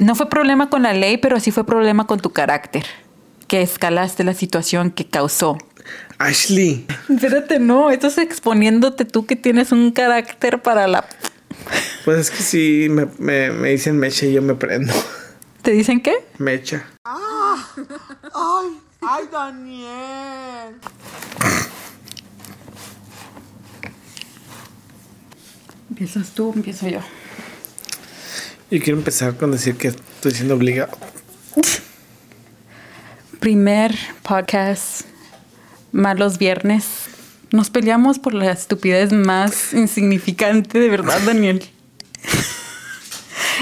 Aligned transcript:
No 0.00 0.16
fue 0.16 0.28
problema 0.28 0.70
con 0.70 0.82
la 0.82 0.92
ley, 0.92 1.18
pero 1.18 1.38
sí 1.38 1.52
fue 1.52 1.64
problema 1.64 2.08
con 2.08 2.18
tu 2.18 2.30
carácter. 2.30 2.84
Que 3.46 3.62
escalaste 3.62 4.24
la 4.24 4.34
situación 4.34 4.90
que 4.90 5.06
causó. 5.06 5.56
Ashley. 6.18 6.84
Espérate, 7.08 7.60
no, 7.60 7.92
estás 7.92 8.18
exponiéndote 8.18 9.04
tú 9.04 9.24
que 9.24 9.36
tienes 9.36 9.70
un 9.70 9.92
carácter 9.92 10.60
para 10.62 10.88
la... 10.88 11.06
Pues 12.04 12.18
es 12.18 12.30
que 12.32 12.42
si 12.42 12.88
me, 12.90 13.06
me, 13.18 13.52
me 13.52 13.70
dicen 13.70 13.96
mecha 13.96 14.26
y 14.26 14.32
yo 14.32 14.42
me 14.42 14.56
prendo. 14.56 14.92
¿Te 15.62 15.70
dicen 15.70 16.00
qué? 16.00 16.12
Mecha. 16.38 16.84
¡Ay! 17.04 17.60
¡Ay, 19.00 19.24
Daniel! 19.30 20.74
¿Empiezas 25.88 26.30
tú 26.32 26.50
o 26.50 26.52
empiezo 26.52 26.88
yo? 26.88 26.98
Yo 28.74 28.80
quiero 28.82 28.98
empezar 28.98 29.36
con 29.36 29.52
decir 29.52 29.76
que 29.76 29.86
estoy 29.86 30.32
siendo 30.32 30.56
obligado. 30.56 30.98
Primer 33.38 33.94
podcast, 34.24 35.02
malos 35.92 36.38
viernes. 36.38 36.84
Nos 37.52 37.70
peleamos 37.70 38.18
por 38.18 38.34
la 38.34 38.50
estupidez 38.50 39.12
más 39.12 39.72
insignificante, 39.74 40.80
de 40.80 40.88
verdad, 40.88 41.20
Daniel. 41.24 41.62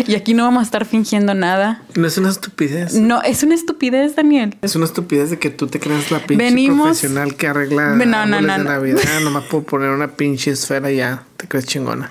y 0.07 0.15
aquí 0.15 0.33
no 0.33 0.45
vamos 0.45 0.63
a 0.63 0.65
estar 0.65 0.87
fingiendo 0.87 1.35
nada. 1.35 1.83
No 1.95 2.07
es 2.07 2.17
una 2.17 2.31
estupidez. 2.31 2.95
No, 2.95 3.21
es 3.21 3.43
una 3.43 3.55
estupidez, 3.55 4.17
Daniel. 4.17 4.57
Es 4.63 4.77
una 4.77 4.87
estupidez 4.87 5.29
de 5.29 5.39
que 5.39 5.51
tú 5.51 5.67
te 5.67 5.79
creas 5.79 6.11
la 6.11 6.21
pinche 6.25 6.43
Venimos- 6.43 6.85
profesional 6.85 7.37
que 7.37 7.49
arregla 7.49 7.91
No, 7.97 8.25
no, 8.25 8.41
no, 8.41 8.57
de. 8.57 8.65
Navidad. 8.65 9.03
Nomás 9.25 9.45
puedo 9.45 9.65
poner 9.65 9.91
una 9.91 10.17
pinche 10.17 10.53
esfera 10.53 10.91
y 10.91 10.97
ya 10.97 11.25
te 11.37 11.47
crees 11.49 11.67
chingona. 11.67 12.09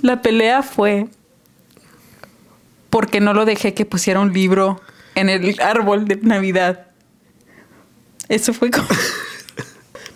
La 0.00 0.22
pelea 0.22 0.64
fue 0.64 1.06
porque 2.92 3.20
no 3.22 3.32
lo 3.32 3.46
dejé 3.46 3.72
que 3.72 3.86
pusiera 3.86 4.20
un 4.20 4.34
libro 4.34 4.78
en 5.14 5.30
el 5.30 5.58
árbol 5.62 6.04
de 6.06 6.16
Navidad. 6.16 6.88
Eso 8.28 8.52
fue 8.52 8.70
como... 8.70 8.86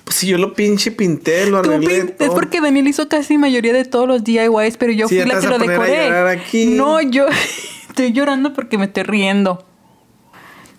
Pues 0.05 0.19
si 0.19 0.29
yo 0.29 0.39
lo 0.39 0.55
pinche 0.55 0.93
pinté, 0.93 1.47
lo 1.51 1.59
arreglé. 1.59 2.05
pin- 2.05 2.15
es 2.21 2.29
porque 2.31 2.61
Daniel 2.61 2.87
hizo 2.87 3.09
casi 3.09 3.39
mayoría 3.39 3.73
de 3.73 3.85
todos 3.85 4.07
los 4.07 4.23
DIYs, 4.23 4.77
pero 4.77 4.93
yo 4.93 5.09
Sí, 5.09 5.21
fui 5.21 5.29
la 5.29 5.41
que 5.41 5.49
lo 5.49 5.59
decoré. 5.59 6.37
No, 6.77 7.01
yo 7.01 7.27
estoy 7.89 8.13
llorando 8.13 8.53
porque 8.53 8.79
me 8.79 8.85
estoy 8.85 9.03
riendo. 9.03 9.67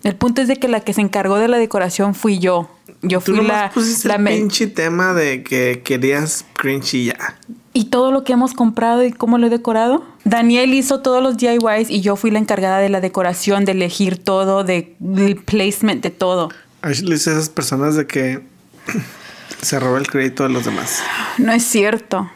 El 0.02 0.16
punto 0.16 0.40
es 0.40 0.48
de 0.48 0.56
que 0.56 0.66
la 0.66 0.80
que 0.80 0.94
se 0.94 1.02
encargó 1.02 1.36
de 1.36 1.46
la 1.48 1.58
decoración 1.58 2.14
fui 2.14 2.38
yo. 2.38 2.70
Yo 3.02 3.20
Tú 3.20 3.32
fui 3.32 3.36
nomás 3.36 3.62
la, 3.62 3.70
pusiste 3.70 4.08
la 4.08 4.16
el 4.16 4.24
pinche 4.24 4.66
tema 4.66 5.14
de 5.14 5.42
que 5.44 5.82
querías 5.84 6.44
cringe 6.56 6.94
y 6.94 7.04
ya. 7.06 7.38
y 7.72 7.84
todo 7.86 8.10
lo 8.10 8.24
que 8.24 8.32
hemos 8.32 8.54
comprado 8.54 9.04
y 9.04 9.12
cómo 9.12 9.38
lo 9.38 9.46
he 9.46 9.50
decorado. 9.50 10.04
Daniel 10.24 10.74
hizo 10.74 11.00
todos 11.00 11.22
los 11.22 11.36
DIYs 11.36 11.90
y 11.90 12.00
yo 12.00 12.16
fui 12.16 12.30
la 12.32 12.38
encargada 12.40 12.78
de 12.78 12.88
la 12.88 13.00
decoración, 13.00 13.64
de 13.64 13.72
elegir 13.72 14.18
todo, 14.22 14.64
de 14.64 14.96
del 14.98 15.36
placement 15.36 16.02
de 16.02 16.10
todo. 16.10 16.48
Ashley 16.82 17.14
es 17.14 17.26
esas 17.26 17.48
personas 17.48 17.94
de 17.94 18.06
que 18.06 18.40
se 19.62 19.78
roba 19.78 19.98
el 19.98 20.06
crédito 20.08 20.42
de 20.42 20.48
los 20.50 20.64
demás. 20.64 21.02
No 21.38 21.52
es 21.52 21.62
cierto. 21.64 22.28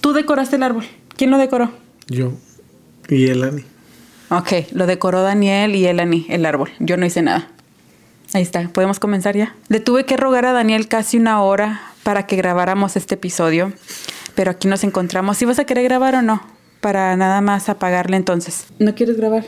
Tú 0.00 0.12
decoraste 0.12 0.56
el 0.56 0.62
árbol. 0.62 0.84
¿Quién 1.16 1.30
lo 1.30 1.38
decoró? 1.38 1.70
Yo 2.08 2.32
y 3.08 3.26
Elani. 3.26 3.64
Ok, 4.30 4.52
lo 4.72 4.86
decoró 4.86 5.22
Daniel 5.22 5.74
y 5.74 5.86
Elani, 5.86 6.26
el 6.28 6.46
árbol. 6.46 6.70
Yo 6.78 6.96
no 6.96 7.04
hice 7.06 7.22
nada. 7.22 7.48
Ahí 8.34 8.42
está, 8.42 8.68
podemos 8.68 8.98
comenzar 8.98 9.36
ya. 9.36 9.54
Le 9.68 9.78
tuve 9.78 10.04
que 10.06 10.16
rogar 10.16 10.44
a 10.44 10.52
Daniel 10.52 10.88
casi 10.88 11.18
una 11.18 11.40
hora 11.40 11.80
para 12.02 12.26
que 12.26 12.34
grabáramos 12.34 12.96
este 12.96 13.14
episodio, 13.14 13.72
pero 14.34 14.50
aquí 14.50 14.66
nos 14.66 14.82
encontramos. 14.82 15.38
¿Si 15.38 15.44
vas 15.44 15.60
a 15.60 15.64
querer 15.64 15.84
grabar 15.84 16.16
o 16.16 16.22
no? 16.22 16.42
Para 16.80 17.16
nada 17.16 17.40
más 17.40 17.68
apagarle 17.68 18.16
entonces. 18.16 18.66
¿No 18.80 18.96
quieres 18.96 19.16
grabar? 19.16 19.44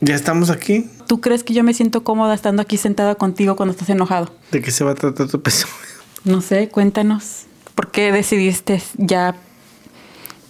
Ya 0.00 0.14
estamos 0.14 0.48
aquí. 0.48 0.88
¿Tú 1.06 1.20
crees 1.20 1.44
que 1.44 1.52
yo 1.52 1.62
me 1.62 1.74
siento 1.74 2.04
cómoda 2.04 2.32
estando 2.34 2.62
aquí 2.62 2.78
sentada 2.78 3.16
contigo 3.16 3.54
cuando 3.54 3.72
estás 3.72 3.90
enojado? 3.90 4.32
¿De 4.50 4.62
qué 4.62 4.70
se 4.70 4.82
va 4.82 4.92
a 4.92 4.94
tratar 4.94 5.28
tu 5.28 5.36
episodio? 5.36 5.74
No 6.24 6.40
sé, 6.40 6.70
cuéntanos. 6.70 7.44
¿Por 7.74 7.90
qué 7.90 8.12
decidiste 8.12 8.82
ya 8.96 9.36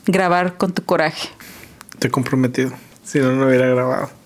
grabar 0.06 0.56
con 0.56 0.72
tu 0.72 0.84
coraje? 0.84 1.30
Estoy 1.94 2.10
comprometido. 2.10 2.70
Si 3.02 3.18
no, 3.18 3.32
no 3.32 3.48
hubiera 3.48 3.66
grabado. 3.66 4.17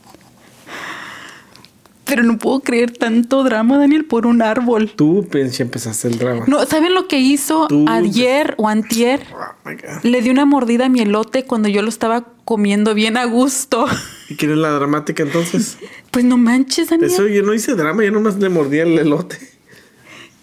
Pero 2.13 2.25
no 2.25 2.37
puedo 2.37 2.61
creer 2.61 2.91
tanto 2.91 3.43
drama, 3.43 3.79
Daniel, 3.79 4.05
por 4.05 4.27
un 4.27 4.43
árbol. 4.43 4.93
Tú, 4.95 5.27
pinche, 5.31 5.63
empezaste 5.63 6.09
el 6.09 6.19
drama. 6.19 6.45
No, 6.47 6.63
¿saben 6.67 6.93
lo 6.93 7.09
que 7.09 7.19
hizo 7.19 7.69
Tú- 7.69 7.87
ayer 7.89 8.55
o 8.59 8.69
antier? 8.69 9.23
Oh. 9.35 9.71
Le 10.03 10.21
di 10.21 10.29
una 10.29 10.45
mordida 10.45 10.85
a 10.85 10.89
mi 10.91 11.01
elote 11.01 11.45
cuando 11.45 11.71
yo 11.71 11.81
lo 11.81 11.89
estaba 11.89 12.27
comiendo 12.45 12.93
bien 12.93 13.17
a 13.17 13.25
gusto. 13.25 13.87
¿Y 14.29 14.37
quién 14.37 14.51
es 14.51 14.59
la 14.59 14.73
dramática 14.73 15.23
entonces? 15.23 15.79
Pues 16.11 16.27
no 16.27 16.37
manches, 16.37 16.91
Daniel. 16.91 17.11
Eso 17.11 17.27
yo 17.29 17.43
no 17.45 17.55
hice 17.55 17.73
drama, 17.77 18.05
yo 18.05 18.11
nomás 18.11 18.37
le 18.37 18.51
mordí 18.51 18.81
el 18.81 18.99
elote. 18.99 19.37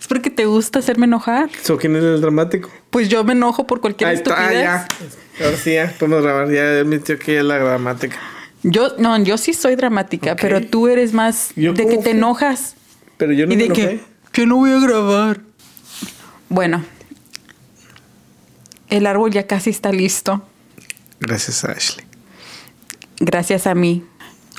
Es 0.02 0.08
porque 0.08 0.32
te 0.32 0.46
gusta 0.48 0.80
hacerme 0.80 1.06
enojar. 1.06 1.52
¿So 1.62 1.78
quién 1.78 1.96
es 1.96 2.04
el 2.04 2.20
dramático? 2.20 2.72
Pues 2.90 3.10
yo 3.10 3.24
me 3.24 3.34
enojo 3.34 3.68
por 3.68 3.80
cualquier 3.80 4.10
Ahí 4.10 4.16
está, 4.16 4.32
estupidez. 4.32 4.64
ya. 4.64 4.88
Ahora 5.46 5.58
sí, 5.58 5.74
ya 5.76 5.94
podemos 6.00 6.24
grabar. 6.24 6.50
Ya 6.52 6.64
admitió 6.80 7.20
que 7.20 7.38
es 7.38 7.44
la 7.46 7.60
dramática. 7.60 8.18
Yo, 8.64 8.96
no, 8.98 9.18
yo 9.24 9.38
sí 9.38 9.54
soy 9.54 9.76
dramática, 9.76 10.36
pero 10.36 10.62
tú 10.66 10.88
eres 10.88 11.14
más 11.14 11.52
¿Yo 11.56 11.74
de 11.74 11.88
que 11.88 11.98
te 11.98 12.12
enojas. 12.12 12.76
Pero 13.18 13.32
yo 13.34 13.48
no 13.48 13.54
y 13.54 13.58
me 13.58 13.64
de 13.64 13.70
que, 13.70 13.82
enojé. 13.82 14.04
que 14.32 14.46
no 14.46 14.58
voy 14.58 14.72
a 14.72 14.80
grabar. 14.80 15.42
Bueno, 16.50 16.84
el 18.90 19.06
árbol 19.06 19.32
ya 19.32 19.48
casi 19.48 19.70
está 19.70 19.92
listo. 19.92 20.44
Gracias 21.20 21.64
a 21.64 21.72
Ashley. 21.72 22.06
Gracias 23.20 23.68
a 23.68 23.76
mí. 23.76 24.04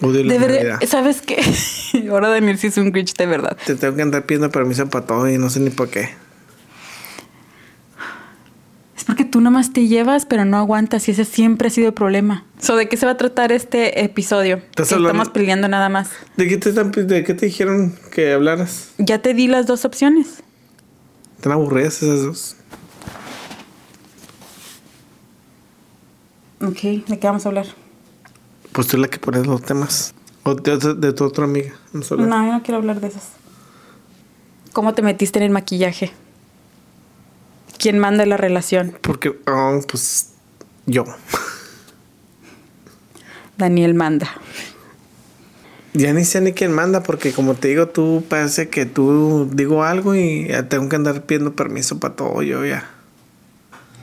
Odio 0.02 0.24
la 0.24 0.32
De 0.32 0.38
verdad. 0.38 0.80
¿sabes 0.86 1.20
qué? 1.20 1.42
Ahora 2.10 2.28
Daniel 2.28 2.58
sí 2.58 2.68
es 2.68 2.76
un 2.78 2.92
Grinch 2.92 3.14
de 3.14 3.26
verdad. 3.26 3.56
Te 3.66 3.74
tengo 3.74 3.96
que 3.96 4.02
andar 4.02 4.24
pidiendo 4.24 4.50
permiso 4.50 4.88
para 4.88 5.04
todo 5.06 5.28
y 5.28 5.36
no 5.36 5.50
sé 5.50 5.60
ni 5.60 5.70
por 5.70 5.90
qué. 5.90 6.10
Porque 9.10 9.24
tú 9.24 9.40
nomás 9.40 9.72
te 9.72 9.88
llevas, 9.88 10.24
pero 10.24 10.44
no 10.44 10.56
aguantas 10.56 11.08
y 11.08 11.10
ese 11.10 11.24
siempre 11.24 11.66
ha 11.66 11.70
sido 11.72 11.88
el 11.88 11.94
problema. 11.94 12.44
So, 12.60 12.76
¿De 12.76 12.88
qué 12.88 12.96
se 12.96 13.06
va 13.06 13.12
a 13.12 13.16
tratar 13.16 13.50
este 13.50 14.04
episodio? 14.04 14.58
¿Estás 14.58 14.88
Que 14.90 14.94
hablando- 14.94 15.18
Estamos 15.18 15.32
peleando 15.34 15.66
nada 15.66 15.88
más. 15.88 16.10
¿De 16.36 16.46
qué, 16.46 16.58
te, 16.58 16.68
están- 16.68 16.92
¿De 16.92 17.24
qué 17.24 17.34
te 17.34 17.46
dijeron 17.46 17.98
que 18.12 18.32
hablaras? 18.32 18.90
Ya 18.98 19.20
te 19.20 19.34
di 19.34 19.48
las 19.48 19.66
dos 19.66 19.84
opciones. 19.84 20.44
¿Están 21.38 21.50
aburridas 21.50 22.00
esas 22.04 22.22
dos? 22.22 22.56
Ok, 26.62 26.80
¿de 27.08 27.18
qué 27.18 27.26
vamos 27.26 27.44
a 27.46 27.48
hablar? 27.48 27.66
Pues 28.70 28.86
tú 28.86 28.96
es 28.96 29.00
la 29.00 29.08
que 29.08 29.18
pones 29.18 29.44
los 29.44 29.60
temas. 29.62 30.14
O 30.44 30.54
de, 30.54 30.76
de 30.94 31.12
tu 31.12 31.24
otra 31.24 31.46
amiga. 31.46 31.72
No, 31.92 32.02
solo. 32.02 32.26
No, 32.26 32.46
yo 32.46 32.52
no 32.52 32.62
quiero 32.62 32.78
hablar 32.78 33.00
de 33.00 33.08
esas. 33.08 33.24
¿Cómo 34.72 34.94
te 34.94 35.02
metiste 35.02 35.40
en 35.40 35.46
el 35.46 35.50
maquillaje? 35.50 36.12
¿Quién 37.80 37.98
manda 37.98 38.26
la 38.26 38.36
relación? 38.36 38.94
Porque, 39.00 39.30
oh, 39.46 39.80
pues, 39.88 40.32
yo. 40.84 41.04
Daniel 43.56 43.94
manda. 43.94 44.28
Ya 45.94 46.12
ni 46.12 46.26
sé 46.26 46.42
ni 46.42 46.52
quién 46.52 46.72
manda, 46.72 47.02
porque 47.02 47.32
como 47.32 47.54
te 47.54 47.68
digo, 47.68 47.88
tú 47.88 48.22
parece 48.28 48.68
que 48.68 48.84
tú 48.84 49.48
digo 49.52 49.82
algo 49.82 50.14
y 50.14 50.48
ya 50.48 50.68
tengo 50.68 50.90
que 50.90 50.96
andar 50.96 51.22
pidiendo 51.22 51.56
permiso 51.56 51.98
para 51.98 52.14
todo 52.14 52.42
yo 52.42 52.66
ya. 52.66 52.84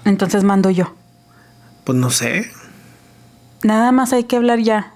Entonces 0.05 0.43
mando 0.43 0.71
yo. 0.71 0.95
Pues 1.85 1.97
no 1.99 2.09
sé. 2.09 2.51
Nada 3.63 3.91
más 3.91 4.11
hay 4.11 4.23
que 4.23 4.37
hablar 4.37 4.59
ya. 4.59 4.95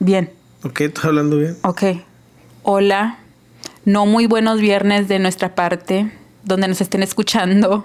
Bien. 0.00 0.30
Ok, 0.64 0.82
estoy 0.82 1.08
hablando 1.08 1.38
bien. 1.38 1.56
Ok. 1.62 1.82
Hola. 2.62 3.18
No 3.86 4.04
muy 4.04 4.26
buenos 4.26 4.60
viernes 4.60 5.08
de 5.08 5.18
nuestra 5.18 5.54
parte, 5.54 6.12
donde 6.44 6.68
nos 6.68 6.82
estén 6.82 7.02
escuchando. 7.02 7.84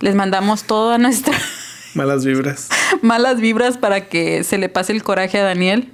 Les 0.00 0.14
mandamos 0.14 0.64
toda 0.64 0.98
nuestra 0.98 1.36
Malas 1.94 2.24
vibras. 2.24 2.68
malas 3.02 3.40
vibras 3.40 3.78
para 3.78 4.08
que 4.08 4.44
se 4.44 4.58
le 4.58 4.68
pase 4.68 4.92
el 4.92 5.02
coraje 5.02 5.38
a 5.38 5.44
Daniel. 5.44 5.90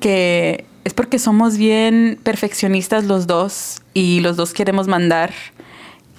Que 0.00 0.66
es 0.84 0.92
porque 0.92 1.18
somos 1.18 1.56
bien 1.56 2.18
perfeccionistas 2.22 3.04
los 3.04 3.26
dos 3.26 3.82
y 3.94 4.20
los 4.20 4.36
dos 4.36 4.52
queremos 4.52 4.88
mandar. 4.88 5.32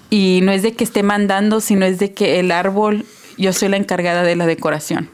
Y 0.09 0.39
no 0.43 0.51
es 0.51 0.63
de 0.63 0.73
que 0.73 0.83
esté 0.83 1.03
mandando, 1.03 1.61
sino 1.61 1.85
es 1.85 1.99
de 1.99 2.13
que 2.13 2.39
el 2.39 2.51
árbol, 2.51 3.05
yo 3.37 3.53
soy 3.53 3.69
la 3.69 3.77
encargada 3.77 4.23
de 4.23 4.35
la 4.35 4.45
decoración. 4.45 5.09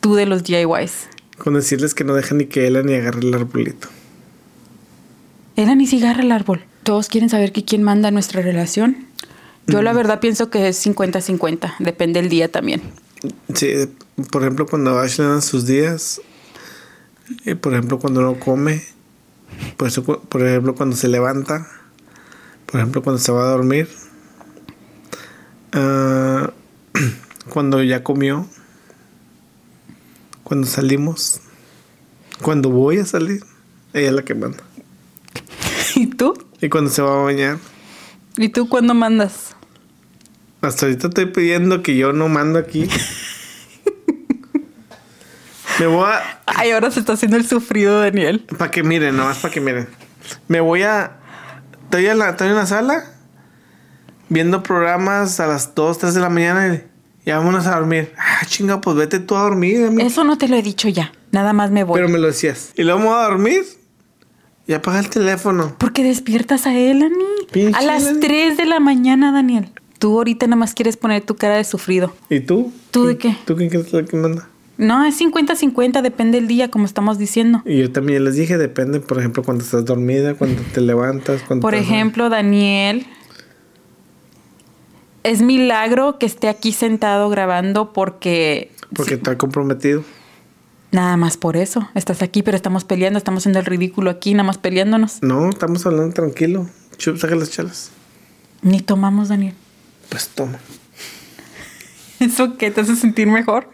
Tú 0.00 0.14
de 0.14 0.26
los 0.26 0.44
DIYs. 0.44 1.08
Con 1.38 1.54
decirles 1.54 1.94
que 1.94 2.04
no 2.04 2.14
dejan 2.14 2.38
ni 2.38 2.46
que 2.46 2.66
él 2.66 2.84
ni 2.86 2.94
agarre 2.94 3.20
el 3.20 3.34
arbolito. 3.34 3.88
Era 5.56 5.74
ni 5.74 5.86
cigarra 5.86 6.22
el 6.22 6.32
árbol. 6.32 6.64
Todos 6.82 7.08
quieren 7.08 7.28
saber 7.28 7.52
que 7.52 7.64
quién 7.64 7.82
manda 7.82 8.10
nuestra 8.10 8.42
relación. 8.42 9.06
Yo 9.66 9.82
la 9.82 9.92
verdad 9.92 10.20
pienso 10.20 10.50
que 10.50 10.68
es 10.68 10.86
50-50. 10.86 11.76
Depende 11.78 12.20
del 12.20 12.30
día 12.30 12.50
también. 12.50 12.82
Sí, 13.54 13.88
por 14.30 14.42
ejemplo, 14.42 14.66
cuando 14.66 14.98
Ashley 14.98 15.26
dan 15.26 15.42
sus 15.42 15.66
días, 15.66 16.20
eh, 17.46 17.54
por 17.54 17.72
ejemplo, 17.72 17.98
cuando 17.98 18.20
no 18.20 18.38
come, 18.38 18.82
por, 19.76 19.88
eso, 19.88 20.02
por 20.04 20.46
ejemplo, 20.46 20.74
cuando 20.74 20.96
se 20.96 21.08
levanta, 21.08 21.66
por 22.66 22.80
ejemplo, 22.80 23.02
cuando 23.02 23.20
se 23.20 23.32
va 23.32 23.44
a 23.44 23.50
dormir, 23.50 23.88
ah, 25.72 26.52
cuando 27.48 27.82
ya 27.82 28.02
comió, 28.02 28.46
Cuando 30.42 30.66
salimos, 30.66 31.40
cuando 32.42 32.68
voy 32.68 32.98
a 32.98 33.06
salir, 33.06 33.42
ella 33.94 34.08
es 34.08 34.12
la 34.12 34.22
que 34.22 34.34
manda. 34.34 34.62
¿Y 35.94 36.08
tú? 36.08 36.34
Y 36.60 36.68
cuando 36.68 36.90
se 36.90 37.00
va 37.00 37.20
a 37.20 37.24
bañar, 37.24 37.58
¿Y 38.36 38.48
tú 38.48 38.68
cuándo 38.68 38.94
mandas? 38.94 39.53
Hasta 40.66 40.86
ahorita 40.86 41.08
estoy 41.08 41.26
pidiendo 41.26 41.82
que 41.82 41.96
yo 41.96 42.12
no 42.12 42.28
mando 42.28 42.58
aquí. 42.58 42.88
Me 45.78 45.86
voy 45.86 46.06
a. 46.06 46.40
Ay, 46.46 46.70
ahora 46.70 46.90
se 46.90 47.00
está 47.00 47.14
haciendo 47.14 47.36
el 47.36 47.46
sufrido, 47.46 48.00
Daniel. 48.00 48.46
Para 48.58 48.70
que 48.70 48.82
miren, 48.82 49.16
nomás 49.16 49.38
para 49.38 49.52
que 49.52 49.60
miren. 49.60 49.88
Me 50.48 50.60
voy 50.60 50.82
a. 50.82 51.18
Estoy 51.84 52.06
en 52.06 52.18
la, 52.18 52.30
estoy 52.30 52.48
en 52.48 52.56
la 52.56 52.66
sala 52.66 53.04
viendo 54.28 54.62
programas 54.62 55.38
a 55.40 55.46
las 55.46 55.74
2, 55.74 55.98
3 55.98 56.14
de 56.14 56.20
la 56.20 56.28
mañana 56.28 56.74
y 56.74 56.82
ya 57.26 57.38
vámonos 57.38 57.66
a 57.66 57.76
dormir. 57.76 58.12
Ah, 58.18 58.44
chinga, 58.46 58.80
pues 58.80 58.96
vete 58.96 59.18
tú 59.20 59.36
a 59.36 59.42
dormir. 59.42 59.86
amigo. 59.86 60.06
Eso 60.06 60.24
no 60.24 60.38
te 60.38 60.48
lo 60.48 60.56
he 60.56 60.62
dicho 60.62 60.88
ya. 60.88 61.12
Nada 61.32 61.52
más 61.52 61.70
me 61.70 61.84
voy. 61.84 61.96
Pero 61.96 62.08
me 62.08 62.18
lo 62.18 62.28
decías. 62.28 62.72
Y 62.76 62.82
luego 62.82 63.00
me 63.00 63.06
voy 63.06 63.18
a 63.18 63.22
dormir 63.24 63.64
y 64.66 64.72
apaga 64.72 64.98
el 65.00 65.10
teléfono. 65.10 65.74
Porque 65.78 66.02
despiertas 66.02 66.66
a 66.66 66.74
él, 66.74 67.02
Ani. 67.02 67.24
Pinche 67.52 67.78
A 67.78 67.82
las 67.82 68.04
Elani. 68.04 68.20
3 68.20 68.56
de 68.56 68.66
la 68.66 68.80
mañana, 68.80 69.32
Daniel. 69.32 69.70
Tú 70.04 70.18
ahorita 70.18 70.46
nada 70.46 70.56
más 70.56 70.74
quieres 70.74 70.98
poner 70.98 71.22
tu 71.22 71.34
cara 71.34 71.56
de 71.56 71.64
sufrido. 71.64 72.12
¿Y 72.28 72.40
tú? 72.40 72.70
¿Tú 72.90 73.06
de 73.06 73.16
qué? 73.16 73.38
¿Tú 73.46 73.56
quién 73.56 73.70
crees 73.70 73.86
que 73.86 73.96
es 73.96 74.02
la 74.02 74.06
que 74.06 74.18
manda? 74.18 74.46
No, 74.76 75.02
es 75.02 75.18
50-50, 75.18 76.02
depende 76.02 76.38
del 76.38 76.46
día, 76.46 76.70
como 76.70 76.84
estamos 76.84 77.16
diciendo. 77.16 77.62
Y 77.64 77.78
yo 77.78 77.90
también 77.90 78.22
les 78.22 78.36
dije, 78.36 78.58
depende, 78.58 79.00
por 79.00 79.18
ejemplo, 79.18 79.42
cuando 79.42 79.64
estás 79.64 79.86
dormida, 79.86 80.34
cuando 80.34 80.60
te 80.74 80.82
levantas, 80.82 81.40
cuando 81.44 81.62
Por 81.62 81.74
ejemplo, 81.74 82.28
Daniel. 82.28 83.06
Es 85.22 85.40
milagro 85.40 86.18
que 86.18 86.26
esté 86.26 86.48
aquí 86.50 86.72
sentado 86.72 87.30
grabando 87.30 87.94
porque. 87.94 88.72
Porque 88.94 89.14
está 89.14 89.38
comprometido. 89.38 90.04
Nada 90.92 91.16
más 91.16 91.38
por 91.38 91.56
eso. 91.56 91.88
Estás 91.94 92.20
aquí, 92.20 92.42
pero 92.42 92.58
estamos 92.58 92.84
peleando, 92.84 93.16
estamos 93.16 93.40
haciendo 93.40 93.60
el 93.60 93.64
ridículo 93.64 94.10
aquí, 94.10 94.34
nada 94.34 94.44
más 94.44 94.58
peleándonos. 94.58 95.22
No, 95.22 95.48
estamos 95.48 95.86
hablando 95.86 96.12
tranquilo. 96.12 96.68
Chup, 96.98 97.16
saca 97.16 97.36
las 97.36 97.50
chalas. 97.50 97.90
Ni 98.60 98.80
tomamos, 98.80 99.30
Daniel. 99.30 99.54
Pues 100.08 100.28
toma. 100.28 100.58
¿Eso 102.20 102.56
qué 102.56 102.70
te 102.70 102.80
hace 102.80 102.96
sentir 102.96 103.26
mejor? 103.26 103.70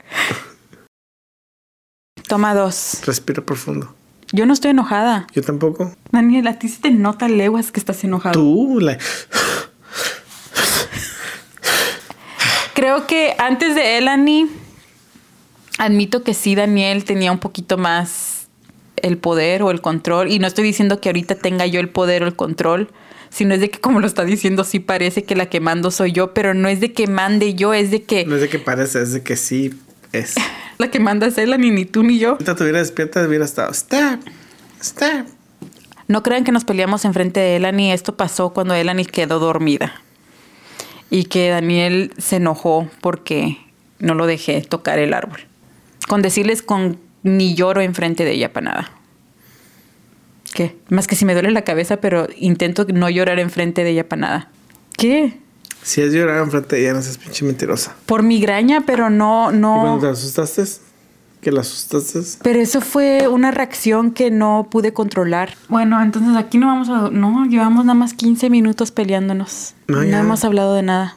Toma 2.27 2.55
dos. 2.55 3.01
Respira 3.07 3.43
profundo. 3.45 3.95
Yo 4.33 4.47
no 4.47 4.53
estoy 4.53 4.71
enojada. 4.71 5.27
Yo 5.35 5.43
tampoco. 5.43 5.93
Daniel, 6.13 6.47
a 6.47 6.59
ti 6.59 6.69
sí 6.69 6.81
te 6.81 6.91
nota 6.91 7.29
leguas 7.29 7.73
que 7.73 7.81
estás 7.81 8.05
enojado. 8.05 8.35
Tú, 8.35 8.79
la... 8.81 8.97
Creo 12.75 13.07
que 13.07 13.35
antes 13.39 13.75
de 13.75 13.99
Elani, 13.99 14.47
admito 15.79 16.23
que 16.23 16.33
sí, 16.33 16.55
Daniel 16.55 17.05
tenía 17.05 17.33
un 17.33 17.39
poquito 17.39 17.77
más 17.77 18.49
el 18.97 19.19
poder 19.19 19.63
o 19.63 19.71
el 19.71 19.81
control. 19.81 20.31
Y 20.31 20.39
no 20.39 20.47
estoy 20.47 20.65
diciendo 20.65 21.01
que 21.01 21.09
ahorita 21.09 21.35
tenga 21.35 21.67
yo 21.67 21.81
el 21.81 21.89
poder 21.89 22.23
o 22.23 22.27
el 22.27 22.37
control, 22.37 22.91
sino 23.31 23.55
es 23.55 23.61
de 23.61 23.71
que, 23.71 23.81
como 23.81 24.01
lo 24.01 24.07
está 24.07 24.25
diciendo, 24.25 24.65
sí 24.65 24.81
parece 24.81 25.25
que 25.25 25.37
la 25.37 25.47
que 25.47 25.61
mando 25.61 25.91
soy 25.91 26.13
yo, 26.13 26.35
pero 26.35 26.53
no 26.53 26.69
es 26.69 26.81
de 26.81 26.93
que 26.93 27.07
mande 27.07 27.55
yo, 27.55 27.73
es 27.73 27.91
de 27.91 28.03
que 28.03 28.27
No 28.27 28.35
es 28.35 28.43
de 28.43 28.49
que 28.49 28.59
parece, 28.59 29.01
es 29.01 29.13
de 29.13 29.23
que 29.23 29.37
sí 29.37 29.73
es. 30.13 30.35
la 30.79 30.91
que 30.91 31.01
manda 31.01 31.27
es 31.27 31.39
Elani, 31.39 31.71
ni 31.71 31.85
tú 31.85 32.03
ni 32.03 32.19
yo. 32.19 32.31
Ahorita 32.33 32.57
tuviera 32.57 32.79
despierta, 32.81 33.25
hubiera 33.25 33.45
estado. 33.45 33.71
Stop. 33.71 34.21
Stop. 34.81 35.27
No 36.09 36.25
crean 36.25 36.43
que 36.43 36.51
nos 36.51 36.65
peleamos 36.65 37.05
enfrente 37.05 37.39
de 37.39 37.57
Elani. 37.57 37.93
Esto 37.93 38.17
pasó 38.17 38.51
cuando 38.51 38.75
Elani 38.75 39.05
quedó 39.05 39.39
dormida. 39.39 40.03
Y 41.09 41.25
que 41.25 41.51
Daniel 41.51 42.13
se 42.19 42.37
enojó 42.37 42.89
porque 43.01 43.59
no 44.01 44.15
lo 44.15 44.27
dejé 44.27 44.61
tocar 44.63 44.99
el 44.99 45.15
árbol. 45.15 45.41
Con 46.09 46.23
decirles 46.23 46.63
con 46.63 46.99
ni 47.23 47.55
lloro 47.55 47.81
enfrente 47.81 48.25
de 48.25 48.33
ella 48.33 48.53
para 48.53 48.65
nada. 48.65 49.00
¿Qué? 50.53 50.77
Más 50.89 51.07
que 51.07 51.17
si 51.17 51.25
me 51.25 51.33
duele 51.35 51.51
la 51.53 51.63
cabeza, 51.63 51.99
pero 51.99 52.27
intento 52.37 52.85
no 52.93 53.09
llorar 53.09 53.39
enfrente 53.39 53.85
de 53.85 53.91
ella 53.91 54.09
para 54.09 54.21
nada. 54.21 54.49
¿Qué? 54.97 55.39
Si 55.83 56.01
es 56.03 56.13
llorar 56.13 56.43
enfrente 56.43 56.77
de 56.77 56.83
ella, 56.83 56.93
no 56.95 57.03
seas 57.03 57.19
pinche 57.19 57.45
mentirosa. 57.45 57.95
Por 58.07 58.23
migraña, 58.23 58.83
pero 58.85 59.09
no, 59.11 59.51
¿Y 59.53 59.59
cuando 59.61 59.95
no. 59.95 59.99
te 60.01 60.09
asustaste? 60.09 60.65
¿Que 61.41 61.51
la 61.53 61.63
asustaste? 61.63 62.21
Pero 62.43 62.59
eso 62.61 62.83
fue 62.83 63.27
una 63.29 63.51
reacción 63.51 64.11
que 64.11 64.31
no 64.31 64.69
pude 64.71 64.93
controlar. 64.93 65.55
Bueno, 65.69 66.03
entonces 66.03 66.37
aquí 66.37 66.59
no 66.59 66.67
vamos 66.67 66.91
a... 66.91 67.09
No, 67.11 67.47
llevamos 67.47 67.87
nada 67.87 67.95
más 67.99 68.13
15 68.13 68.51
minutos 68.51 68.91
peleándonos. 68.91 69.75
No, 69.89 69.99
No, 69.99 70.05
ya. 70.05 70.21
hemos 70.21 70.45
hablado 70.45 70.75
de 70.75 70.83
nada. 70.83 71.17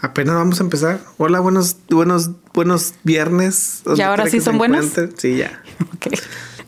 Apenas 0.00 0.36
vamos 0.36 0.60
a 0.60 0.62
empezar. 0.62 1.00
Hola, 1.16 1.40
buenos, 1.40 1.78
buenos, 1.90 2.30
buenos 2.54 2.94
viernes. 3.02 3.82
¿Ya 3.96 4.08
ahora 4.08 4.28
sí 4.28 4.40
son 4.40 4.58
buenos? 4.58 4.92
Sí, 5.16 5.36
ya. 5.38 5.62
Ok. 5.94 6.14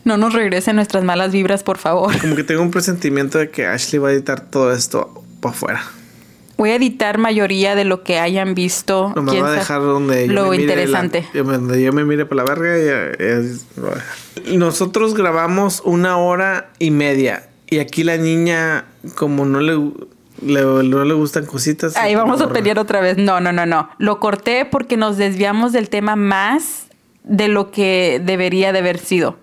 No 0.09 0.17
nos 0.17 0.33
regresen 0.33 0.75
nuestras 0.75 1.03
malas 1.03 1.31
vibras, 1.31 1.61
por 1.61 1.77
favor. 1.77 2.19
Como 2.19 2.35
que 2.35 2.43
tengo 2.43 2.63
un 2.63 2.71
presentimiento 2.71 3.37
de 3.37 3.51
que 3.51 3.67
Ashley 3.67 3.99
va 3.99 4.09
a 4.09 4.11
editar 4.11 4.41
todo 4.41 4.73
esto 4.73 5.23
para 5.39 5.53
afuera. 5.53 5.83
Voy 6.57 6.71
a 6.71 6.75
editar 6.77 7.19
mayoría 7.19 7.75
de 7.75 7.85
lo 7.85 8.01
que 8.03 8.17
hayan 8.17 8.55
visto. 8.55 9.13
Nomás 9.15 9.31
quién 9.33 9.43
va 9.45 9.49
a 9.49 9.51
dejar 9.53 9.81
donde 9.81 10.25
yo 10.27 10.33
lo 10.33 10.43
me 10.45 10.57
mire 10.57 10.63
interesante. 10.63 11.25
la- 11.33 11.43
me- 11.43 11.53
donde 11.53 11.81
yo 11.83 11.93
me 11.93 12.03
mire 12.05 12.25
por 12.25 12.37
la 12.37 12.43
verga. 12.43 12.69
va 12.71 13.87
a 13.91 13.95
dejar. 13.95 14.03
Nosotros 14.57 15.13
grabamos 15.13 15.81
una 15.85 16.17
hora 16.17 16.71
y 16.79 16.89
media. 16.91 17.47
Y 17.69 17.77
aquí 17.79 18.03
la 18.03 18.17
niña, 18.17 18.85
como 19.15 19.45
no 19.45 19.59
le, 19.61 19.73
le- 20.41 20.63
no 20.83 21.05
le 21.05 21.13
gustan 21.13 21.45
cositas. 21.45 21.95
Ahí 21.95 22.15
vamos 22.15 22.41
a 22.41 22.49
pelear 22.49 22.79
otra 22.79 22.99
vez. 22.99 23.17
No, 23.17 23.39
no, 23.39 23.51
no, 23.53 23.65
no. 23.67 23.89
Lo 23.99 24.19
corté 24.19 24.65
porque 24.65 24.97
nos 24.97 25.17
desviamos 25.17 25.71
del 25.71 25.87
tema 25.89 26.15
más 26.15 26.87
de 27.23 27.47
lo 27.47 27.69
que 27.71 28.19
debería 28.25 28.73
de 28.73 28.79
haber 28.79 28.97
sido. 28.97 29.37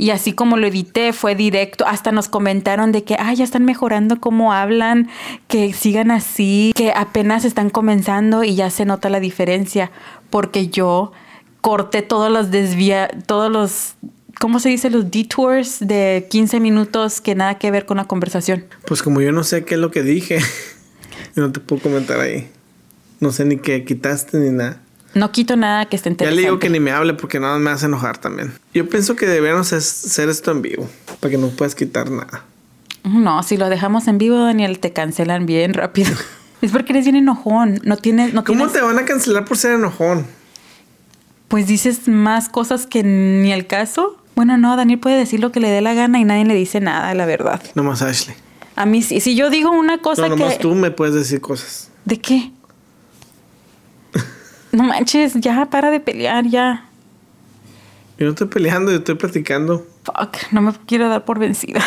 Y 0.00 0.12
así 0.12 0.32
como 0.32 0.56
lo 0.56 0.66
edité, 0.66 1.12
fue 1.12 1.34
directo. 1.34 1.86
Hasta 1.86 2.10
nos 2.10 2.30
comentaron 2.30 2.90
de 2.90 3.04
que, 3.04 3.16
ah, 3.18 3.34
ya 3.34 3.44
están 3.44 3.66
mejorando 3.66 4.18
cómo 4.18 4.54
hablan, 4.54 5.10
que 5.46 5.74
sigan 5.74 6.10
así, 6.10 6.72
que 6.74 6.90
apenas 6.96 7.44
están 7.44 7.68
comenzando 7.68 8.42
y 8.42 8.54
ya 8.54 8.70
se 8.70 8.86
nota 8.86 9.10
la 9.10 9.20
diferencia. 9.20 9.90
Porque 10.30 10.68
yo 10.68 11.12
corté 11.60 12.00
todos 12.00 12.32
los 12.32 12.50
desvía, 12.50 13.10
todos 13.26 13.52
los, 13.52 13.96
¿cómo 14.40 14.58
se 14.58 14.70
dice? 14.70 14.88
Los 14.88 15.10
detours 15.10 15.80
de 15.80 16.26
15 16.30 16.60
minutos 16.60 17.20
que 17.20 17.34
nada 17.34 17.58
que 17.58 17.70
ver 17.70 17.84
con 17.84 17.98
la 17.98 18.04
conversación. 18.04 18.64
Pues 18.86 19.02
como 19.02 19.20
yo 19.20 19.32
no 19.32 19.44
sé 19.44 19.66
qué 19.66 19.74
es 19.74 19.80
lo 19.82 19.90
que 19.90 20.02
dije, 20.02 20.38
no 21.36 21.52
te 21.52 21.60
puedo 21.60 21.82
comentar 21.82 22.20
ahí. 22.20 22.48
No 23.20 23.32
sé 23.32 23.44
ni 23.44 23.58
qué 23.58 23.84
quitaste 23.84 24.38
ni 24.38 24.48
nada. 24.48 24.80
No 25.14 25.32
quito 25.32 25.56
nada 25.56 25.86
que 25.86 25.96
esté 25.96 26.08
Ya 26.08 26.12
interesante. 26.12 26.36
le 26.40 26.46
digo 26.46 26.58
que 26.58 26.70
ni 26.70 26.78
me 26.80 26.92
hable 26.92 27.14
porque 27.14 27.40
nada 27.40 27.58
me 27.58 27.70
hace 27.70 27.86
enojar 27.86 28.18
también. 28.18 28.52
Yo 28.74 28.88
pienso 28.88 29.16
que 29.16 29.26
deberíamos 29.26 29.72
hacer 29.72 30.28
esto 30.28 30.50
en 30.52 30.62
vivo 30.62 30.88
para 31.20 31.30
que 31.32 31.38
no 31.38 31.48
puedas 31.48 31.74
quitar 31.74 32.10
nada. 32.10 32.44
No, 33.04 33.42
si 33.42 33.56
lo 33.56 33.68
dejamos 33.68 34.06
en 34.08 34.18
vivo, 34.18 34.38
Daniel, 34.38 34.78
te 34.78 34.92
cancelan 34.92 35.46
bien 35.46 35.74
rápido. 35.74 36.10
Es 36.62 36.72
porque 36.72 36.92
eres 36.92 37.06
bien 37.06 37.16
enojón. 37.16 37.80
No 37.84 37.96
tienes, 37.96 38.34
no 38.34 38.44
¿Cómo 38.44 38.66
tienes- 38.66 38.74
te 38.74 38.82
van 38.82 38.98
a 38.98 39.06
cancelar 39.06 39.46
por 39.46 39.56
ser 39.56 39.72
enojón? 39.72 40.26
Pues 41.48 41.66
dices 41.66 42.06
más 42.06 42.50
cosas 42.50 42.86
que 42.86 43.02
ni 43.02 43.50
el 43.50 43.66
caso. 43.66 44.16
Bueno, 44.36 44.58
no, 44.58 44.76
Daniel 44.76 44.98
puede 45.00 45.16
decir 45.16 45.40
lo 45.40 45.52
que 45.52 45.58
le 45.60 45.70
dé 45.70 45.80
la 45.80 45.94
gana 45.94 46.20
y 46.20 46.24
nadie 46.24 46.44
le 46.44 46.54
dice 46.54 46.80
nada, 46.80 47.14
la 47.14 47.24
verdad. 47.26 47.62
Nomás 47.74 48.02
Ashley. 48.02 48.36
A 48.76 48.84
mí 48.86 49.02
sí. 49.02 49.20
Si 49.20 49.34
yo 49.34 49.48
digo 49.48 49.70
una 49.70 49.98
cosa 50.02 50.28
No, 50.28 50.36
que. 50.36 50.40
nomás 50.42 50.58
tú 50.58 50.74
me 50.74 50.90
puedes 50.90 51.14
decir 51.14 51.40
cosas. 51.40 51.90
¿De 52.04 52.18
qué? 52.20 52.52
No 54.72 54.84
manches, 54.84 55.34
ya 55.34 55.66
para 55.66 55.90
de 55.90 56.00
pelear, 56.00 56.46
ya. 56.46 56.84
Yo 58.18 58.26
no 58.26 58.30
estoy 58.32 58.48
peleando, 58.48 58.90
yo 58.92 58.98
estoy 58.98 59.14
platicando. 59.14 59.86
Fuck, 60.04 60.52
no 60.52 60.60
me 60.62 60.72
quiero 60.86 61.08
dar 61.08 61.24
por 61.24 61.38
vencida. 61.38 61.80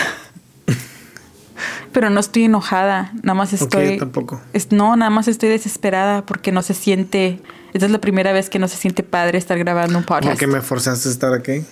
Pero 1.94 2.10
no 2.10 2.20
estoy 2.20 2.46
enojada, 2.46 3.12
nada 3.22 3.36
más 3.36 3.54
Ok, 3.54 3.62
estoy. 3.62 3.98
tampoco. 3.98 4.42
Es- 4.52 4.72
no, 4.72 4.96
nada 4.96 5.12
más 5.12 5.28
estoy 5.28 5.50
desesperada 5.50 6.26
porque 6.26 6.52
no 6.52 6.62
se 6.64 6.74
siente. 6.74 7.40
Esta 7.74 7.86
es 7.86 7.92
la 7.92 8.00
primera 8.02 8.34
vez 8.34 8.50
que 8.50 8.60
no 8.60 8.68
se 8.68 8.78
siente 8.78 9.04
padre 9.04 9.38
estar 9.38 9.58
grabando 9.60 9.98
un 9.98 10.04
podcast. 10.04 10.28
Porque 10.34 10.48
me 10.48 10.62
forzaste 10.62 11.08
a 11.08 11.12
estar 11.12 11.34
aquí. 11.34 11.64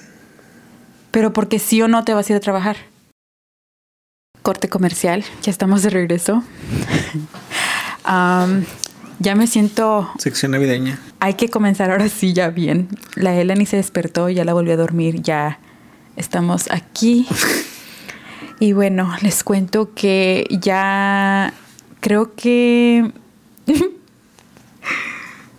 Pero 1.12 1.34
porque 1.34 1.60
sí 1.60 1.82
o 1.82 1.88
no 1.88 2.03
te 2.06 2.13
vas 2.13 2.30
a 2.30 2.34
ir 2.34 2.38
a 2.38 2.39
trabajar. 2.39 2.77
Corte 4.44 4.70
comercial, 4.70 5.24
ya 5.44 5.51
estamos 5.51 5.84
de 5.84 5.89
regreso. 5.89 6.44
ya 9.22 9.36
me 9.36 9.48
siento. 9.48 10.10
Sección 10.18 10.51
navideña. 10.51 11.00
Hay 11.20 11.36
que 11.36 11.50
comenzar 11.50 11.92
ahora 11.92 12.10
sí 12.10 12.34
ya 12.34 12.50
bien. 12.50 12.90
La 13.16 13.36
Eleni 13.36 13.66
se 13.66 13.78
despertó, 13.78 14.30
ya 14.30 14.44
la 14.46 14.54
volvió 14.54 14.74
a 14.74 14.78
dormir, 14.78 15.22
ya 15.22 15.60
estamos 16.16 16.70
aquí. 16.72 17.28
Y 18.60 18.74
bueno, 18.74 19.12
les 19.22 19.44
cuento 19.44 19.94
que 19.94 20.46
ya 20.50 21.54
creo 22.00 22.36
que... 22.36 23.12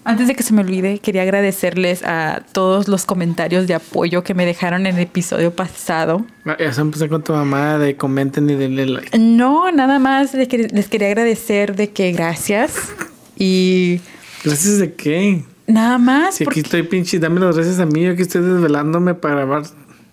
Antes 0.04 0.26
de 0.26 0.34
que 0.34 0.42
se 0.42 0.52
me 0.52 0.62
olvide, 0.62 0.98
quería 0.98 1.22
agradecerles 1.22 2.02
a 2.02 2.42
todos 2.50 2.88
los 2.88 3.04
comentarios 3.04 3.68
de 3.68 3.74
apoyo 3.74 4.24
que 4.24 4.34
me 4.34 4.44
dejaron 4.44 4.86
en 4.86 4.96
el 4.96 5.02
episodio 5.02 5.54
pasado. 5.54 6.26
Ah, 6.44 6.56
Ya 6.58 6.72
se 6.72 6.80
empecé 6.80 7.08
con 7.08 7.22
tu 7.22 7.32
mamá 7.32 7.78
de 7.78 7.96
comenten 7.96 8.50
y 8.50 8.56
denle 8.56 8.86
like. 8.86 9.16
No, 9.16 9.70
nada 9.70 10.00
más 10.00 10.34
les 10.34 10.88
quería 10.88 11.06
agradecer 11.06 11.76
de 11.76 11.90
que 11.90 12.10
gracias 12.10 12.74
y 13.36 14.00
¿Gracias 14.44 14.78
de 14.78 14.94
qué? 14.94 15.44
Nada 15.66 15.98
más. 15.98 16.34
Si 16.36 16.44
aquí 16.44 16.60
estoy 16.60 16.82
pinche, 16.82 17.18
dame 17.18 17.40
las 17.40 17.54
gracias 17.56 17.78
a 17.78 17.86
mí, 17.86 18.02
yo 18.02 18.12
aquí 18.12 18.22
estoy 18.22 18.42
desvelándome 18.42 19.14
para 19.14 19.36
grabar. 19.36 19.62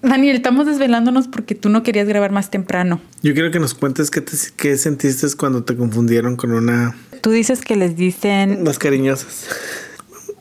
Daniel, 0.01 0.37
estamos 0.37 0.65
desvelándonos 0.65 1.27
porque 1.27 1.55
tú 1.55 1.67
no 1.69 1.83
querías 1.83 2.07
grabar 2.07 2.31
más 2.31 2.49
temprano. 2.49 3.01
Yo 3.21 3.33
quiero 3.33 3.51
que 3.51 3.59
nos 3.59 3.73
cuentes 3.73 4.09
qué, 4.11 4.21
te- 4.21 4.37
qué 4.55 4.77
sentiste 4.77 5.27
cuando 5.35 5.63
te 5.63 5.75
confundieron 5.75 6.37
con 6.37 6.51
una... 6.51 6.95
Tú 7.21 7.31
dices 7.31 7.61
que 7.61 7.75
les 7.75 7.97
dicen 7.97 8.63
Las 8.63 8.79
cariñosas. 8.79 9.47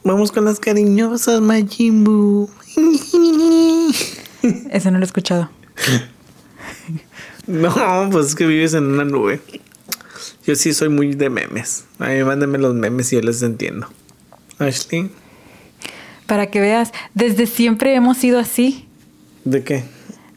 Vamos 0.05 0.31
con 0.31 0.45
las 0.45 0.61
cariñosas, 0.61 1.41
Majimbu. 1.41 2.49
Eso 4.71 4.91
no 4.93 4.99
lo 4.99 5.05
he 5.05 5.07
escuchado. 5.07 5.51
No, 7.47 8.09
pues 8.13 8.27
es 8.27 8.35
que 8.35 8.47
vives 8.47 8.75
en 8.75 8.85
una 8.85 9.05
nube. 9.07 9.41
Yo 10.49 10.57
sí 10.57 10.73
soy 10.73 10.89
muy 10.89 11.15
de 11.15 11.29
memes. 11.29 11.85
A 11.99 12.07
mí 12.07 12.25
mándenme 12.25 12.57
los 12.57 12.75
memes 12.75 13.13
y 13.13 13.17
yo 13.17 13.21
les 13.23 13.43
entiendo. 13.43 13.87
Ashley, 14.59 15.11
Para 16.27 16.47
que 16.51 16.59
veas, 16.61 16.91
desde 17.13 17.47
siempre 17.47 17.95
hemos 17.95 18.17
sido 18.17 18.39
así, 18.39 18.87
¿de 19.45 19.63
qué? 19.63 19.85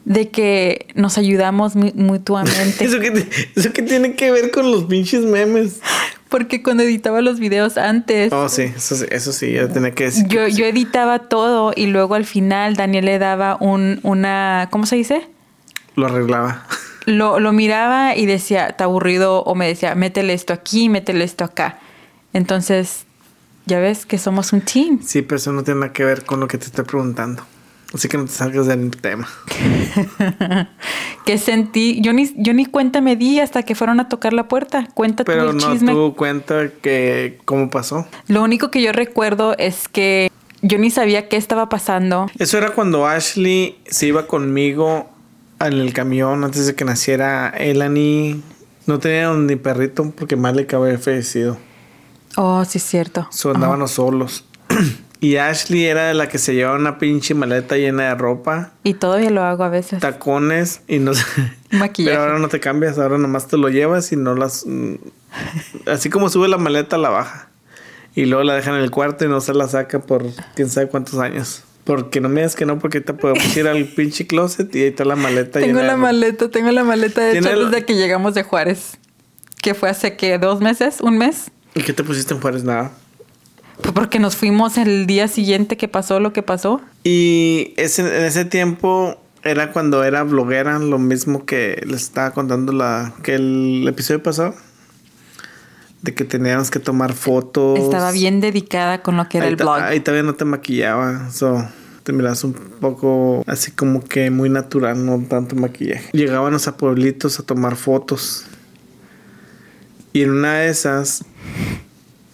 de 0.04 0.28
que 0.30 0.88
nos 0.96 1.18
ayudamos 1.18 1.78
mu- 1.78 1.94
mutuamente. 1.96 2.84
¿Eso 2.84 3.00
qué, 3.00 3.12
te- 3.12 3.30
¿Eso 3.56 3.72
qué 3.72 3.84
tiene 3.84 4.16
que 4.18 4.32
ver 4.32 4.52
con 4.52 4.70
los 4.70 4.84
pinches 4.84 5.24
memes? 5.24 5.80
Porque 6.28 6.62
cuando 6.62 6.84
editaba 6.84 7.22
los 7.22 7.40
videos 7.40 7.78
antes, 7.78 8.34
Oh, 8.34 8.50
sí, 8.50 8.64
eso 8.64 8.98
sí, 8.98 9.06
eso 9.12 9.32
sí, 9.32 9.54
yo 9.54 9.70
tenía 9.70 9.92
que 9.92 10.06
decir. 10.06 10.28
yo, 10.28 10.46
yo 10.50 10.66
editaba 10.66 11.20
todo 11.30 11.72
y 11.74 11.86
luego 11.86 12.16
al 12.16 12.26
final 12.26 12.76
Daniel 12.76 13.06
le 13.06 13.18
daba 13.18 13.56
un, 13.62 14.02
una, 14.04 14.68
¿cómo 14.72 14.86
se 14.86 14.98
dice? 14.98 15.26
Lo 15.96 16.08
arreglaba. 16.08 16.68
Lo, 17.06 17.40
lo 17.40 17.52
miraba 17.52 18.16
y 18.16 18.26
decía, 18.26 18.68
está 18.68 18.84
aburrido, 18.86 19.44
o 19.44 19.56
me 19.56 19.68
decía, 19.68 19.96
métele 19.96 20.34
esto 20.34 20.54
aquí, 20.54 20.90
métele 20.90 21.24
esto 21.24 21.44
acá. 21.44 21.80
Entonces, 22.34 23.06
ya 23.66 23.80
ves 23.80 24.06
que 24.06 24.18
somos 24.18 24.54
un 24.54 24.62
team. 24.62 25.00
Sí, 25.04 25.22
pero 25.22 25.38
eso 25.38 25.52
no 25.52 25.64
tiene 25.64 25.82
nada 25.82 25.94
que 25.94 26.06
ver 26.06 26.26
con 26.26 26.40
lo 26.40 26.48
que 26.48 26.58
te 26.58 26.66
estoy 26.66 26.86
preguntando. 26.86 27.44
Así 27.94 28.08
que 28.08 28.18
no 28.18 28.26
te 28.26 28.32
salgas 28.32 28.68
del 28.68 28.90
tema. 28.92 29.28
que 31.26 31.38
sentí, 31.38 32.00
yo 32.02 32.14
ni, 32.14 32.32
yo 32.38 32.54
ni 32.54 32.66
cuenta 32.66 33.02
me 33.02 33.16
di 33.18 33.40
hasta 33.40 33.64
que 33.64 33.76
fueron 33.76 34.00
a 34.00 34.08
tocar 34.08 34.32
la 34.34 34.48
puerta. 34.48 34.88
Cuenta 34.94 35.24
tú 35.26 35.32
Pero 35.32 35.50
el 35.50 35.58
no 35.58 35.74
chisme. 35.74 35.92
tuvo 35.92 36.14
cuenta 36.16 36.70
que 36.82 37.40
cómo 37.44 37.70
pasó. 37.70 38.08
Lo 38.28 38.44
único 38.44 38.72
que 38.72 38.82
yo 38.82 38.94
recuerdo 38.94 39.56
es 39.58 39.88
que 39.90 40.32
yo 40.62 40.78
ni 40.78 40.90
sabía 40.90 41.28
qué 41.28 41.36
estaba 41.36 41.68
pasando. 41.68 42.28
Eso 42.40 42.58
era 42.58 42.70
cuando 42.72 43.06
Ashley 43.08 43.78
se 43.88 44.08
iba 44.08 44.26
conmigo 44.26 45.10
en 45.68 45.74
el 45.74 45.94
camión 45.94 46.44
antes 46.44 46.66
de 46.68 46.76
que 46.76 46.86
naciera 46.86 47.50
Elani. 47.50 48.42
No 48.88 49.00
tenían 49.00 49.46
ni 49.48 49.56
perrito 49.56 50.12
porque 50.18 50.36
Malek 50.36 50.74
había 50.74 50.98
fallecido. 50.98 51.58
Oh, 52.36 52.64
sí 52.66 52.78
es 52.80 52.84
cierto. 52.84 53.28
So, 53.32 53.52
andábamos 53.52 53.92
solos. 53.92 54.46
y 55.20 55.36
Ashley 55.38 55.86
era 55.86 56.08
de 56.08 56.14
la 56.16 56.28
que 56.30 56.38
se 56.40 56.56
llevaba 56.56 56.78
una 56.78 56.98
pinche 56.98 57.34
maleta 57.36 57.76
llena 57.78 58.04
de 58.06 58.16
ropa, 58.16 58.72
Y 58.84 58.96
todavía 58.96 59.30
lo 59.30 59.44
hago 59.44 59.64
a 59.64 59.70
veces. 59.70 60.00
tacones 60.00 60.82
y 60.88 60.98
no 61.00 61.14
sé. 61.14 61.24
Maquillaje. 61.72 62.16
Pero 62.18 62.24
ahora 62.24 62.40
no 62.40 62.48
te 62.48 62.60
cambias, 62.60 62.98
ahora 62.98 63.18
nomás 63.18 63.48
te 63.48 63.58
lo 63.58 63.70
llevas 63.70 64.12
y 64.12 64.16
no 64.16 64.34
las. 64.36 64.66
mm, 64.66 64.96
Así 65.88 66.10
como 66.10 66.30
sube 66.30 66.48
la 66.48 66.58
maleta, 66.58 66.98
la 66.98 67.10
baja. 67.10 67.50
Y 68.16 68.26
luego 68.26 68.44
la 68.44 68.56
deja 68.56 68.72
en 68.72 68.78
el 68.82 68.92
cuarto 68.92 69.24
y 69.26 69.30
no 69.30 69.40
se 69.42 69.54
la 69.54 69.68
saca 69.68 70.00
por 70.00 70.26
quién 70.56 70.70
sabe 70.70 70.88
cuántos 70.90 71.20
años. 71.20 71.64
Porque 71.96 72.22
no 72.22 72.30
me 72.30 72.36
digas 72.42 72.56
que 72.56 72.66
no, 72.66 72.80
porque 72.80 73.02
te 73.02 73.14
podemos 73.14 73.58
ir 73.58 73.68
al 73.68 73.84
pinche 73.96 74.26
closet 74.28 74.74
y 74.76 74.80
ahí 74.84 74.88
está 74.88 75.04
la 75.04 75.18
maleta 75.18 75.60
Tengo 75.60 75.80
llena 75.80 75.84
la 75.84 75.98
maleta, 75.98 76.50
tengo 76.50 76.72
la 76.72 76.86
maleta 76.86 77.20
de 77.22 77.38
hecho 77.40 77.50
el- 77.50 77.70
desde 77.70 77.84
que 77.86 77.96
llegamos 77.96 78.34
de 78.34 78.44
Juárez. 78.44 78.98
Que 79.62 79.74
fue 79.74 79.90
hace 79.90 80.16
que 80.16 80.38
dos 80.40 80.62
meses, 80.62 81.02
un 81.02 81.18
mes. 81.18 81.52
¿Y 81.76 81.82
qué 81.82 81.92
te 81.94 82.04
pusiste 82.04 82.34
en 82.34 82.40
Juárez? 82.40 82.64
Nada. 82.64 82.92
Fue 83.84 83.94
porque 83.94 84.20
nos 84.20 84.36
fuimos 84.38 84.78
el 84.78 85.06
día 85.06 85.28
siguiente 85.28 85.76
que 85.76 85.88
pasó 85.90 86.20
lo 86.22 86.32
que 86.34 86.42
pasó. 86.44 86.82
Y 87.04 87.74
ese, 87.78 88.02
en 88.04 88.26
ese 88.26 88.46
tiempo 88.46 89.18
era 89.44 89.72
cuando 89.74 90.04
era 90.04 90.24
bloguera, 90.24 90.80
lo 90.80 90.98
mismo 90.98 91.46
que 91.46 91.84
les 91.86 92.04
estaba 92.04 92.32
contando 92.32 92.72
la 92.74 93.14
que 93.22 93.36
el 93.36 93.86
episodio 93.88 94.24
pasado. 94.24 94.56
De 96.02 96.16
que 96.16 96.24
teníamos 96.24 96.72
que 96.72 96.80
tomar 96.80 97.14
fotos. 97.14 97.78
Estaba 97.78 98.12
bien 98.12 98.40
dedicada 98.42 99.04
con 99.04 99.18
lo 99.18 99.30
que 99.30 99.38
era 99.38 99.46
ahí 99.46 99.52
el 99.52 99.58
blog. 99.58 99.80
Ahí 99.82 100.00
todavía 100.00 100.24
no 100.24 100.34
te 100.34 100.46
maquillaba. 100.46 101.30
So, 101.30 101.64
te 102.04 102.14
miras 102.14 102.44
un 102.44 102.54
poco 102.54 103.44
así 103.48 103.72
como 103.72 104.04
que 104.04 104.30
muy 104.32 104.50
natural, 104.50 105.06
no 105.06 105.24
tanto 105.28 105.56
maquillaje. 105.56 106.10
Llegábamos 106.14 106.68
a 106.68 106.78
pueblitos 106.78 107.40
a 107.40 107.44
tomar 107.44 107.76
fotos. 107.76 108.46
Y 110.14 110.24
en 110.24 110.32
una 110.32 110.56
de 110.56 110.70
esas 110.70 111.24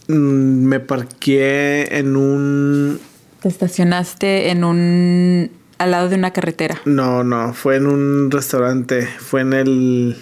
mm, 0.07 0.13
me 0.13 0.79
parqué 0.79 1.87
en 1.91 2.15
un 2.15 2.99
Te 3.41 3.49
estacionaste 3.49 4.49
en 4.49 4.63
un... 4.63 5.51
al 5.77 5.91
lado 5.91 6.09
de 6.09 6.15
una 6.15 6.31
carretera. 6.31 6.81
No, 6.85 7.23
no, 7.23 7.53
fue 7.53 7.75
en 7.75 7.87
un 7.87 8.31
restaurante, 8.31 9.05
fue 9.05 9.41
en 9.41 9.53
el... 9.53 10.17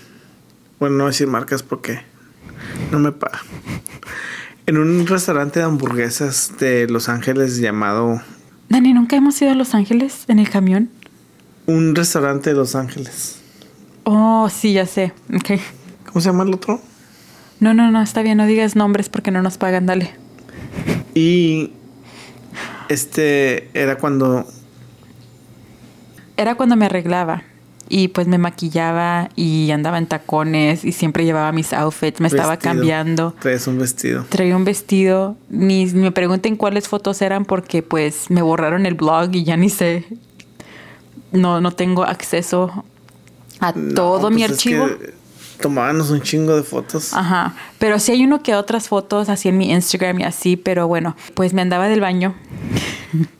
Bueno, 0.80 0.98
no 0.98 1.06
decir 1.08 1.28
marcas 1.28 1.64
porque 1.64 2.02
no 2.92 3.00
me 3.00 3.12
paga. 3.12 3.42
En 4.66 4.78
un 4.78 5.06
restaurante 5.08 5.60
de 5.60 5.66
hamburguesas 5.66 6.54
de 6.60 6.88
Los 6.90 7.10
Ángeles 7.10 7.58
llamado... 7.58 8.22
Dani, 8.70 8.94
¿nunca 8.94 9.16
hemos 9.16 9.42
ido 9.42 9.52
a 9.52 9.56
Los 9.56 9.76
Ángeles 9.76 10.26
en 10.28 10.40
el 10.40 10.50
camión? 10.50 10.90
Un 11.66 11.96
restaurante 11.96 12.52
de 12.52 12.56
Los 12.56 12.76
Ángeles. 12.76 13.40
Oh, 14.04 14.50
sí, 14.50 14.74
ya 14.74 14.86
sé. 14.86 15.14
Ok. 15.34 15.60
¿Cómo 16.06 16.22
se 16.22 16.30
llama 16.30 16.44
el 16.44 16.54
otro? 16.54 16.82
No, 17.60 17.74
no, 17.74 17.92
no, 17.92 18.02
está 18.02 18.22
bien, 18.22 18.38
no 18.38 18.46
digas 18.46 18.76
nombres 18.76 19.10
porque 19.10 19.32
no 19.32 19.42
nos 19.42 19.58
pagan, 19.58 19.86
dale. 19.86 20.12
Y 21.14 21.72
este 22.90 23.70
era 23.74 23.98
cuando... 23.98 24.46
Era 26.38 26.56
cuando 26.56 26.76
me 26.76 26.86
arreglaba 26.86 27.44
y 27.90 28.08
pues 28.10 28.28
me 28.28 28.38
maquillaba 28.38 29.30
y 29.36 29.72
andaba 29.72 29.98
en 29.98 30.08
tacones 30.08 30.84
y 30.84 30.92
siempre 30.92 31.26
llevaba 31.26 31.52
mis 31.52 31.74
outfits, 31.74 32.20
me 32.20 32.28
estaba 32.28 32.58
cambiando. 32.58 33.36
Traes 33.40 33.68
un 33.68 33.78
vestido. 33.80 34.26
Traía 34.30 34.56
un 34.56 34.66
vestido, 34.66 35.36
ni 35.50 35.86
me 35.88 36.12
pregunten 36.12 36.56
cuáles 36.56 36.88
fotos 36.88 37.22
eran 37.22 37.46
porque 37.46 37.84
pues 37.84 38.30
me 38.30 38.42
borraron 38.42 38.86
el 38.86 38.96
blog 38.96 39.30
y 39.34 39.44
ya 39.44 39.58
ni 39.58 39.70
sé. 39.70 40.06
No, 41.32 41.62
no 41.62 41.72
tengo 41.72 42.04
acceso 42.04 42.86
a 43.60 43.72
No, 43.74 43.94
todo 43.94 44.30
mi 44.30 44.42
pues 44.42 44.52
es 44.52 44.58
archivo. 44.58 44.88
que 44.88 45.14
Tomábamos 45.62 46.10
un 46.10 46.22
chingo 46.22 46.56
de 46.56 46.64
fotos. 46.64 47.14
Ajá, 47.14 47.56
pero 47.80 47.98
sí 48.00 48.12
hay 48.12 48.26
uno 48.26 48.44
que 48.44 48.56
otras 48.56 48.90
fotos 48.90 49.30
así 49.30 49.48
en 49.48 49.58
mi 49.58 49.72
Instagram 49.72 50.20
y 50.20 50.24
así, 50.24 50.58
pero 50.58 50.88
bueno, 50.88 51.16
pues 51.34 51.54
me 51.54 51.62
andaba 51.62 51.88
del 51.88 52.02
baño. 52.02 52.36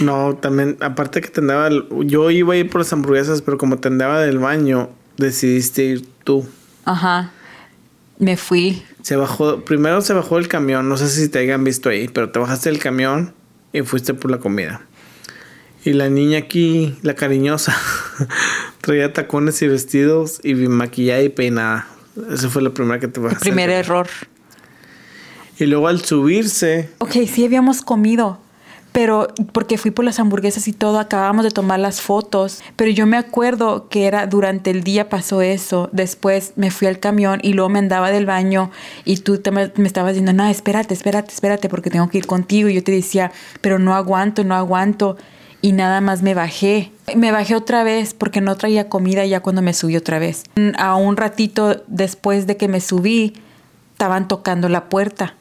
No, 0.00 0.34
también, 0.36 0.76
aparte 0.80 1.20
que 1.20 1.28
te 1.28 1.40
andaba, 1.40 1.68
yo 2.04 2.30
iba 2.30 2.54
a 2.54 2.56
ir 2.56 2.70
por 2.70 2.80
las 2.80 2.92
hamburguesas, 2.92 3.42
pero 3.42 3.58
como 3.58 3.78
te 3.78 3.88
andaba 3.88 4.20
del 4.20 4.38
baño, 4.38 4.90
decidiste 5.16 5.84
ir 5.84 6.08
tú. 6.24 6.46
Ajá, 6.84 7.32
me 8.18 8.36
fui. 8.36 8.82
Se 9.02 9.16
bajó, 9.16 9.64
primero 9.64 10.00
se 10.00 10.12
bajó 10.14 10.38
el 10.38 10.48
camión, 10.48 10.88
no 10.88 10.96
sé 10.96 11.08
si 11.08 11.28
te 11.28 11.38
hayan 11.38 11.64
visto 11.64 11.88
ahí, 11.88 12.08
pero 12.08 12.30
te 12.30 12.38
bajaste 12.38 12.70
del 12.70 12.78
camión 12.78 13.34
y 13.72 13.82
fuiste 13.82 14.14
por 14.14 14.30
la 14.30 14.38
comida. 14.38 14.82
Y 15.84 15.92
la 15.92 16.08
niña 16.08 16.38
aquí, 16.38 16.96
la 17.02 17.14
cariñosa, 17.14 17.76
traía 18.80 19.12
tacones 19.12 19.60
y 19.62 19.68
vestidos 19.68 20.40
y 20.42 20.54
maquillada 20.54 21.22
y 21.22 21.28
peinada. 21.28 21.86
Esa 22.30 22.48
fue 22.48 22.62
la 22.62 22.70
primera 22.70 22.98
que 22.98 23.08
te 23.08 23.20
El 23.20 23.24
bajaste. 23.26 23.44
primer 23.44 23.70
error. 23.70 24.08
Y 25.58 25.66
luego 25.66 25.88
al 25.88 26.04
subirse, 26.04 26.90
Ok, 26.98 27.12
sí 27.32 27.44
habíamos 27.44 27.82
comido, 27.82 28.40
pero 28.98 29.28
porque 29.52 29.78
fui 29.78 29.92
por 29.92 30.04
las 30.04 30.18
hamburguesas 30.18 30.66
y 30.66 30.72
todo, 30.72 30.98
acabamos 30.98 31.44
de 31.44 31.52
tomar 31.52 31.78
las 31.78 32.00
fotos, 32.00 32.64
pero 32.74 32.90
yo 32.90 33.06
me 33.06 33.16
acuerdo 33.16 33.88
que 33.88 34.06
era 34.06 34.26
durante 34.26 34.72
el 34.72 34.82
día 34.82 35.08
pasó 35.08 35.40
eso, 35.40 35.88
después 35.92 36.54
me 36.56 36.72
fui 36.72 36.88
al 36.88 36.98
camión 36.98 37.38
y 37.44 37.52
luego 37.52 37.68
me 37.68 37.78
andaba 37.78 38.10
del 38.10 38.26
baño 38.26 38.72
y 39.04 39.18
tú 39.18 39.38
te 39.38 39.52
me, 39.52 39.70
estabas 39.84 40.14
diciendo, 40.14 40.32
no, 40.32 40.48
espérate, 40.48 40.94
espérate, 40.94 41.32
espérate, 41.32 41.68
porque 41.68 41.90
tengo 41.90 42.08
que 42.08 42.18
ir 42.18 42.26
contigo 42.26 42.68
y 42.68 42.74
yo 42.74 42.82
te 42.82 42.90
decía, 42.90 43.30
pero 43.60 43.78
no 43.78 43.94
aguanto, 43.94 44.42
no 44.42 44.56
aguanto 44.56 45.16
y 45.62 45.70
nada 45.70 46.00
más 46.00 46.22
me 46.22 46.34
bajé. 46.34 46.90
Me 47.14 47.30
bajé 47.30 47.54
otra 47.54 47.84
vez 47.84 48.14
porque 48.14 48.40
no 48.40 48.56
traía 48.56 48.88
comida 48.88 49.24
ya 49.26 49.42
cuando 49.42 49.62
me 49.62 49.74
subí 49.74 49.96
otra 49.96 50.18
vez. 50.18 50.42
A 50.76 50.96
un 50.96 51.16
ratito 51.16 51.84
después 51.86 52.48
de 52.48 52.56
que 52.56 52.66
me 52.66 52.80
subí, 52.80 53.34
estaban 53.92 54.26
tocando 54.26 54.68
la 54.68 54.88
puerta. 54.88 55.36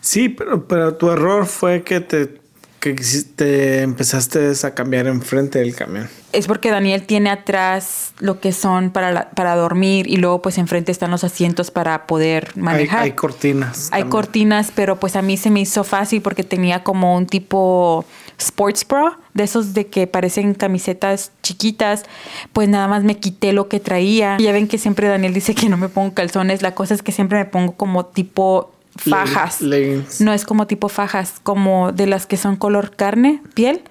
sí, 0.00 0.30
pero, 0.30 0.66
pero 0.66 0.94
tu 0.94 1.10
error 1.10 1.44
fue 1.44 1.82
que 1.82 2.00
te, 2.00 2.43
que 2.84 2.94
quisiste- 2.94 3.80
empezaste 3.82 4.52
a 4.62 4.74
cambiar 4.74 5.06
enfrente 5.06 5.58
del 5.58 5.74
camión. 5.74 6.08
Es 6.32 6.46
porque 6.46 6.70
Daniel 6.70 7.04
tiene 7.04 7.30
atrás 7.30 8.12
lo 8.18 8.40
que 8.40 8.52
son 8.52 8.90
para, 8.90 9.10
la- 9.10 9.30
para 9.30 9.56
dormir 9.56 10.06
y 10.06 10.18
luego 10.18 10.42
pues 10.42 10.58
enfrente 10.58 10.92
están 10.92 11.10
los 11.10 11.24
asientos 11.24 11.70
para 11.70 12.06
poder 12.06 12.48
Hay, 12.56 12.62
manejar. 12.62 13.02
hay 13.04 13.12
cortinas. 13.12 13.86
Hay 13.86 14.02
también. 14.02 14.10
cortinas, 14.10 14.70
pero 14.74 15.00
pues 15.00 15.16
a 15.16 15.22
mí 15.22 15.36
se 15.38 15.50
me 15.50 15.60
hizo 15.60 15.82
fácil 15.82 16.20
porque 16.20 16.44
tenía 16.44 16.82
como 16.84 17.16
un 17.16 17.26
tipo 17.26 18.04
sports 18.36 18.86
bra, 18.86 19.18
de 19.32 19.44
esos 19.44 19.72
de 19.74 19.86
que 19.86 20.06
parecen 20.06 20.52
camisetas 20.54 21.30
chiquitas, 21.42 22.04
pues 22.52 22.68
nada 22.68 22.86
más 22.88 23.02
me 23.04 23.16
quité 23.18 23.52
lo 23.54 23.68
que 23.68 23.80
traía. 23.80 24.36
Ya 24.40 24.52
ven 24.52 24.68
que 24.68 24.76
siempre 24.76 25.08
Daniel 25.08 25.32
dice 25.32 25.54
que 25.54 25.68
no 25.70 25.76
me 25.78 25.88
pongo 25.88 26.12
calzones, 26.12 26.60
la 26.60 26.74
cosa 26.74 26.92
es 26.94 27.02
que 27.02 27.12
siempre 27.12 27.38
me 27.38 27.44
pongo 27.46 27.72
como 27.76 28.04
tipo 28.06 28.73
fajas. 28.96 29.60
leggings. 29.60 30.20
No 30.20 30.32
es 30.32 30.44
como 30.44 30.66
tipo 30.66 30.88
fajas, 30.88 31.40
como 31.42 31.92
de 31.92 32.06
las 32.06 32.26
que 32.26 32.36
son 32.36 32.56
color 32.56 32.94
carne, 32.96 33.42
piel. 33.54 33.82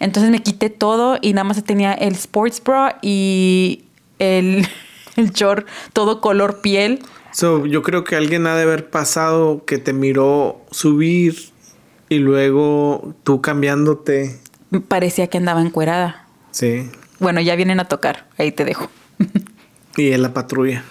Entonces 0.00 0.30
me 0.30 0.42
quité 0.42 0.70
todo 0.70 1.18
y 1.20 1.32
nada 1.32 1.44
más 1.44 1.62
tenía 1.64 1.92
el 1.92 2.14
sports 2.14 2.62
bra 2.62 2.98
y 3.02 3.84
el, 4.18 4.66
el 5.16 5.30
short 5.32 5.66
todo 5.92 6.20
color 6.20 6.60
piel. 6.60 7.00
So, 7.32 7.66
yo 7.66 7.82
creo 7.82 8.04
que 8.04 8.16
alguien 8.16 8.46
ha 8.46 8.56
de 8.56 8.62
haber 8.62 8.88
pasado 8.88 9.64
que 9.66 9.78
te 9.78 9.92
miró 9.92 10.64
subir 10.70 11.50
y 12.08 12.18
luego 12.18 13.14
tú 13.24 13.40
cambiándote. 13.40 14.40
Parecía 14.88 15.26
que 15.26 15.38
andaba 15.38 15.60
encuerada. 15.60 16.26
Sí. 16.50 16.90
Bueno, 17.18 17.40
ya 17.40 17.56
vienen 17.56 17.80
a 17.80 17.84
tocar. 17.86 18.26
Ahí 18.38 18.52
te 18.52 18.64
dejo. 18.64 18.90
Y 19.98 20.12
en 20.12 20.20
la 20.20 20.34
patrulla. 20.34 20.84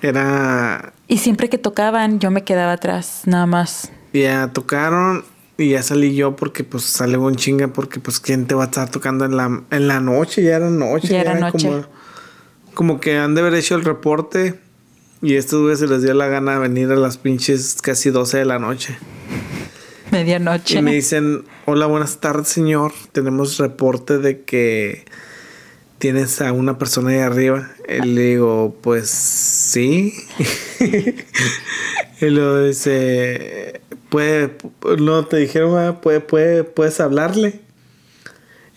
Era. 0.00 0.93
Y 1.06 1.18
siempre 1.18 1.48
que 1.48 1.58
tocaban, 1.58 2.18
yo 2.18 2.30
me 2.30 2.44
quedaba 2.44 2.72
atrás, 2.72 3.22
nada 3.26 3.46
más. 3.46 3.90
Ya 4.12 4.52
tocaron 4.52 5.24
y 5.58 5.70
ya 5.70 5.82
salí 5.82 6.14
yo 6.14 6.34
porque 6.34 6.64
pues 6.64 6.84
sale 6.84 7.16
un 7.16 7.36
chinga 7.36 7.68
porque 7.68 8.00
pues 8.00 8.20
quién 8.20 8.46
te 8.46 8.54
va 8.54 8.64
a 8.64 8.66
estar 8.66 8.90
tocando 8.90 9.24
en 9.24 9.36
la, 9.36 9.62
en 9.70 9.88
la 9.88 10.00
noche, 10.00 10.42
ya 10.42 10.56
era 10.56 10.70
noche. 10.70 11.08
Ya 11.08 11.20
era 11.20 11.38
noche. 11.38 11.68
Como, 11.68 11.84
como 12.74 13.00
que 13.00 13.18
han 13.18 13.34
de 13.34 13.42
haber 13.42 13.54
hecho 13.54 13.74
el 13.76 13.84
reporte 13.84 14.58
y 15.20 15.36
estos 15.36 15.62
güeyes 15.62 15.78
se 15.78 15.86
les 15.86 16.02
dio 16.02 16.14
la 16.14 16.28
gana 16.28 16.52
de 16.52 16.58
venir 16.58 16.90
a 16.90 16.96
las 16.96 17.18
pinches 17.18 17.80
casi 17.82 18.10
12 18.10 18.38
de 18.38 18.44
la 18.44 18.58
noche. 18.58 18.96
Medianoche. 20.10 20.78
Y 20.78 20.82
me 20.82 20.92
dicen, 20.92 21.44
hola, 21.64 21.86
buenas 21.86 22.18
tardes, 22.18 22.48
señor. 22.48 22.92
Tenemos 23.12 23.58
reporte 23.58 24.18
de 24.18 24.42
que 24.42 25.04
tienes 26.04 26.42
a 26.42 26.52
una 26.52 26.76
persona 26.76 27.12
ahí 27.12 27.18
arriba. 27.20 27.70
Y 27.88 28.06
le 28.06 28.20
digo, 28.32 28.76
pues 28.82 29.08
sí. 29.08 30.12
y 32.20 32.26
luego 32.26 32.62
dice, 32.64 33.80
puede, 34.10 34.54
no 34.98 35.24
te 35.24 35.38
dijeron, 35.38 35.78
"Ah, 35.78 36.02
puede, 36.02 36.20
puede, 36.20 36.62
puedes 36.62 37.00
hablarle. 37.00 37.62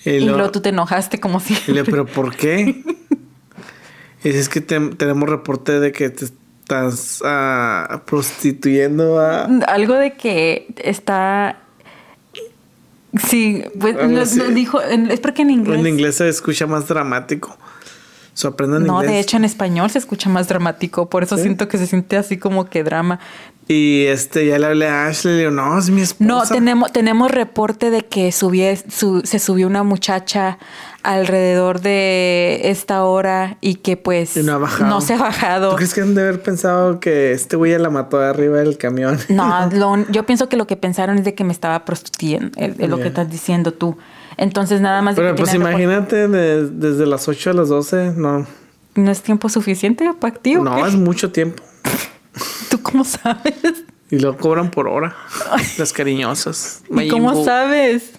Y 0.06 0.22
luego 0.22 0.52
tú 0.52 0.62
te 0.62 0.70
enojaste 0.70 1.20
como 1.20 1.42
si. 1.42 1.58
y 1.68 1.74
le 1.74 1.84
pero 1.84 2.06
¿por 2.06 2.34
qué? 2.34 2.82
Y 4.24 4.30
dice, 4.30 4.40
es 4.40 4.48
que 4.48 4.62
te- 4.62 4.80
tenemos 4.96 5.28
reporte 5.28 5.82
de 5.82 5.92
que 5.92 6.10
te 6.10 6.24
estás 6.26 7.22
ah, 7.26 8.04
prostituyendo 8.06 9.20
a... 9.20 9.44
Algo 9.68 9.96
de 9.96 10.14
que 10.14 10.68
está. 10.78 11.60
Sí, 13.28 13.64
pues 13.80 13.96
así. 13.98 14.38
no 14.40 14.46
dijo. 14.50 14.82
en- 14.82 15.10
Es 15.12 15.20
porque 15.20 15.42
en 15.44 15.50
inglés. 15.52 15.80
En 15.80 15.88
inglés 15.88 16.16
se 16.16 16.28
escucha 16.30 16.68
más 16.68 16.88
dramático. 16.88 17.58
So, 18.34 18.50
aprendan 18.50 18.86
No, 18.86 18.96
inglés. 19.02 19.12
de 19.12 19.20
hecho 19.20 19.38
en 19.38 19.46
español 19.46 19.90
se 19.90 19.98
escucha 19.98 20.30
más 20.30 20.48
dramático. 20.48 21.10
Por 21.10 21.24
eso 21.24 21.38
¿Sí? 21.38 21.44
siento 21.44 21.68
que 21.68 21.78
se 21.80 21.88
siente 21.88 22.18
así 22.18 22.38
como 22.38 22.66
que 22.70 22.84
drama. 22.84 23.20
Y 23.68 24.06
este, 24.06 24.46
ya 24.46 24.60
le 24.60 24.68
hablé 24.68 24.88
a 24.88 25.08
Ashley, 25.08 25.34
le 25.34 25.40
digo, 25.40 25.52
no, 25.52 25.78
es 25.78 25.90
mi 25.90 26.02
esposa. 26.02 26.26
No, 26.26 26.44
tenemos, 26.44 26.92
tenemos 26.94 27.32
reporte 27.32 27.90
de 27.90 28.06
que 28.06 28.30
subie- 28.30 28.84
su- 28.90 29.22
se 29.26 29.40
subió 29.40 29.66
una 29.68 29.84
muchacha 29.84 30.58
alrededor 31.04 31.80
de 31.82 32.62
esta 32.66 33.04
hora 33.04 33.58
y 33.62 33.76
que 33.76 33.98
pues 33.98 34.36
Y 34.38 34.44
no 34.44 34.60
bajado. 34.60 35.00
se 35.02 35.14
ha 35.14 35.18
bajado. 35.18 35.70
¿Tú 35.72 35.76
crees 35.78 35.94
que 35.94 36.02
han 36.02 36.16
de 36.16 36.22
haber 36.22 36.42
pensado 36.42 37.00
que 37.00 37.32
este 37.32 37.56
güey 37.56 37.72
ya 37.72 37.80
la 37.80 37.90
mató 37.90 38.20
de 38.20 38.28
arriba 38.28 38.58
del 38.60 38.78
camión? 38.78 39.18
No, 39.30 39.70
lo- 39.72 40.10
yo 40.12 40.26
pienso 40.26 40.50
que 40.50 40.58
lo 40.58 40.68
que 40.68 40.76
pensaron 40.76 41.18
es 41.18 41.24
de 41.26 41.34
que 41.34 41.44
me 41.44 41.54
estaba 41.54 41.86
prostituyendo, 41.86 42.52
es, 42.58 42.80
es 42.80 42.90
lo 42.90 42.98
que 42.98 43.08
estás 43.08 43.30
diciendo 43.30 43.74
tú. 43.74 43.98
Entonces 44.38 44.82
nada 44.82 45.02
más 45.02 45.16
de 45.16 45.22
Pero 45.22 45.36
que 45.36 45.42
pues 45.44 45.54
imagínate 45.54 46.28
de- 46.28 46.68
desde 46.70 47.06
las 47.06 47.28
8 47.28 47.52
a 47.52 47.54
las 47.54 47.70
12, 47.70 48.14
no. 48.16 48.46
¿No 48.96 49.12
es 49.12 49.22
tiempo 49.22 49.48
suficiente 49.50 50.12
para 50.20 50.36
ti 50.36 50.56
o 50.58 50.64
No, 50.64 50.86
es 50.86 50.96
mucho 50.96 51.32
tiempo. 51.32 51.64
¿Tú 52.70 52.82
cómo 52.82 53.04
sabes? 53.04 53.54
Y 54.10 54.20
lo 54.20 54.38
cobran 54.38 54.72
por 54.72 54.88
hora. 54.88 55.16
Las 55.78 55.92
cariñosas. 55.94 56.82
¿Y 56.90 57.08
cómo 57.10 57.44
sabes? 57.44 58.12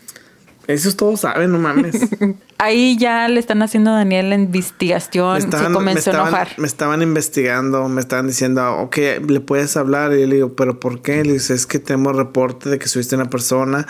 Esos 0.69 0.97
todos 0.97 1.21
saben, 1.21 1.51
no 1.51 1.59
mames. 1.59 1.97
Ahí 2.59 2.97
ya 2.99 3.27
le 3.29 3.41
están 3.41 3.63
haciendo 3.63 3.91
a 3.91 3.95
Daniel 3.95 4.29
la 4.29 4.37
investigación. 4.37 5.35
Me 5.35 5.41
se 5.41 5.47
estaban, 5.47 5.85
me, 5.85 5.91
a 5.91 5.95
estaban, 5.95 6.21
enojar. 6.29 6.49
me 6.59 6.66
estaban 6.66 7.03
investigando, 7.03 7.88
me 7.88 8.01
estaban 8.03 8.27
diciendo, 8.27 8.77
ok, 8.77 8.97
le 9.27 9.40
puedes 9.40 9.77
hablar. 9.79 10.12
Y 10.12 10.21
yo 10.21 10.27
le 10.27 10.35
digo, 10.37 10.53
¿pero 10.55 10.79
por 10.79 11.01
qué? 11.01 11.25
Le 11.25 11.33
dice, 11.33 11.55
es 11.55 11.66
que 11.66 11.79
tenemos 11.79 12.14
reporte 12.14 12.69
de 12.69 12.79
que 12.79 12.87
subiste 12.87 13.16
una 13.16 13.31
persona 13.31 13.87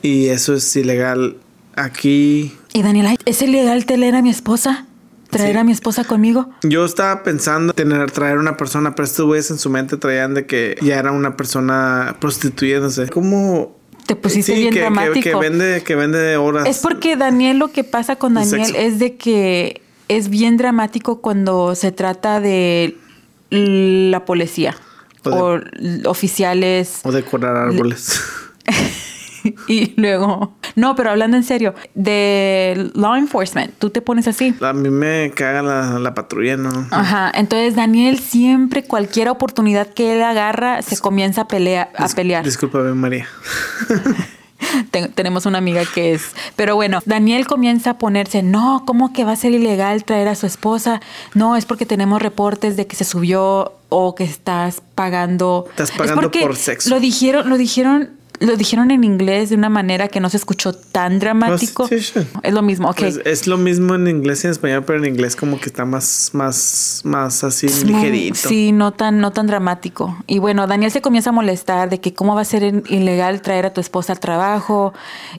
y 0.00 0.28
eso 0.28 0.54
es 0.54 0.74
ilegal 0.74 1.36
aquí. 1.76 2.56
Y 2.72 2.82
Daniel, 2.82 3.08
"Ay, 3.08 3.16
¿es 3.26 3.42
ilegal 3.42 3.84
tener 3.84 4.14
a 4.14 4.22
mi 4.22 4.30
esposa? 4.30 4.86
¿Traer 5.28 5.52
Sí. 5.54 5.58
a 5.58 5.64
mi 5.64 5.72
esposa 5.72 6.04
conmigo? 6.04 6.48
Yo 6.62 6.84
estaba 6.86 7.22
pensando 7.24 7.72
tener, 7.74 8.10
traer 8.12 8.38
una 8.38 8.56
persona, 8.56 8.94
pero 8.94 9.04
estos 9.04 9.26
güeyes 9.26 9.50
en 9.50 9.58
su 9.58 9.68
mente 9.68 9.96
traían 9.98 10.32
de 10.34 10.46
que 10.46 10.76
ya 10.80 10.98
era 10.98 11.12
una 11.12 11.36
persona 11.36 12.16
prostituyéndose. 12.20 13.08
¿Cómo? 13.08 13.76
Te 14.06 14.16
pusiste 14.16 14.54
Sí, 14.54 14.60
bien 14.60 14.72
que, 14.72 14.80
dramático. 14.80 15.20
Que, 15.20 15.34
vende, 15.34 15.82
que 15.82 15.94
vende 15.96 16.36
horas. 16.36 16.68
Es 16.68 16.78
porque 16.78 17.16
Daniel, 17.16 17.58
lo 17.58 17.72
que 17.72 17.82
pasa 17.84 18.16
con 18.16 18.34
Daniel 18.34 18.74
es 18.76 18.98
de 18.98 19.16
que 19.16 19.80
es 20.08 20.28
bien 20.28 20.56
dramático 20.56 21.20
cuando 21.20 21.74
se 21.74 21.90
trata 21.92 22.40
de 22.40 22.96
la 23.50 24.24
policía 24.24 24.76
O 25.24 25.30
de- 25.30 26.02
o 26.06 26.10
oficiales 26.10 27.00
O 27.02 27.10
decorar 27.12 27.56
árboles. 27.56 28.20
y 29.68 29.92
luego 30.00 30.56
no 30.74 30.94
pero 30.96 31.10
hablando 31.10 31.36
en 31.36 31.42
serio 31.44 31.74
de 31.94 32.90
law 32.94 33.14
enforcement 33.16 33.72
tú 33.78 33.90
te 33.90 34.00
pones 34.02 34.26
así 34.28 34.54
A 34.60 34.72
mí 34.72 34.90
me 34.90 35.30
caga 35.34 35.62
la, 35.62 35.98
la 35.98 36.14
patrulla, 36.14 36.56
¿no? 36.56 36.70
Ajá, 36.90 37.30
entonces 37.34 37.74
Daniel 37.76 38.18
siempre 38.18 38.84
cualquier 38.84 39.28
oportunidad 39.28 39.88
que 39.88 40.14
él 40.16 40.22
agarra 40.22 40.82
se 40.82 40.98
comienza 40.98 41.42
a 41.42 41.48
pelear, 41.48 41.90
a 41.96 42.08
pelear. 42.08 42.44
Discúlpame, 42.44 42.92
María. 42.94 43.26
Ten- 44.90 45.12
tenemos 45.12 45.44
una 45.46 45.58
amiga 45.58 45.82
que 45.94 46.14
es. 46.14 46.34
Pero 46.56 46.74
bueno, 46.76 47.00
Daniel 47.04 47.46
comienza 47.46 47.90
a 47.90 47.98
ponerse, 47.98 48.42
no, 48.42 48.84
¿cómo 48.86 49.12
que 49.12 49.24
va 49.24 49.32
a 49.32 49.36
ser 49.36 49.52
ilegal 49.52 50.04
traer 50.04 50.28
a 50.28 50.34
su 50.34 50.46
esposa? 50.46 51.00
No, 51.34 51.56
es 51.56 51.66
porque 51.66 51.84
tenemos 51.86 52.22
reportes 52.22 52.76
de 52.76 52.86
que 52.86 52.96
se 52.96 53.04
subió 53.04 53.74
o 53.90 54.14
que 54.14 54.24
estás 54.24 54.82
pagando. 54.94 55.66
Estás 55.70 55.90
Es 55.90 55.96
pagando 55.96 56.22
porque 56.22 56.40
por 56.40 56.56
sexo. 56.56 56.88
Lo 56.90 57.00
dijeron, 57.00 57.48
lo 57.50 57.58
dijeron. 57.58 58.10
Lo 58.40 58.56
dijeron 58.56 58.90
en 58.90 59.04
inglés 59.04 59.50
de 59.50 59.56
una 59.56 59.68
manera 59.68 60.08
que 60.08 60.20
no 60.20 60.28
se 60.30 60.36
escuchó 60.36 60.72
tan 60.72 61.18
dramático. 61.18 61.86
Prostitution. 61.88 62.26
Es 62.42 62.52
lo 62.52 62.62
mismo, 62.62 62.90
ok. 62.90 62.98
Pues 62.98 63.20
es 63.24 63.46
lo 63.46 63.56
mismo 63.56 63.94
en 63.94 64.08
inglés 64.08 64.44
y 64.44 64.46
en 64.46 64.50
español, 64.52 64.84
pero 64.84 64.98
en 64.98 65.06
inglés 65.06 65.36
como 65.36 65.58
que 65.58 65.66
está 65.66 65.84
más, 65.84 66.30
más, 66.32 67.00
más 67.04 67.44
así 67.44 67.66
Es 67.66 67.84
muy- 67.84 67.94
ligerito. 67.94 68.36
Sí, 68.48 68.72
no 68.72 68.92
tan, 68.92 69.20
no 69.20 69.32
tan 69.32 69.46
dramático. 69.46 70.16
Y 70.26 70.38
bueno, 70.38 70.66
Daniel 70.66 70.90
se 70.90 71.00
comienza 71.00 71.30
a 71.30 71.32
molestar 71.32 71.88
de 71.90 72.00
que 72.00 72.14
cómo 72.14 72.34
va 72.34 72.42
a 72.42 72.44
ser 72.44 72.82
ilegal 72.88 73.40
traer 73.42 73.66
a 73.66 73.72
tu 73.72 73.80
esposa 73.80 74.12
al 74.12 74.20
trabajo. 74.20 74.92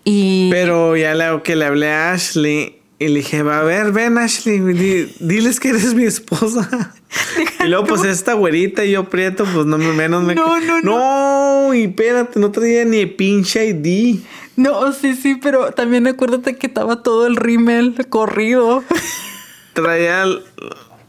Y 0.03 0.49
Pero 0.51 0.95
ya 0.95 1.13
le, 1.13 1.41
que 1.43 1.55
le 1.55 1.65
hablé 1.65 1.91
a 1.91 2.13
Ashley 2.13 2.76
y 2.99 3.07
le 3.09 3.19
dije, 3.19 3.43
va 3.43 3.59
a 3.59 3.63
ver, 3.63 3.91
ven 3.91 4.17
Ashley, 4.17 4.59
di- 4.59 5.13
diles 5.19 5.59
que 5.59 5.69
eres 5.69 5.93
mi 5.93 6.03
esposa. 6.05 6.93
y 7.63 7.67
luego 7.67 7.85
pues 7.85 8.03
esta 8.03 8.33
güerita 8.33 8.83
y 8.85 8.91
yo 8.91 9.03
prieto, 9.09 9.45
pues 9.45 9.65
no 9.65 9.77
me 9.77 9.91
menos 9.93 10.23
me... 10.23 10.33
No, 10.35 10.59
no, 10.59 10.81
no. 10.81 11.73
y 11.75 11.83
espérate, 11.83 12.39
no 12.39 12.51
traía 12.51 12.85
ni 12.85 13.05
pinche 13.05 13.67
ID. 13.67 14.19
No, 14.55 14.91
sí, 14.93 15.15
sí, 15.15 15.35
pero 15.35 15.71
también 15.73 16.07
acuérdate 16.07 16.55
que 16.57 16.65
estaba 16.67 17.03
todo 17.03 17.27
el 17.27 17.35
rímel 17.35 17.95
corrido. 18.09 18.83
Traía... 19.73 20.23
el- 20.23 20.41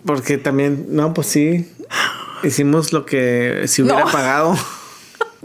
Porque 0.04 0.36
también, 0.38 0.86
no, 0.90 1.14
pues 1.14 1.28
sí. 1.28 1.66
Hicimos 2.44 2.92
lo 2.92 3.04
que 3.06 3.62
si 3.66 3.82
hubiera 3.82 4.04
No. 4.04 4.10
pagado. 4.12 4.56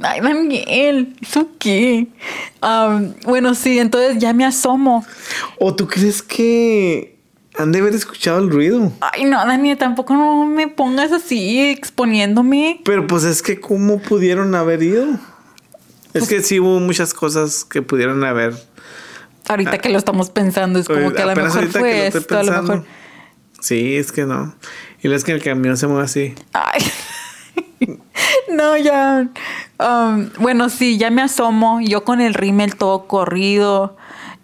Ay, 0.01 0.21
Daniel, 0.21 1.15
¿eso 1.21 1.49
qué? 1.59 2.07
Am, 2.61 3.13
bueno, 3.25 3.53
sí, 3.53 3.77
entonces 3.79 4.17
ya 4.17 4.33
me 4.33 4.45
asomo. 4.45 5.05
¿O 5.59 5.75
tú 5.75 5.87
crees 5.87 6.23
que 6.23 7.15
han 7.57 7.71
de 7.71 7.79
haber 7.79 7.93
escuchado 7.93 8.39
el 8.39 8.49
ruido? 8.49 8.91
Ay, 9.01 9.25
no, 9.25 9.37
Daniel, 9.45 9.77
tampoco 9.77 10.15
no 10.15 10.45
me 10.45 10.67
pongas 10.67 11.11
así 11.11 11.59
exponiéndome. 11.69 12.81
Pero 12.83 13.05
pues 13.05 13.23
es 13.23 13.41
que 13.43 13.59
cómo 13.59 13.99
pudieron 13.99 14.55
haber 14.55 14.81
ido. 14.81 15.05
Es 16.13 16.27
que 16.27 16.41
sí 16.41 16.59
hubo 16.59 16.79
muchas 16.79 17.13
cosas 17.13 17.63
que 17.63 17.81
pudieron 17.81 18.23
haber. 18.23 18.53
Ahorita 19.47 19.77
que 19.77 19.89
lo 19.89 19.97
estamos 19.97 20.29
pensando, 20.29 20.79
es 20.79 20.87
como 20.87 21.11
que 21.11 21.21
a 21.21 21.25
lo 21.25 21.31
Ah. 21.31 21.35
Mejor 21.35 21.67
fue 21.67 22.07
esto, 22.07 22.39
a 22.39 22.43
lo 22.43 22.61
mejor. 22.61 22.85
Sí, 23.59 23.95
es 23.95 24.11
que 24.11 24.25
no. 24.25 24.55
Y 25.01 25.11
es 25.11 25.23
que 25.23 25.31
el 25.33 25.43
camión 25.43 25.77
se 25.77 25.85
mueve 25.87 26.03
así. 26.05 26.35
Ay. 26.53 26.81
No, 28.53 28.77
ya. 28.77 29.27
um, 29.79 30.29
bueno, 30.39 30.69
sí, 30.69 30.97
ya 30.97 31.09
me 31.11 31.21
asomo. 31.21 31.79
Yo 31.81 32.03
con 32.03 32.21
el 32.21 32.33
rímel 32.33 32.75
todo 32.75 33.07
corrido. 33.07 33.95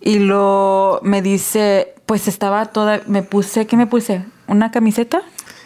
Y 0.02 0.20
lo 0.20 1.00
me 1.04 1.22
dice, 1.22 1.94
pues 2.06 2.28
estaba 2.28 2.66
toda. 2.68 3.02
Me 3.08 3.24
puse, 3.24 3.68
¿qué 3.68 3.76
me 3.78 3.88
puse? 3.88 4.24
¿Una 4.48 4.72
camiseta? 4.72 5.22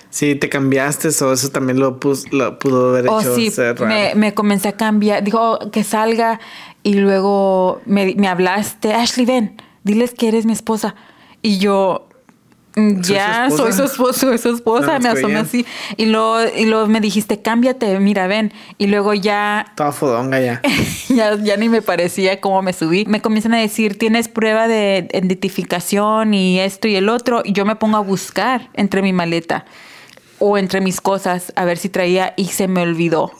Sí, 0.10 0.36
te 0.36 0.48
cambiaste 0.50 1.08
o 1.24 1.34
eso 1.34 1.50
también 1.50 1.80
lo, 1.80 2.00
pus- 2.00 2.32
lo 2.32 2.60
pudo 2.60 2.90
haber 2.90 3.08
Oh, 3.10 3.20
hecho 3.20 3.34
sí, 3.36 3.50
ser 3.50 3.80
raro. 3.80 3.88
me, 3.88 4.14
me 4.16 4.34
comencé 4.36 4.68
a 4.68 4.74
cambiar. 4.74 5.24
Dijo 5.24 5.60
que 5.72 5.84
salga. 5.84 6.40
Y 6.84 6.96
luego 6.96 7.82
me, 7.86 8.14
me 8.16 8.28
hablaste, 8.28 8.94
Ashley, 8.94 9.26
ven, 9.26 9.56
diles 9.84 10.14
que 10.14 10.28
eres 10.28 10.46
mi 10.46 10.54
esposa. 10.54 10.96
Y 11.42 11.58
yo, 11.60 12.08
Ya, 12.76 13.50
su 13.50 13.58
soy 13.58 13.74
su 13.74 13.84
esposa. 13.84 13.86
esposa, 13.86 14.20
soy 14.20 14.38
su 14.38 14.50
esposa, 14.56 14.94
No 14.94 15.00
me 15.00 15.10
asomé 15.10 15.38
así. 15.38 15.66
Y 15.96 16.08
luego, 16.08 16.38
y 16.56 16.66
luego 16.66 16.88
me 16.88 17.02
dijiste, 17.02 17.42
cámbiate, 17.42 18.00
mira, 18.00 18.28
ven. 18.28 18.52
Y 18.78 18.88
luego 18.88 19.14
ya 19.14 19.74
Toda 19.76 19.92
fodonga 19.92 20.40
ya. 20.40 20.62
ya, 21.10 21.36
ya 21.36 21.58
ni 21.58 21.70
me 21.70 21.82
parecía 21.82 22.42
cómo 22.42 22.62
me 22.62 22.74
subí. 22.74 23.06
Me 23.06 23.22
comienzan 23.22 23.54
a 23.54 23.60
decir, 23.60 23.98
tienes 23.98 24.28
prueba 24.28 24.68
de 24.68 25.08
identificación 25.14 26.34
y 26.34 26.60
esto 26.60 26.88
y 26.88 26.96
el 26.96 27.10
otro. 27.10 27.42
Y 27.46 27.54
yo 27.54 27.66
me 27.66 27.76
pongo 27.76 27.98
a 27.98 28.02
buscar 28.02 28.70
entre 28.74 29.02
mi 29.02 29.14
maleta 29.14 29.66
o 30.40 30.58
entre 30.58 30.82
mis 30.82 31.00
cosas 31.00 31.54
a 31.56 31.66
ver 31.66 31.78
si 31.78 31.90
traía 31.90 32.34
y 32.38 32.46
se 32.46 32.68
me 32.68 32.82
olvidó. 32.82 33.32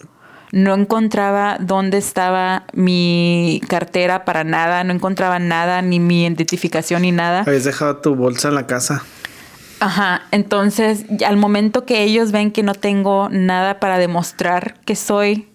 No 0.52 0.76
encontraba 0.76 1.58
dónde 1.60 1.98
estaba 1.98 2.66
mi 2.74 3.60
cartera 3.68 4.24
para 4.24 4.44
nada, 4.44 4.84
no 4.84 4.94
encontraba 4.94 5.40
nada, 5.40 5.82
ni 5.82 6.00
mi 6.00 6.22
identificación 6.22 7.02
ni 7.02 7.12
nada. 7.12 7.42
Habías 7.42 7.64
dejado 7.64 7.98
tu 7.98 8.14
bolsa 8.14 8.50
en 8.50 8.56
la 8.56 8.68
casa. 8.68 9.04
Ajá, 9.84 10.22
entonces 10.32 11.06
al 11.26 11.36
momento 11.38 11.86
que 11.86 12.04
ellos 12.04 12.32
ven 12.32 12.52
que 12.52 12.64
no 12.64 12.74
tengo 12.74 13.28
nada 13.30 13.80
para 13.80 13.98
demostrar 13.98 14.80
que 14.86 14.96
soy 14.96 15.48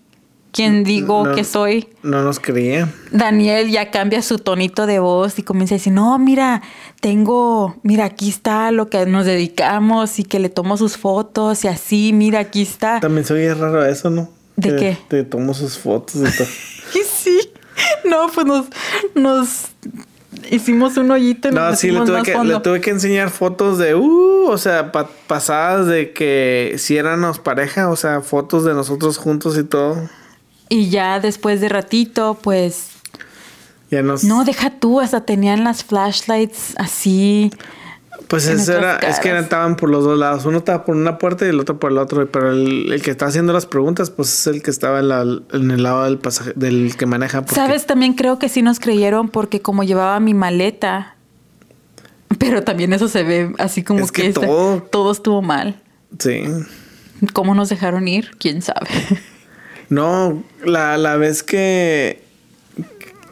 quien 0.52 0.82
digo 0.84 1.24
No. 1.26 1.34
que 1.34 1.44
soy, 1.44 1.88
No 2.02 2.22
nos 2.22 2.40
creía. 2.40 2.92
Daniel 3.10 3.70
ya 3.70 3.90
cambia 3.90 4.20
su 4.22 4.38
tonito 4.38 4.86
de 4.86 4.98
voz 4.98 5.38
y 5.38 5.42
comienza 5.42 5.74
a 5.74 5.78
decir, 5.78 5.92
no, 5.92 6.18
mira, 6.18 6.62
tengo, 7.00 7.76
mira, 7.82 8.06
aquí 8.06 8.28
está 8.28 8.70
lo 8.70 8.88
que 8.90 9.06
nos 9.06 9.24
dedicamos 9.26 10.18
y 10.18 10.24
que 10.24 10.38
le 10.38 10.48
tomo 10.48 10.76
sus 10.76 10.96
fotos 10.96 11.64
y 11.64 11.68
así, 11.68 12.12
mira, 12.12 12.40
aquí 12.40 12.62
está. 12.62 12.98
También 13.00 13.24
se 13.24 13.34
oye 13.34 13.54
raro 13.54 13.84
eso, 13.84 14.10
¿no? 14.10 14.28
¿De 14.56 14.70
Que 14.70 14.76
qué? 14.76 14.98
Te 15.08 15.24
tomo 15.24 15.54
sus 15.54 15.78
fotos 15.78 16.16
y 16.16 16.36
todo. 16.36 16.48
Sí, 17.18 17.38
no, 18.08 18.28
pues 18.34 18.46
nos, 18.46 18.66
nos 19.14 19.66
hicimos 20.50 20.96
un 20.96 21.10
hoyito 21.10 21.48
y 21.48 21.52
nos 21.52 21.70
No, 21.70 21.76
sí, 21.76 21.90
le 21.90 22.00
tuve, 22.00 22.12
más 22.12 22.22
que, 22.24 22.32
fondo. 22.32 22.54
le 22.54 22.60
tuve 22.60 22.80
que 22.80 22.90
enseñar 22.90 23.30
fotos 23.30 23.78
de, 23.78 23.94
uh, 23.94 24.46
o 24.48 24.58
sea, 24.58 24.92
pa- 24.92 25.08
pasadas 25.26 25.86
de 25.86 26.12
que 26.12 26.74
si 26.78 26.96
éramos 26.96 27.38
pareja, 27.38 27.88
o 27.90 27.96
sea, 27.96 28.20
fotos 28.20 28.64
de 28.64 28.74
nosotros 28.74 29.18
juntos 29.18 29.56
y 29.58 29.64
todo. 29.64 30.08
Y 30.68 30.90
ya 30.90 31.20
después 31.20 31.60
de 31.60 31.68
ratito, 31.68 32.38
pues 32.42 32.90
Ya 33.90 34.02
nos... 34.02 34.22
No, 34.24 34.44
deja 34.44 34.70
tú, 34.70 35.00
hasta 35.00 35.22
tenían 35.24 35.64
las 35.64 35.82
flashlights 35.84 36.74
así. 36.76 37.50
Pues 38.26 38.46
eso 38.46 38.76
era, 38.76 38.96
es 38.98 39.20
que 39.20 39.36
estaban 39.38 39.76
por 39.76 39.88
los 39.90 40.04
dos 40.04 40.18
lados. 40.18 40.44
Uno 40.44 40.58
estaba 40.58 40.84
por 40.84 40.96
una 40.96 41.16
puerta 41.18 41.46
y 41.46 41.50
el 41.50 41.60
otro 41.60 41.78
por 41.78 41.92
el 41.92 41.98
otro. 41.98 42.26
Pero 42.30 42.52
el, 42.52 42.92
el 42.92 43.00
que 43.02 43.10
está 43.10 43.26
haciendo 43.26 43.52
las 43.52 43.66
preguntas, 43.66 44.10
pues 44.10 44.32
es 44.40 44.46
el 44.48 44.62
que 44.62 44.70
estaba 44.70 44.98
en, 45.00 45.08
la- 45.08 45.22
en 45.52 45.70
el 45.70 45.82
lado 45.82 46.04
del 46.04 46.18
pasaje, 46.18 46.52
del 46.56 46.94
que 46.96 47.06
maneja. 47.06 47.40
porque- 47.42 47.54
Sabes, 47.54 47.86
también 47.86 48.14
creo 48.14 48.38
que 48.38 48.48
sí 48.48 48.60
nos 48.62 48.80
creyeron 48.80 49.28
porque 49.28 49.62
como 49.62 49.84
llevaba 49.84 50.18
mi 50.20 50.34
maleta, 50.34 51.14
pero 52.38 52.62
también 52.64 52.92
eso 52.92 53.08
se 53.08 53.22
ve 53.22 53.52
así 53.58 53.82
como 53.82 54.00
Es 54.04 54.12
que 54.12 54.22
que, 54.22 54.28
este- 54.28 54.46
todo- 54.46 54.82
todo 54.90 55.12
estuvo 55.12 55.40
mal. 55.42 55.80
Sí. 56.18 56.42
¿Cómo 57.32 57.54
nos 57.54 57.68
dejaron 57.68 58.08
ir? 58.08 58.30
¿Quién 58.38 58.62
sabe? 58.62 58.88
No, 59.90 60.42
la, 60.66 60.98
la 60.98 61.16
vez 61.16 61.42
que, 61.42 62.22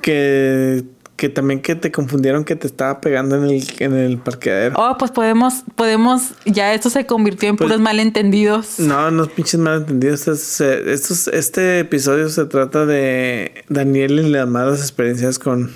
que, 0.00 0.84
que 1.16 1.28
también 1.30 1.60
que 1.60 1.74
te 1.74 1.90
confundieron 1.90 2.44
que 2.44 2.56
te 2.56 2.66
estaba 2.66 3.00
pegando 3.00 3.36
en 3.36 3.44
el, 3.44 3.64
en 3.78 3.94
el 3.94 4.18
parqueadero. 4.18 4.74
Oh, 4.78 4.96
pues 4.98 5.10
podemos, 5.10 5.64
podemos, 5.74 6.32
ya 6.44 6.74
esto 6.74 6.90
se 6.90 7.06
convirtió 7.06 7.48
en 7.48 7.56
Pues- 7.56 7.68
puros 7.68 7.80
malentendidos. 7.80 8.78
No, 8.78 9.10
no 9.10 9.26
pinches 9.26 9.58
malentendidos. 9.58 10.20
Esto 10.20 10.32
es- 10.32 10.60
eh, 10.60 10.92
esto 10.92 11.14
es- 11.14 11.28
este 11.28 11.78
episodio 11.80 12.28
se 12.28 12.44
trata 12.44 12.84
de 12.86 13.64
Daniel 13.68 14.20
y 14.20 14.28
las 14.30 14.46
malas 14.48 14.80
experiencias 14.80 15.38
con 15.38 15.70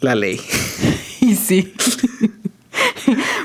la 0.00 0.14
ley. 0.14 0.40
Y 1.20 1.36
sí. 1.36 1.72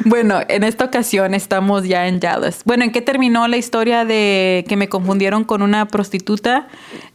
bueno, 0.06 0.40
en 0.48 0.64
esta 0.64 0.86
ocasión 0.86 1.34
estamos 1.34 1.84
ya 1.86 2.08
en 2.08 2.20
Dallas. 2.20 2.62
Bueno, 2.66 2.84
¿en 2.84 2.92
qué 2.92 3.02
terminó 3.02 3.48
la 3.48 3.58
historia 3.58 4.06
de 4.06 4.66
que 4.68 4.76
me 4.76 4.90
confundieron 4.90 5.44
con 5.44 5.62
una 5.62 5.88
prostituta? 5.88 6.68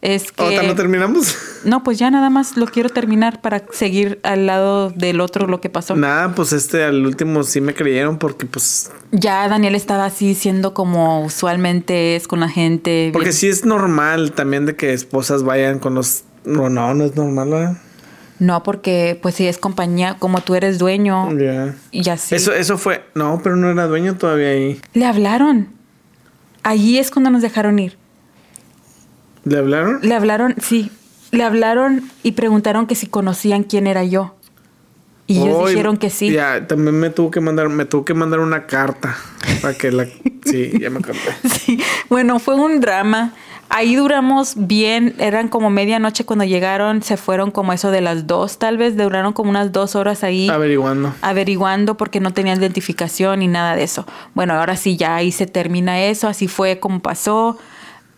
Es 0.02 0.32
que... 0.32 0.42
¿Ahorita 0.42 0.62
no 0.64 0.74
terminamos? 0.74 1.36
No, 1.64 1.82
pues 1.82 1.98
ya 1.98 2.10
nada 2.10 2.30
más 2.30 2.56
lo 2.56 2.66
quiero 2.66 2.88
terminar 2.88 3.40
para 3.40 3.64
seguir 3.72 4.20
al 4.22 4.46
lado 4.46 4.90
del 4.90 5.20
otro 5.20 5.46
lo 5.46 5.60
que 5.60 5.70
pasó. 5.70 5.96
Nada, 5.96 6.34
pues 6.34 6.52
este 6.52 6.84
al 6.84 7.04
último 7.06 7.42
sí 7.42 7.60
me 7.60 7.74
creyeron 7.74 8.18
porque 8.18 8.46
pues... 8.46 8.90
Ya 9.12 9.48
Daniel 9.48 9.74
estaba 9.74 10.04
así 10.06 10.34
siendo 10.34 10.74
como 10.74 11.24
usualmente 11.24 12.16
es 12.16 12.28
con 12.28 12.40
la 12.40 12.48
gente. 12.48 13.10
Porque 13.12 13.28
bien- 13.28 13.38
sí 13.38 13.48
es 13.48 13.64
normal 13.64 14.32
también 14.32 14.66
de 14.66 14.76
que 14.76 14.92
esposas 14.92 15.42
vayan 15.42 15.78
con 15.78 15.94
los... 15.94 16.24
No, 16.44 16.68
no, 16.68 16.92
no 16.92 17.04
es 17.04 17.16
normal, 17.16 17.48
¿verdad? 17.48 17.76
No, 18.44 18.62
porque 18.62 19.18
pues 19.22 19.36
si 19.36 19.46
es 19.46 19.56
compañía, 19.56 20.16
como 20.18 20.42
tú 20.42 20.54
eres 20.54 20.78
dueño 20.78 21.32
Ya. 21.38 21.74
y 21.92 22.06
así. 22.10 22.34
Eso, 22.34 22.52
eso 22.52 22.76
fue... 22.76 23.02
No, 23.14 23.40
pero 23.42 23.56
no 23.56 23.70
era 23.70 23.86
dueño 23.86 24.16
todavía 24.18 24.48
ahí. 24.48 24.78
Le 24.92 25.06
hablaron. 25.06 25.68
Allí 26.62 26.98
es 26.98 27.10
cuando 27.10 27.30
nos 27.30 27.40
dejaron 27.40 27.78
ir. 27.78 27.96
¿Le 29.44 29.56
hablaron? 29.58 30.00
Le 30.02 30.14
hablaron, 30.14 30.54
sí. 30.60 30.90
Le 31.30 31.42
hablaron 31.42 32.02
y 32.22 32.32
preguntaron 32.32 32.86
que 32.86 32.94
si 32.94 33.06
conocían 33.06 33.62
quién 33.62 33.86
era 33.86 34.04
yo. 34.04 34.34
Y 35.26 35.38
ellos 35.40 35.70
dijeron 35.70 35.96
que 35.96 36.10
sí. 36.10 36.30
Ya, 36.30 36.66
también 36.66 37.00
me 37.00 37.08
tuvo 37.08 37.30
que 37.30 37.40
mandar, 37.40 37.70
me 37.70 37.86
tuvo 37.86 38.04
que 38.04 38.12
mandar 38.12 38.40
una 38.40 38.66
carta 38.66 39.16
para 39.62 39.72
que 39.74 39.90
la. 39.90 40.06
Sí, 40.44 40.72
ya 40.78 40.90
me 40.90 40.98
acordé. 40.98 41.18
Sí, 41.58 41.80
bueno, 42.10 42.38
fue 42.38 42.54
un 42.54 42.78
drama. 42.78 43.32
Ahí 43.68 43.96
duramos 43.96 44.54
bien, 44.56 45.14
eran 45.18 45.48
como 45.48 45.70
medianoche 45.70 46.24
cuando 46.24 46.44
llegaron, 46.44 47.02
se 47.02 47.16
fueron 47.16 47.50
como 47.50 47.72
eso 47.72 47.90
de 47.90 48.00
las 48.00 48.26
dos, 48.26 48.58
tal 48.58 48.76
vez 48.76 48.96
duraron 48.96 49.32
como 49.32 49.50
unas 49.50 49.72
dos 49.72 49.96
horas 49.96 50.22
ahí 50.22 50.48
Averiguando. 50.48 51.12
averiguando 51.22 51.96
porque 51.96 52.20
no 52.20 52.32
tenían 52.32 52.60
identificación 52.60 53.40
ni 53.40 53.48
nada 53.48 53.74
de 53.74 53.82
eso. 53.82 54.06
Bueno, 54.34 54.54
ahora 54.54 54.76
sí, 54.76 54.96
ya 54.96 55.16
ahí 55.16 55.32
se 55.32 55.46
termina 55.46 56.00
eso, 56.02 56.28
así 56.28 56.46
fue 56.46 56.78
como 56.78 57.00
pasó. 57.00 57.58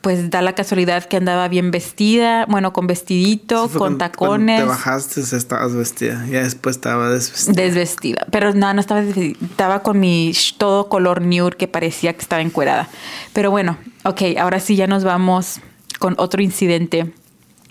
Pues 0.06 0.30
da 0.30 0.40
la 0.40 0.54
casualidad 0.54 1.02
que 1.06 1.16
andaba 1.16 1.48
bien 1.48 1.72
vestida, 1.72 2.46
bueno, 2.46 2.72
con 2.72 2.86
vestidito, 2.86 3.62
fue 3.66 3.72
con 3.72 3.78
cuando- 3.80 3.98
tacones. 3.98 4.60
Cuando 4.64 4.72
te 4.74 4.78
bajaste, 4.78 5.20
estabas 5.36 5.74
vestida. 5.74 6.24
Ya 6.30 6.44
después 6.44 6.76
estaba 6.76 7.10
desvestida. 7.10 7.60
Desvestida. 7.60 8.26
Pero 8.30 8.54
no, 8.54 8.72
no 8.72 8.78
estaba 8.80 9.00
desvestida. 9.02 9.36
Estaba 9.44 9.82
con 9.82 9.98
mi 9.98 10.32
todo 10.58 10.88
color 10.88 11.22
nude 11.22 11.56
que 11.58 11.66
parecía 11.66 12.12
que 12.12 12.20
estaba 12.20 12.40
encuerada. 12.40 12.88
Pero 13.32 13.50
bueno, 13.50 13.78
ok, 14.04 14.22
ahora 14.38 14.60
sí 14.60 14.76
ya 14.76 14.86
nos 14.86 15.02
vamos 15.02 15.58
con 15.98 16.14
otro 16.18 16.40
incidente. 16.40 17.12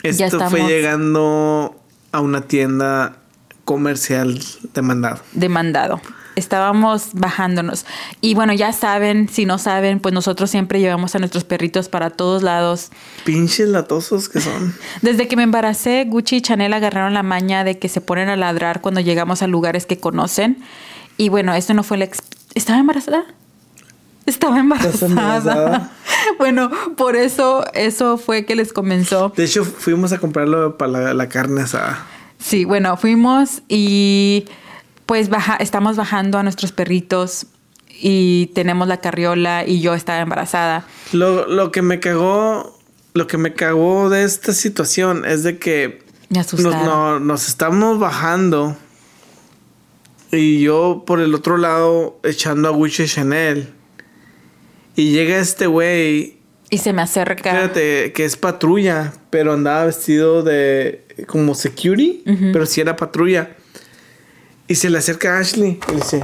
ya 0.03 0.09
Esto 0.09 0.37
fue 0.49 0.59
estamos- 0.59 0.69
llegando 0.69 1.81
a 2.11 2.19
una 2.19 2.41
tienda 2.41 3.15
comercial 3.63 4.41
demandado. 4.73 5.21
demandado. 5.31 6.01
Estábamos 6.35 7.09
bajándonos. 7.13 7.85
Y 8.21 8.33
bueno, 8.35 8.51
ya 8.53 8.73
saben, 8.73 9.29
si 9.29 9.45
no 9.45 9.57
saben, 9.57 9.99
pues 9.99 10.13
nosotros 10.13 10.49
siempre 10.49 10.79
llevamos 10.79 11.15
a 11.15 11.19
nuestros 11.19 11.43
perritos 11.45 11.87
para 11.89 12.09
todos 12.09 12.43
lados. 12.43 12.89
Pinches 13.23 13.69
latosos 13.69 14.27
que 14.29 14.41
son. 14.41 14.75
Desde 15.01 15.27
que 15.27 15.35
me 15.37 15.43
embaracé, 15.43 16.05
Gucci 16.07 16.37
y 16.37 16.41
Chanel 16.41 16.73
agarraron 16.73 17.13
la 17.13 17.23
maña 17.23 17.63
de 17.63 17.79
que 17.79 17.87
se 17.89 18.01
ponen 18.01 18.29
a 18.29 18.35
ladrar 18.35 18.81
cuando 18.81 18.99
llegamos 19.01 19.41
a 19.41 19.47
lugares 19.47 19.85
que 19.85 19.97
conocen. 19.99 20.57
Y 21.17 21.29
bueno, 21.29 21.53
esto 21.53 21.73
no 21.73 21.83
fue 21.83 21.97
la... 21.97 22.05
ex- 22.05 22.21
¿Estaba 22.53 22.79
embarazada? 22.79 23.23
Estaba 24.25 24.59
embarazada. 24.59 25.05
embarazada? 25.11 25.91
bueno, 26.39 26.69
por 26.97 27.15
eso, 27.15 27.63
eso 27.73 28.17
fue 28.17 28.45
que 28.45 28.55
les 28.55 28.73
comenzó. 28.73 29.31
De 29.35 29.45
hecho, 29.45 29.63
fuimos 29.63 30.11
a 30.13 30.17
comprarlo 30.17 30.77
para 30.77 30.91
la, 30.91 31.13
la 31.13 31.29
carne 31.29 31.61
asada. 31.61 32.05
Sí, 32.39 32.65
bueno, 32.65 32.97
fuimos 32.97 33.61
y 33.69 34.45
pues 35.05 35.29
baja, 35.29 35.55
estamos 35.57 35.95
bajando 35.97 36.37
a 36.37 36.43
nuestros 36.43 36.71
perritos 36.71 37.47
y 37.89 38.47
tenemos 38.55 38.87
la 38.87 38.97
carriola 39.01 39.65
y 39.65 39.79
yo 39.81 39.93
estaba 39.93 40.19
embarazada. 40.21 40.85
Lo, 41.13 41.47
lo 41.47 41.71
que 41.71 41.81
me 41.81 41.99
cagó, 41.99 42.77
lo 43.13 43.27
que 43.27 43.37
me 43.37 43.53
cagó 43.53 44.09
de 44.09 44.23
esta 44.23 44.53
situación 44.53 45.23
es 45.25 45.43
de 45.43 45.57
que 45.59 46.03
Me 46.29 46.39
nos, 46.39 46.53
no- 46.61 47.19
nos 47.19 47.47
estamos 47.47 47.99
bajando 47.99 48.75
y 50.31 50.59
yo 50.61 51.03
por 51.05 51.19
el 51.21 51.33
otro 51.33 51.57
lado 51.57 52.19
echando 52.23 52.67
a 52.67 52.71
Gucci 52.71 53.03
y 53.03 53.07
Chanel. 53.07 53.69
Y 54.97 55.11
llega 55.11 55.37
este 55.37 55.67
güey, 55.67 56.37
Y 56.69 56.77
se 56.79 56.93
me 56.93 57.01
acerca. 57.01 57.51
fíjate 57.51 58.11
que 58.13 58.25
es 58.25 58.35
patrulla, 58.37 59.13
pero 59.29 59.53
andaba 59.53 59.85
vestido 59.85 60.41
de 60.43 61.05
como 61.27 61.53
security, 61.55 62.23
pero 62.51 62.65
sí 62.65 62.81
era 62.81 62.95
patrulla. 62.95 63.55
Y 64.67 64.75
se 64.75 64.89
le 64.89 64.97
acerca 64.97 65.37
a 65.37 65.39
Ashley 65.39 65.79
y 65.87 65.91
le 65.91 65.97
dice, 65.97 66.23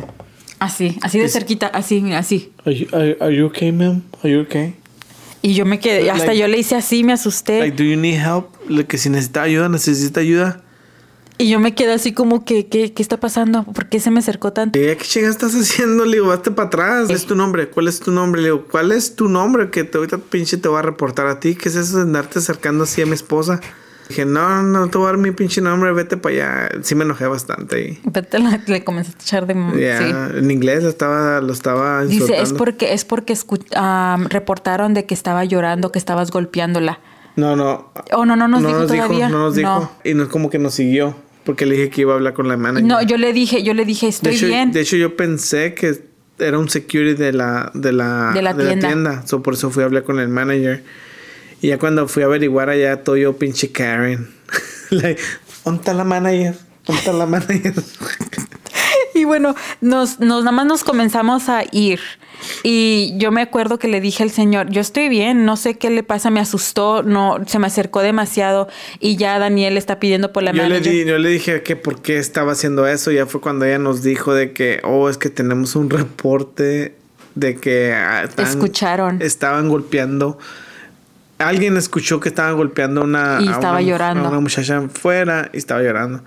Así, 0.59 0.97
así 1.01 1.17
de 1.17 1.27
cerquita, 1.27 1.67
así, 1.67 2.01
mira, 2.01 2.19
así. 2.19 2.51
Are 2.65 2.75
you, 2.75 2.87
are, 2.93 3.17
are 3.19 3.35
you 3.35 3.47
okay, 3.47 3.71
ma'am? 3.71 4.03
Are 4.23 4.31
you 4.31 4.41
okay? 4.41 4.75
Y 5.41 5.55
yo 5.55 5.65
me 5.65 5.79
quedé, 5.79 6.09
hasta 6.11 6.27
Like- 6.27 6.39
yo 6.39 6.47
le 6.47 6.59
hice 6.59 6.75
así, 6.75 7.03
me 7.03 7.13
asusté. 7.13 7.59
Like, 7.59 7.75
do 7.75 7.83
you 7.83 7.97
need 7.97 8.19
help? 8.19 8.45
Like, 8.69 8.87
que 8.87 8.99
si 8.99 9.09
necesita 9.09 9.41
ayuda, 9.41 9.69
necesita 9.69 10.19
ayuda. 10.19 10.61
y 11.39 11.49
yo 11.49 11.59
me 11.59 11.73
quedé 11.73 11.93
así 11.93 12.13
como 12.13 12.45
que, 12.45 12.67
¿qué, 12.67 12.93
qué 12.93 13.01
está 13.01 13.19
pasando? 13.19 13.63
¿Por 13.63 13.89
qué 13.89 13.99
se 13.99 14.11
me 14.11 14.19
acercó 14.19 14.53
tanto? 14.53 14.77
Eh, 14.77 14.95
¿Qué 14.95 15.03
chingas 15.05 15.31
estás 15.31 15.55
haciendo? 15.55 16.05
Le 16.05 16.17
digo, 16.17 16.31
hazte 16.31 16.51
para 16.51 16.67
atrás. 16.67 17.05
¿Cuál 17.07 17.15
es 17.17 17.25
tu 17.25 17.33
nombre? 17.35 17.67
¿Cuál 17.69 17.87
es 17.87 17.99
tu 17.99 18.11
nombre? 18.11 18.41
Le 18.43 18.49
digo, 18.49 18.67
¿cuál 18.69 18.91
es 18.91 19.15
tu 19.15 19.27
nombre? 19.29 19.71
Que 19.71 19.83
te, 19.83 19.97
ahorita 19.97 20.19
pinche 20.19 20.57
te 20.57 20.67
voy 20.67 20.77
a 20.77 20.83
reportar 20.83 21.25
a 21.25 21.39
ti. 21.39 21.55
¿Qué 21.55 21.69
es 21.69 21.75
eso 21.75 21.95
de 21.97 22.03
andarte 22.03 22.37
acercando 22.37 22.83
así 22.83 23.01
a 23.01 23.07
mi 23.07 23.13
esposa? 23.13 23.59
Dije, 24.11 24.25
no, 24.25 24.61
no 24.63 24.89
te 24.89 24.97
voy 24.97 25.05
a 25.07 25.11
dar 25.11 25.17
mi 25.17 25.31
pinche 25.31 25.61
nombre, 25.61 25.91
vete 25.93 26.17
para 26.17 26.35
allá. 26.35 26.69
Sí 26.83 26.95
me 26.95 27.03
enojé 27.05 27.27
bastante 27.27 27.81
y... 27.81 27.99
Vete, 28.03 28.39
la- 28.39 28.61
le 28.67 28.83
comenzaste 28.83 29.19
a 29.21 29.23
echar 29.23 29.47
de... 29.47 29.53
Sí. 29.53 30.37
en 30.39 30.51
inglés 30.51 30.83
lo 30.83 30.89
estaba, 30.89 31.39
lo 31.41 31.53
estaba 31.53 32.01
Dice, 32.03 32.15
insultando. 32.15 32.43
es 32.43 32.53
porque, 32.53 32.93
es 32.93 33.05
porque 33.05 33.37
am, 33.75 34.27
reportaron 34.27 34.93
de 34.93 35.05
que 35.05 35.13
estaba 35.13 35.45
llorando, 35.45 35.91
que 35.91 35.99
estabas 35.99 36.29
golpeándola. 36.31 36.99
No, 37.37 37.55
no. 37.55 37.91
Oh, 38.13 38.25
no, 38.25 38.35
no 38.35 38.47
nos 38.47 38.61
dijo 38.61 38.85
dijo, 38.85 39.05
todavía. 39.05 39.29
no 39.29 39.39
nos 39.39 39.55
dijo. 39.55 39.69
No. 39.69 39.91
Y 40.03 40.13
no 40.13 40.23
es 40.23 40.29
como 40.29 40.49
que 40.49 40.59
nos 40.59 40.73
siguió. 40.73 41.15
Porque 41.45 41.65
le 41.65 41.75
dije 41.75 41.89
que 41.89 42.01
iba 42.01 42.11
a 42.13 42.17
hablar 42.17 42.33
con 42.33 42.47
la 42.47 42.57
manager. 42.57 42.85
No, 42.87 43.01
yo 43.01 43.17
le 43.17 43.33
dije, 43.33 43.63
yo 43.63 43.73
le 43.73 43.85
dije, 43.85 44.07
de 44.07 44.09
estoy 44.11 44.35
hecho, 44.35 44.45
bien. 44.47 44.71
De 44.73 44.81
hecho, 44.81 44.95
yo 44.97 45.15
pensé 45.15 45.73
que 45.73 46.03
era 46.37 46.59
un 46.59 46.69
security 46.69 47.15
de 47.15 47.33
la, 47.33 47.71
de 47.73 47.91
la, 47.93 48.31
De 48.33 48.41
la 48.41 48.53
tienda. 48.55 49.25
So, 49.25 49.41
por 49.41 49.53
eso 49.53 49.69
fui 49.71 49.83
a 49.83 49.85
hablar 49.85 50.03
con 50.03 50.19
el 50.19 50.27
manager. 50.27 50.83
Y 51.61 51.67
ya 51.67 51.77
cuando 51.77 52.07
fui 52.07 52.23
a 52.23 52.25
averiguar 52.25 52.69
allá, 52.69 53.03
todo 53.03 53.17
yo 53.17 53.37
pinche 53.37 53.71
Karen. 53.71 54.29
like, 54.89 55.21
¿dónde 55.63 55.79
está 55.79 55.93
la 55.93 56.03
manager? 56.03 56.55
¿Dónde 56.85 56.99
está 56.99 57.13
la 57.13 57.25
manager? 57.25 57.73
Y 59.13 59.25
bueno, 59.25 59.55
nos, 59.81 60.19
nos 60.19 60.43
nada 60.43 60.51
más 60.51 60.65
nos 60.65 60.83
comenzamos 60.83 61.49
a 61.49 61.63
ir. 61.71 61.99
Y 62.63 63.13
yo 63.17 63.31
me 63.31 63.41
acuerdo 63.41 63.77
que 63.77 63.87
le 63.87 64.01
dije 64.01 64.23
al 64.23 64.31
señor, 64.31 64.69
yo 64.69 64.81
estoy 64.81 65.09
bien, 65.09 65.45
no 65.45 65.57
sé 65.57 65.77
qué 65.77 65.89
le 65.89 66.01
pasa, 66.01 66.29
me 66.29 66.39
asustó, 66.39 67.03
no, 67.03 67.37
se 67.45 67.59
me 67.59 67.67
acercó 67.67 68.01
demasiado 68.01 68.67
y 68.99 69.17
ya 69.17 69.37
Daniel 69.37 69.77
está 69.77 69.99
pidiendo 69.99 70.31
por 70.31 70.43
la 70.43 70.51
yo, 70.51 70.63
le 70.63 70.69
manager. 70.69 70.91
di, 70.91 71.05
yo 71.05 71.17
le 71.17 71.29
dije 71.29 71.61
que 71.61 71.75
por 71.75 72.01
qué 72.01 72.17
estaba 72.17 72.53
haciendo 72.53 72.87
eso. 72.87 73.11
Ya 73.11 73.25
fue 73.25 73.41
cuando 73.41 73.65
ella 73.65 73.79
nos 73.79 74.01
dijo 74.01 74.33
de 74.33 74.53
que, 74.53 74.79
oh, 74.83 75.09
es 75.09 75.17
que 75.17 75.29
tenemos 75.29 75.75
un 75.75 75.89
reporte 75.89 76.95
de 77.35 77.55
que 77.57 77.93
ah, 77.93 78.27
Escucharon. 78.37 79.21
Estaban 79.21 79.69
golpeando. 79.69 80.39
Alguien 81.41 81.77
escuchó 81.77 82.19
que 82.19 82.29
estaban 82.29 82.55
golpeando 82.55 83.03
una, 83.03 83.39
Y 83.41 83.47
a 83.47 83.51
estaba 83.51 83.73
una- 83.79 83.81
llorando. 83.81 84.25
a 84.25 84.29
una 84.29 84.39
muchacha 84.39 84.77
afuera 84.77 85.49
y 85.53 85.57
estaba 85.57 85.81
llorando. 85.81 86.23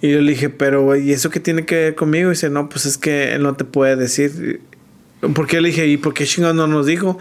Y 0.00 0.10
yo 0.12 0.20
le 0.20 0.32
dije, 0.32 0.48
pero, 0.50 0.96
¿y 0.96 1.12
eso 1.12 1.30
qué 1.30 1.40
tiene 1.40 1.64
que 1.64 1.74
ver 1.76 1.94
conmigo? 1.94 2.28
Y 2.30 2.34
dice, 2.34 2.50
no, 2.50 2.68
pues 2.68 2.86
es 2.86 2.98
que 2.98 3.34
él 3.34 3.42
no 3.42 3.54
te 3.54 3.64
puede 3.64 3.96
decir. 3.96 4.60
Porque 5.34 5.60
le 5.60 5.68
dije, 5.68 5.86
¿y 5.86 5.96
por 5.96 6.14
qué 6.14 6.24
chingón 6.26 6.56
no 6.56 6.66
nos 6.66 6.86
dijo? 6.86 7.18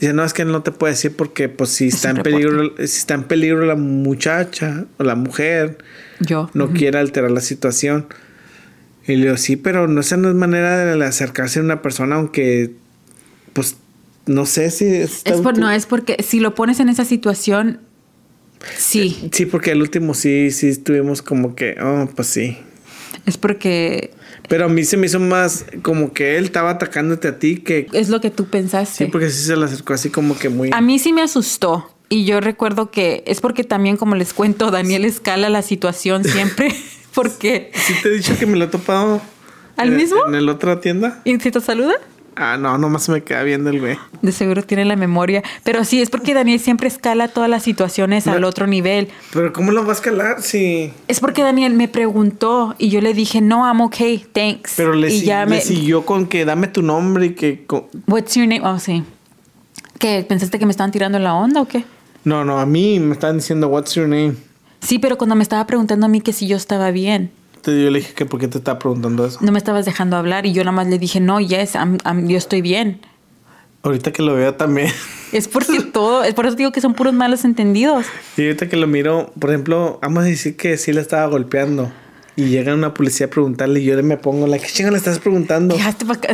Dice, 0.00 0.14
no, 0.14 0.24
es 0.24 0.32
que 0.32 0.42
él 0.42 0.50
no 0.50 0.62
te 0.62 0.72
puede 0.72 0.94
decir 0.94 1.14
porque, 1.14 1.48
pues, 1.50 1.70
si 1.70 1.88
está 1.88 2.10
un 2.10 2.16
en 2.16 2.22
peligro, 2.22 2.72
si 2.78 2.84
está 2.84 3.14
en 3.14 3.24
peligro 3.24 3.64
la 3.66 3.74
muchacha 3.76 4.86
o 4.98 5.04
la 5.04 5.14
mujer, 5.14 5.78
Yo. 6.20 6.50
no 6.54 6.70
quiere 6.72 6.98
alterar 6.98 7.30
la 7.30 7.40
situación. 7.42 8.06
Y 9.06 9.16
le 9.16 9.24
digo, 9.26 9.36
sí, 9.36 9.56
pero 9.56 9.86
no, 9.86 10.00
esa 10.00 10.16
no 10.16 10.28
es 10.30 10.34
manera 10.34 10.76
de 10.96 11.04
acercarse 11.04 11.58
a 11.60 11.62
una 11.62 11.82
persona, 11.82 12.16
aunque, 12.16 12.72
pues, 13.52 13.76
no 14.26 14.46
sé 14.46 14.70
si... 14.70 14.86
Es 14.86 15.22
por- 15.42 15.58
no, 15.58 15.70
es 15.70 15.86
porque 15.86 16.16
si 16.22 16.40
lo 16.40 16.54
pones 16.54 16.80
en 16.80 16.88
esa 16.88 17.04
situación, 17.04 17.80
sí. 18.76 19.28
Sí, 19.32 19.46
porque 19.46 19.72
el 19.72 19.80
último 19.82 20.14
sí, 20.14 20.50
sí 20.50 20.68
estuvimos 20.68 21.22
como 21.22 21.54
que, 21.54 21.76
oh, 21.82 22.08
pues 22.14 22.28
sí. 22.28 22.58
Es 23.26 23.36
porque 23.38 24.10
Pero 24.48 24.64
a 24.64 24.68
mí 24.68 24.84
se 24.84 24.96
me 24.96 25.06
hizo 25.06 25.20
más 25.20 25.64
como 25.82 26.12
que 26.12 26.36
él 26.36 26.44
estaba 26.44 26.70
atacándote 26.70 27.28
a 27.28 27.38
ti 27.38 27.58
que... 27.58 27.86
es 27.92 28.08
lo 28.08 28.20
que 28.20 28.30
tú 28.30 28.46
pensaste. 28.46 29.04
Sí, 29.04 29.10
porque 29.10 29.30
sí 29.30 29.44
se 29.44 29.56
le 29.56 29.64
acercó 29.64 29.94
así 29.94 30.10
como 30.10 30.36
que 30.38 30.48
muy... 30.48 30.70
A 30.72 30.80
mí 30.80 30.98
sí 30.98 31.12
me 31.12 31.22
asustó. 31.22 31.88
Y 32.08 32.24
yo 32.26 32.40
recuerdo 32.40 32.90
que 32.90 33.22
es 33.26 33.40
porque 33.40 33.64
también, 33.64 33.96
como 33.96 34.16
les 34.16 34.34
cuento, 34.34 34.70
Daniel 34.70 35.04
escala 35.04 35.48
la 35.48 35.62
situación 35.62 36.24
siempre. 36.28 36.74
porque. 37.14 37.70
¿Sí 37.74 37.94
te 38.02 38.08
he 38.08 38.12
dicho 38.12 38.36
que 38.38 38.44
me 38.44 38.58
lo 38.58 38.64
he 38.66 38.68
topado? 38.68 39.22
¿Al 39.76 39.88
en- 39.88 39.96
mismo? 39.96 40.18
En 40.26 40.44
la 40.44 40.52
otra 40.52 40.80
tienda. 40.80 41.22
¿Y 41.24 41.38
si 41.40 41.50
te 41.50 41.60
saluda? 41.62 41.94
Ah, 42.36 42.56
no, 42.58 42.78
nomás 42.78 43.08
me 43.10 43.22
queda 43.22 43.42
viendo 43.42 43.68
el 43.70 43.78
güey. 43.80 43.98
De 44.22 44.32
seguro 44.32 44.62
tiene 44.62 44.84
la 44.86 44.96
memoria. 44.96 45.42
Pero 45.64 45.84
sí, 45.84 46.00
es 46.00 46.08
porque 46.08 46.32
Daniel 46.32 46.58
siempre 46.60 46.88
escala 46.88 47.28
todas 47.28 47.50
las 47.50 47.62
situaciones 47.62 48.26
al 48.26 48.40
No. 48.40 48.48
otro 48.48 48.66
nivel. 48.66 49.08
Pero 49.32 49.52
¿cómo 49.52 49.70
lo 49.70 49.84
va 49.84 49.90
a 49.90 49.94
escalar 49.96 50.40
si...? 50.42 50.92
Es 51.08 51.20
porque 51.20 51.42
Daniel 51.42 51.74
me 51.74 51.88
preguntó 51.88 52.74
y 52.78 52.88
yo 52.88 53.00
le 53.02 53.12
dije, 53.12 53.40
no, 53.42 53.66
I'm 53.66 53.82
okay, 53.82 54.18
thanks. 54.32 54.74
Pero 54.76 54.94
le, 54.94 55.08
y 55.12 55.20
si- 55.20 55.26
ya 55.26 55.44
le 55.44 55.50
me. 55.56 55.60
siguió 55.60 56.06
con 56.06 56.26
que 56.26 56.44
dame 56.46 56.68
tu 56.68 56.80
nombre 56.82 57.26
y 57.26 57.34
que... 57.34 57.64
co- 57.66 57.88
What's 58.06 58.34
your 58.34 58.46
name? 58.48 58.62
Oh, 58.66 58.78
sí. 58.78 59.04
¿Qué? 59.98 60.24
¿Pensaste 60.26 60.58
que 60.58 60.64
me 60.66 60.70
estaban 60.72 60.90
tirando 60.90 61.18
la 61.18 61.34
onda 61.34 61.60
o 61.60 61.68
qué? 61.68 61.84
No, 62.24 62.44
no, 62.44 62.58
a 62.60 62.66
mí 62.66 62.98
me 62.98 63.12
estaban 63.12 63.36
diciendo, 63.36 63.68
what's 63.68 63.94
your 63.94 64.08
name? 64.08 64.34
Sí, 64.80 64.98
pero 64.98 65.18
cuando 65.18 65.34
me 65.36 65.42
estaba 65.42 65.66
preguntando 65.66 66.06
a 66.06 66.08
mí 66.08 66.20
que 66.20 66.32
si 66.32 66.46
yo 66.46 66.56
estaba 66.56 66.90
bien, 66.90 67.30
Yo 67.64 67.90
le 67.90 68.00
dije 68.00 68.12
que 68.14 68.26
por 68.26 68.40
qué 68.40 68.48
te 68.48 68.58
estaba 68.58 68.78
preguntando 68.78 69.24
eso. 69.26 69.38
no 69.40 69.52
me 69.52 69.58
estabas 69.58 69.84
dejando 69.84 70.16
hablar 70.16 70.46
y 70.46 70.52
yo 70.52 70.62
nada 70.64 70.72
más 70.72 70.86
le 70.88 70.98
dije, 70.98 71.20
no, 71.20 71.38
yes, 71.40 71.74
I'm- 71.74 71.98
I'm- 72.04 72.26
yo 72.28 72.36
estoy 72.36 72.60
bien. 72.62 73.00
Ahorita 73.84 74.12
que 74.12 74.22
lo 74.22 74.34
veo 74.34 74.54
también. 74.54 74.90
Es 75.32 75.48
porque 75.48 75.80
todo, 75.92 76.24
es 76.24 76.34
por 76.34 76.44
eso 76.46 76.56
digo 76.56 76.72
que 76.72 76.80
son 76.82 76.92
puros 76.94 77.14
malos 77.14 77.44
entendidos. 77.46 78.04
Y 78.36 78.42
ahorita 78.42 78.68
que 78.68 78.76
lo 78.76 78.86
miro, 78.86 79.32
por 79.38 79.50
ejemplo, 79.50 79.98
vamos 80.02 80.24
a 80.24 80.26
decir 80.26 80.56
que 80.56 80.76
sí 80.76 80.92
la 80.92 81.00
estaba 81.00 81.26
golpeando. 81.26 81.90
Y 82.34 82.46
llega 82.46 82.72
una 82.74 82.94
policía 82.94 83.26
a 83.26 83.30
preguntarle 83.30 83.80
y 83.80 83.84
yo 83.84 83.94
le 83.94 84.02
me 84.02 84.16
pongo, 84.16 84.46
la 84.46 84.58
¿qué 84.58 84.66
chinga 84.66 84.90
le 84.90 84.96
estás 84.96 85.18
preguntando? 85.18 85.76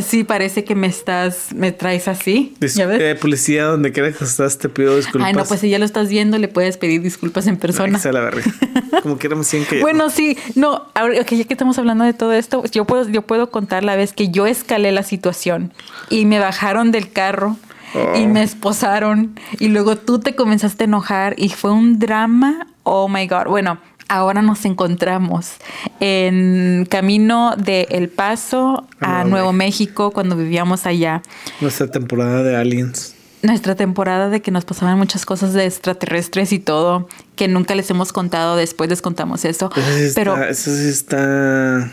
Sí, 0.01 0.23
parece 0.23 0.63
que 0.63 0.73
me 0.73 0.87
estás, 0.87 1.53
me 1.53 1.73
traes 1.73 2.07
así. 2.07 2.55
Dis- 2.61 2.75
¿Ya 2.75 2.85
ves? 2.85 3.01
eh, 3.01 3.15
policía, 3.15 3.65
donde 3.65 3.91
quiera 3.91 4.11
que 4.13 4.23
estás, 4.23 4.57
te 4.57 4.69
pido 4.69 4.95
disculpas. 4.95 5.27
Ay, 5.27 5.33
no, 5.33 5.43
pues 5.43 5.59
si 5.59 5.69
ya 5.69 5.77
lo 5.77 5.83
estás 5.83 6.07
viendo, 6.09 6.37
le 6.37 6.47
puedes 6.47 6.77
pedir 6.77 7.01
disculpas 7.01 7.47
en 7.47 7.55
Ay, 7.55 7.59
persona. 7.59 7.97
que 7.97 8.03
sea 8.03 8.13
la 8.13 8.21
verga. 8.21 8.43
Como 9.03 9.17
quiera 9.17 9.35
me 9.35 9.43
siguen 9.43 9.65
que 9.67 9.81
Bueno, 9.81 10.09
sí, 10.09 10.37
no, 10.55 10.85
ahora 10.95 11.19
ok, 11.21 11.31
ya 11.33 11.43
que 11.43 11.53
estamos 11.53 11.77
hablando 11.77 12.05
de 12.05 12.13
todo 12.13 12.31
esto, 12.31 12.63
yo 12.71 12.85
puedo, 12.85 13.07
yo 13.09 13.21
puedo 13.23 13.51
contar 13.51 13.83
la 13.83 13.95
vez 13.97 14.13
que 14.13 14.29
yo 14.29 14.47
escalé 14.47 14.91
la 14.93 15.03
situación 15.03 15.73
y 16.09 16.25
me 16.25 16.39
bajaron 16.39 16.91
del 16.91 17.11
carro 17.11 17.57
y 17.93 17.97
Oh. 18.23 18.27
me 18.27 18.43
esposaron 18.43 19.35
y 19.59 19.67
luego 19.69 19.95
tú 19.97 20.19
te 20.19 20.35
comenzaste 20.35 20.83
a 20.83 20.85
enojar 20.85 21.33
y 21.37 21.49
fue 21.49 21.71
un 21.71 21.97
drama. 21.99 22.67
Oh 22.83 23.09
my 23.09 23.27
God. 23.27 23.45
Bueno, 23.47 23.79
ahora 24.09 24.41
nos 24.41 24.65
encontramos 24.65 25.53
en 26.01 26.85
camino 26.89 27.53
de 27.57 27.87
El 27.91 28.09
Paso 28.09 28.85
a 28.99 29.19
Nuevo 29.23 29.29
Nuevo 29.29 29.53
México 29.53 30.11
cuando 30.11 30.35
vivíamos 30.35 30.85
allá. 30.85 31.21
nuestra 31.61 31.87
temporada 31.89 32.43
de 32.43 32.55
Aliens. 32.57 33.15
Nuestra 33.41 33.75
temporada 33.75 34.27
de 34.27 34.41
que 34.41 34.51
nos 34.51 34.65
pasaban 34.65 34.97
muchas 34.97 35.25
cosas 35.25 35.53
de 35.53 35.65
extraterrestres 35.65 36.51
y 36.51 36.59
todo, 36.59 37.07
que 37.37 37.47
nunca 37.47 37.73
les 37.73 37.89
hemos 37.89 38.11
contado, 38.11 38.57
después 38.57 38.89
les 38.89 39.01
contamos 39.01 39.45
eso. 39.45 39.69
Eso 39.77 39.97
sí 39.97 40.11
Pero 40.13 40.33
está, 40.33 40.49
eso 40.49 40.75
sí 40.75 40.89
está 40.89 41.89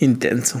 intenso. 0.00 0.60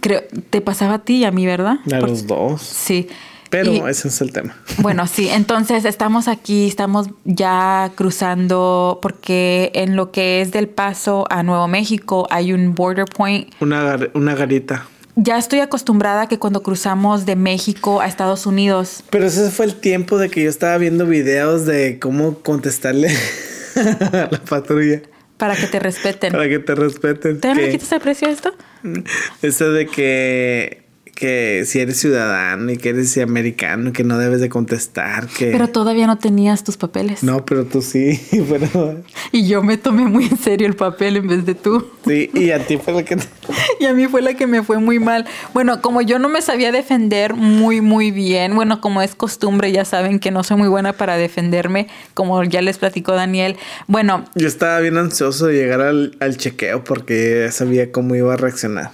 creo, 0.00 0.22
te 0.50 0.60
pasaba 0.60 0.94
a 0.94 0.98
ti 0.98 1.18
y 1.18 1.24
a 1.24 1.30
mí, 1.30 1.46
¿verdad? 1.46 1.76
A 1.86 1.98
Por- 1.98 2.08
los 2.10 2.26
dos. 2.26 2.60
Sí. 2.62 3.08
Pero 3.52 3.70
Y- 3.70 3.78
ese 3.86 4.08
es 4.08 4.20
el 4.22 4.32
tema. 4.32 4.56
bueno, 4.78 5.06
sí, 5.06 5.28
entonces 5.28 5.84
estamos 5.84 6.26
aquí, 6.26 6.66
estamos 6.66 7.08
ya 7.24 7.92
cruzando, 7.94 8.98
porque 9.02 9.70
en 9.74 9.94
lo 9.94 10.10
que 10.10 10.40
es 10.40 10.50
del 10.52 10.68
paso 10.68 11.26
a 11.30 11.42
Nuevo 11.42 11.68
México 11.68 12.26
hay 12.30 12.52
un 12.54 12.74
border 12.74 13.04
point. 13.04 13.48
Una, 13.60 13.84
gar- 13.96 14.10
una 14.14 14.34
garita. 14.34 14.86
Ya 15.16 15.36
estoy 15.36 15.60
acostumbrada 15.60 16.22
a 16.22 16.26
que 16.28 16.38
cuando 16.38 16.62
cruzamos 16.62 17.26
de 17.26 17.36
México 17.36 18.00
a 18.00 18.06
Estados 18.06 18.46
Unidos, 18.46 19.04
Pero 19.10 19.26
ese 19.26 19.50
fue 19.50 19.66
el 19.66 19.74
tiempo 19.74 20.16
de 20.16 20.30
que 20.30 20.42
yo 20.44 20.48
estaba 20.48 20.78
viendo 20.78 21.04
videos 21.04 21.66
de 21.66 21.98
cómo 22.00 22.38
contestarle 22.38 23.08
a 23.76 24.28
la 24.30 24.40
patrulla 24.48 25.02
para 25.36 25.56
que 25.56 25.66
te 25.66 25.78
respeten. 25.80 26.32
para 26.32 26.48
que 26.48 26.58
te 26.58 26.74
respeten. 26.74 27.40
¿Te 27.40 27.48
no 27.48 27.54
le 27.56 27.70
quitas 27.70 27.92
el 27.92 28.00
precio 28.00 28.28
a 28.28 28.30
esto? 28.30 28.54
Eso 29.42 29.70
de 29.72 29.86
que, 29.86 30.81
que 31.14 31.64
si 31.66 31.78
eres 31.80 31.98
ciudadano 31.98 32.72
y 32.72 32.78
que 32.78 32.88
eres 32.88 33.16
americano, 33.18 33.92
que 33.92 34.02
no 34.02 34.18
debes 34.18 34.40
de 34.40 34.48
contestar, 34.48 35.28
que... 35.28 35.50
Pero 35.52 35.68
todavía 35.68 36.06
no 36.06 36.18
tenías 36.18 36.64
tus 36.64 36.76
papeles. 36.76 37.22
no, 37.22 37.44
pero 37.44 37.64
tú 37.64 37.82
sí, 37.82 38.20
bueno, 38.48 38.96
Y 39.30 39.46
yo 39.46 39.62
me 39.62 39.76
tomé 39.76 40.04
muy 40.04 40.24
en 40.24 40.38
serio 40.38 40.66
el 40.66 40.74
papel 40.74 41.18
en 41.18 41.28
vez 41.28 41.46
de 41.46 41.54
tú. 41.54 41.86
sí, 42.06 42.30
y 42.34 42.50
a 42.50 42.66
ti 42.66 42.78
fue 42.78 42.94
lo 42.94 43.04
que... 43.04 43.16
Y 43.80 43.84
a 43.86 43.94
mí 43.94 44.06
fue 44.06 44.22
la 44.22 44.34
que 44.34 44.46
me 44.46 44.62
fue 44.62 44.78
muy 44.78 44.98
mal. 44.98 45.26
Bueno, 45.54 45.82
como 45.82 46.02
yo 46.02 46.18
no 46.18 46.28
me 46.28 46.40
sabía 46.40 46.72
defender 46.72 47.34
muy, 47.34 47.80
muy 47.80 48.10
bien, 48.10 48.54
bueno, 48.54 48.80
como 48.80 49.02
es 49.02 49.14
costumbre, 49.14 49.72
ya 49.72 49.84
saben 49.84 50.18
que 50.18 50.30
no 50.30 50.44
soy 50.44 50.56
muy 50.56 50.68
buena 50.68 50.92
para 50.92 51.16
defenderme, 51.16 51.88
como 52.14 52.42
ya 52.44 52.62
les 52.62 52.78
platicó 52.78 53.12
Daniel. 53.12 53.56
Bueno, 53.86 54.24
Yo 54.34 54.46
estaba 54.46 54.78
bien 54.80 54.96
ansioso 54.96 55.46
de 55.46 55.54
llegar 55.54 55.80
al, 55.80 56.16
al 56.20 56.36
chequeo 56.36 56.84
porque 56.84 57.42
ya 57.46 57.52
sabía 57.52 57.90
cómo 57.92 58.14
iba 58.14 58.32
a 58.34 58.36
reaccionar. 58.36 58.90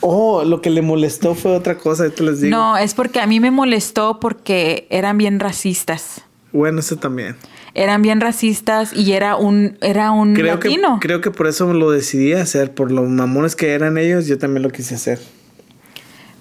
Oh, 0.00 0.44
lo 0.44 0.62
que 0.62 0.70
le 0.70 0.82
molestó 0.82 1.34
fue 1.34 1.54
otra 1.54 1.76
cosa, 1.78 2.04
ahorita 2.04 2.24
les 2.24 2.40
digo. 2.40 2.56
no, 2.56 2.76
es 2.76 2.94
porque 2.94 3.20
a 3.20 3.26
mí 3.26 3.40
me 3.40 3.50
molestó 3.50 4.18
porque 4.20 4.86
eran 4.90 5.18
bien 5.18 5.40
racistas. 5.40 6.22
Bueno, 6.52 6.80
eso 6.80 6.96
también. 6.96 7.36
Eran 7.74 8.02
bien 8.02 8.20
racistas 8.20 8.92
y 8.92 9.12
era 9.12 9.36
un, 9.36 9.76
era 9.80 10.10
un 10.10 10.34
Creo 10.34 10.58
que, 10.58 10.76
creo 11.00 11.20
que 11.20 11.30
por 11.30 11.46
eso 11.46 11.72
lo 11.72 11.90
decidí 11.90 12.32
hacer, 12.32 12.74
por 12.74 12.90
los 12.90 13.08
mamones 13.08 13.54
que 13.54 13.70
eran 13.70 13.98
ellos, 13.98 14.26
yo 14.26 14.38
también 14.38 14.62
lo 14.62 14.70
quise 14.70 14.96
hacer. 14.96 15.20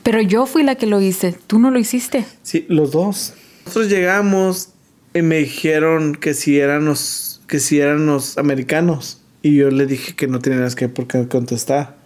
Pero 0.03 0.21
yo 0.21 0.45
fui 0.45 0.63
la 0.63 0.75
que 0.75 0.87
lo 0.87 1.01
hice. 1.01 1.35
Tú 1.45 1.59
no 1.59 1.69
lo 1.69 1.77
hiciste. 1.77 2.25
Sí, 2.41 2.65
los 2.67 2.91
dos. 2.91 3.33
Nosotros 3.65 3.91
llegamos 3.91 4.69
y 5.13 5.21
me 5.21 5.37
dijeron 5.37 6.15
que 6.15 6.33
si 6.33 6.59
eran 6.59 6.85
los, 6.85 7.41
que 7.47 7.59
si 7.59 7.79
eran 7.79 8.07
los 8.07 8.37
americanos. 8.39 9.21
Y 9.43 9.55
yo 9.55 9.69
le 9.69 9.85
dije 9.85 10.15
que 10.15 10.27
no 10.27 10.39
tenías 10.39 10.75
que 10.75 10.89
por 10.89 11.05
qué 11.05 11.27
contestar. 11.27 11.98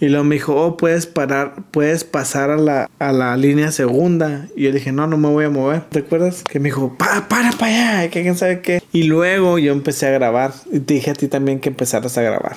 Y 0.00 0.08
luego 0.08 0.24
me 0.24 0.36
dijo, 0.36 0.54
oh, 0.54 0.76
puedes 0.76 1.06
parar, 1.06 1.56
puedes 1.72 2.04
pasar 2.04 2.50
a 2.50 2.56
la, 2.56 2.88
a 3.00 3.12
la 3.12 3.36
línea 3.36 3.72
segunda. 3.72 4.46
Y 4.54 4.62
yo 4.64 4.72
dije, 4.72 4.92
no, 4.92 5.08
no 5.08 5.16
me 5.16 5.28
voy 5.28 5.44
a 5.46 5.50
mover. 5.50 5.82
¿Te 5.88 6.00
acuerdas? 6.00 6.44
Que 6.44 6.60
me 6.60 6.68
dijo, 6.68 6.94
para, 6.96 7.28
para, 7.28 7.50
para 7.52 8.02
allá, 8.02 8.10
que 8.10 8.22
quién 8.22 8.36
sabe 8.36 8.60
qué. 8.60 8.82
Y 8.92 9.04
luego 9.04 9.58
yo 9.58 9.72
empecé 9.72 10.06
a 10.06 10.10
grabar. 10.10 10.52
Y 10.70 10.80
te 10.80 10.94
dije 10.94 11.10
a 11.10 11.14
ti 11.14 11.26
también 11.26 11.58
que 11.58 11.70
empezaras 11.70 12.16
a 12.16 12.22
grabar. 12.22 12.56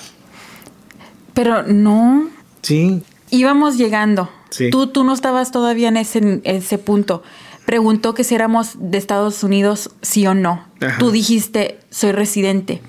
Pero 1.34 1.64
no. 1.64 2.28
Sí. 2.62 3.02
Íbamos 3.30 3.76
llegando. 3.76 4.30
Sí. 4.50 4.70
Tú, 4.70 4.86
tú 4.86 5.02
no 5.02 5.12
estabas 5.12 5.50
todavía 5.50 5.88
en 5.88 5.96
ese, 5.96 6.18
en 6.18 6.42
ese 6.44 6.78
punto. 6.78 7.24
Preguntó 7.66 8.14
que 8.14 8.22
si 8.22 8.36
éramos 8.36 8.76
de 8.78 8.98
Estados 8.98 9.42
Unidos, 9.42 9.90
sí 10.00 10.26
o 10.28 10.34
no. 10.34 10.64
Ajá. 10.80 10.98
Tú 10.98 11.10
dijiste, 11.10 11.80
soy 11.90 12.12
residente. 12.12 12.82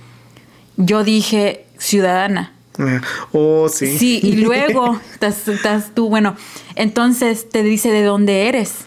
Yo 0.78 1.04
dije, 1.04 1.66
ciudadana. 1.78 2.53
Oh, 3.32 3.70
sí. 3.70 3.98
Sí, 3.98 4.20
y 4.24 4.34
luego 4.44 5.00
estás, 5.12 5.48
estás 5.48 5.92
tú, 5.94 6.10
bueno, 6.10 6.36
entonces 6.76 7.50
te 7.50 7.64
dice 7.64 7.92
de 7.92 8.04
dónde 8.04 8.48
eres. 8.48 8.86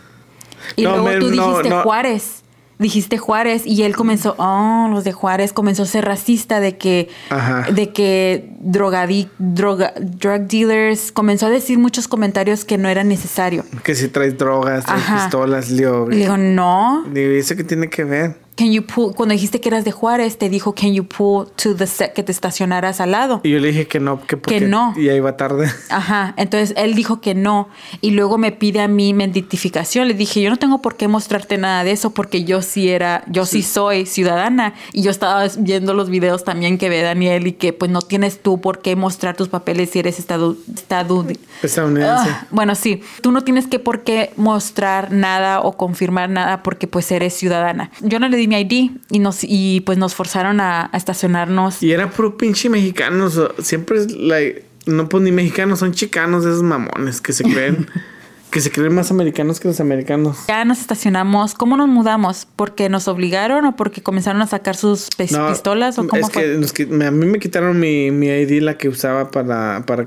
Y 0.76 0.82
No, 0.82 0.96
luego 0.98 1.18
tú 1.20 1.30
dijiste 1.30 1.68
no. 1.70 1.82
Juárez. 1.82 2.42
Dijiste 2.78 3.16
Juárez 3.16 3.62
y 3.64 3.84
él 3.84 3.96
comenzó, 3.96 4.34
oh, 4.36 4.88
los 4.90 5.02
de 5.02 5.12
Juárez, 5.12 5.54
comenzó 5.54 5.84
a 5.84 5.86
ser 5.86 6.04
racista 6.04 6.60
de 6.60 6.76
que, 6.76 7.08
Ajá. 7.30 7.70
de 7.72 7.90
que 7.94 8.50
drogadi, 8.60 9.30
droga, 9.38 9.94
drug 9.98 10.42
dealers, 10.46 11.10
comenzó 11.10 11.46
a 11.46 11.50
decir 11.50 11.78
muchos 11.78 12.06
comentarios 12.06 12.66
que 12.66 12.76
no 12.76 12.90
era 12.90 13.02
necesario. 13.02 13.64
Que 13.82 13.94
si 13.94 14.08
traes 14.08 14.36
drogas, 14.36 14.84
traes 14.84 15.02
Ajá. 15.04 15.22
pistolas, 15.22 15.70
Leo. 15.70 16.06
Le 16.06 16.16
digo, 16.16 16.36
no, 16.36 17.04
Digo, 17.10 17.32
¿y 17.32 17.38
eso 17.38 17.56
qué 17.56 17.64
tiene 17.64 17.88
que 17.88 18.04
ver? 18.04 18.36
Can 18.56 18.72
you 18.72 18.82
pull, 18.82 19.14
cuando 19.14 19.34
dijiste 19.34 19.60
que 19.60 19.68
eras 19.68 19.84
de 19.84 19.92
Juárez, 19.92 20.38
te 20.38 20.48
dijo, 20.48 20.74
can 20.74 20.94
you 20.94 21.04
pull 21.04 21.46
to 21.62 21.74
the 21.76 21.86
set, 21.86 22.14
que 22.14 22.22
te 22.22 22.32
estacionaras 22.32 23.00
al 23.00 23.10
lado. 23.12 23.40
Y 23.44 23.50
yo 23.50 23.58
le 23.58 23.68
dije 23.68 23.86
que 23.86 24.00
no, 24.00 24.20
que 24.26 24.36
porque 24.36 24.60
no. 24.62 24.94
ya 24.96 25.12
iba 25.12 25.36
tarde. 25.36 25.70
Ajá, 25.90 26.32
entonces 26.36 26.74
él 26.78 26.94
dijo 26.94 27.20
que 27.20 27.34
no 27.34 27.68
y 28.00 28.12
luego 28.12 28.38
me 28.38 28.52
pide 28.52 28.80
a 28.80 28.88
mí 28.88 29.12
mi 29.12 29.24
identificación. 29.24 30.08
Le 30.08 30.14
dije, 30.14 30.40
yo 30.40 30.50
no 30.50 30.56
tengo 30.56 30.80
por 30.80 30.96
qué 30.96 31.06
mostrarte 31.06 31.58
nada 31.58 31.84
de 31.84 31.92
eso 31.92 32.10
porque 32.10 32.44
yo 32.44 32.62
sí 32.62 32.88
era, 32.88 33.22
yo 33.26 33.44
sí, 33.44 33.62
soy 33.62 34.06
ciudadana 34.06 34.74
y 34.92 35.02
yo 35.02 35.10
estaba 35.10 35.46
viendo 35.58 35.92
los 35.94 36.08
videos 36.08 36.42
también 36.44 36.78
que 36.78 36.88
ve 36.88 37.02
Daniel 37.02 37.46
y 37.46 37.52
que 37.52 37.72
pues 37.74 37.90
no 37.90 38.00
tienes 38.00 38.42
tú 38.42 38.60
por 38.60 38.80
qué 38.80 38.96
mostrar 38.96 39.36
tus 39.36 39.48
papeles 39.48 39.90
si 39.90 39.98
eres 39.98 40.18
estadu, 40.18 40.56
estadu- 40.74 41.36
Estadounidense. 41.62 42.30
Ah, 42.30 42.46
bueno, 42.50 42.74
sí, 42.74 43.02
tú 43.20 43.32
no 43.32 43.42
tienes 43.42 43.66
que 43.66 43.78
por 43.78 44.02
qué 44.02 44.32
mostrar 44.36 45.12
nada 45.12 45.60
o 45.60 45.72
confirmar 45.76 46.30
nada 46.30 46.62
porque 46.62 46.86
pues 46.86 47.10
eres 47.12 47.34
ciudadana. 47.34 47.90
Yo 48.00 48.18
no 48.18 48.28
le 48.28 48.36
di 48.36 48.45
mi 48.46 48.60
ID 48.60 48.90
y 49.10 49.18
nos 49.18 49.38
y 49.42 49.80
pues 49.80 49.98
nos 49.98 50.14
forzaron 50.14 50.60
a, 50.60 50.88
a 50.92 50.96
estacionarnos. 50.96 51.82
Y 51.82 51.92
era 51.92 52.10
puro 52.10 52.36
pinche 52.36 52.68
mexicanos. 52.68 53.40
Siempre 53.58 53.98
es 53.98 54.12
like, 54.12 54.64
no 54.86 55.08
pues 55.08 55.22
ni 55.22 55.32
mexicanos, 55.32 55.80
son 55.80 55.92
chicanos 55.92 56.44
esos 56.44 56.62
mamones 56.62 57.20
que 57.20 57.32
se 57.32 57.44
creen. 57.44 57.88
que 58.50 58.60
se 58.60 58.70
creen 58.70 58.94
más 58.94 59.10
americanos 59.10 59.60
que 59.60 59.68
los 59.68 59.80
americanos. 59.80 60.38
Ya 60.48 60.64
nos 60.64 60.80
estacionamos. 60.80 61.54
¿Cómo 61.54 61.76
nos 61.76 61.88
mudamos? 61.88 62.46
¿Porque 62.56 62.88
nos 62.88 63.08
obligaron 63.08 63.66
o 63.66 63.76
porque 63.76 64.02
comenzaron 64.02 64.40
a 64.40 64.46
sacar 64.46 64.76
sus 64.76 65.08
No, 65.32 65.48
pistolas? 65.48 65.98
¿O 65.98 66.06
cómo 66.06 66.26
es 66.26 66.32
fue? 66.32 66.42
que 66.42 66.48
nos 66.56 66.72
a 67.02 67.10
mí 67.10 67.26
me 67.26 67.38
quitaron 67.38 67.78
mi, 67.78 68.10
mi 68.10 68.28
ID, 68.28 68.62
la 68.62 68.78
que 68.78 68.88
usaba 68.88 69.30
para, 69.30 69.84
para 69.86 70.06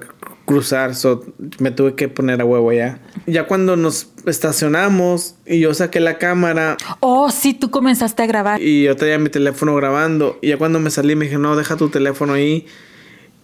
cruzar. 0.50 0.96
So, 0.96 1.24
me 1.60 1.70
tuve 1.72 1.94
que 1.94 2.10
poner 2.10 2.42
a 2.42 2.46
huevo 2.46 2.74
ya. 2.74 3.00
Ya 3.28 3.46
cuando 3.46 3.76
nos 3.76 4.08
estacionamos 4.26 5.36
y 5.46 5.60
yo 5.60 5.74
saqué 5.74 6.00
la 6.00 6.18
cámara 6.18 6.76
Oh, 7.00 7.30
sí, 7.30 7.54
tú 7.54 7.70
comenzaste 7.70 8.24
a 8.24 8.26
grabar. 8.26 8.62
y 8.62 8.84
yo 8.84 8.96
traía 8.96 9.20
mi 9.20 9.30
teléfono 9.30 9.76
grabando. 9.76 10.40
Y 10.42 10.50
ya 10.50 10.58
cuando 10.58 10.80
me 10.80 10.90
salí 10.90 11.16
me 11.16 11.26
dije, 11.26 11.38
no, 11.38 11.56
deja 11.56 11.78
tu 11.78 11.90
teléfono 11.90 12.34
ahí. 12.34 12.66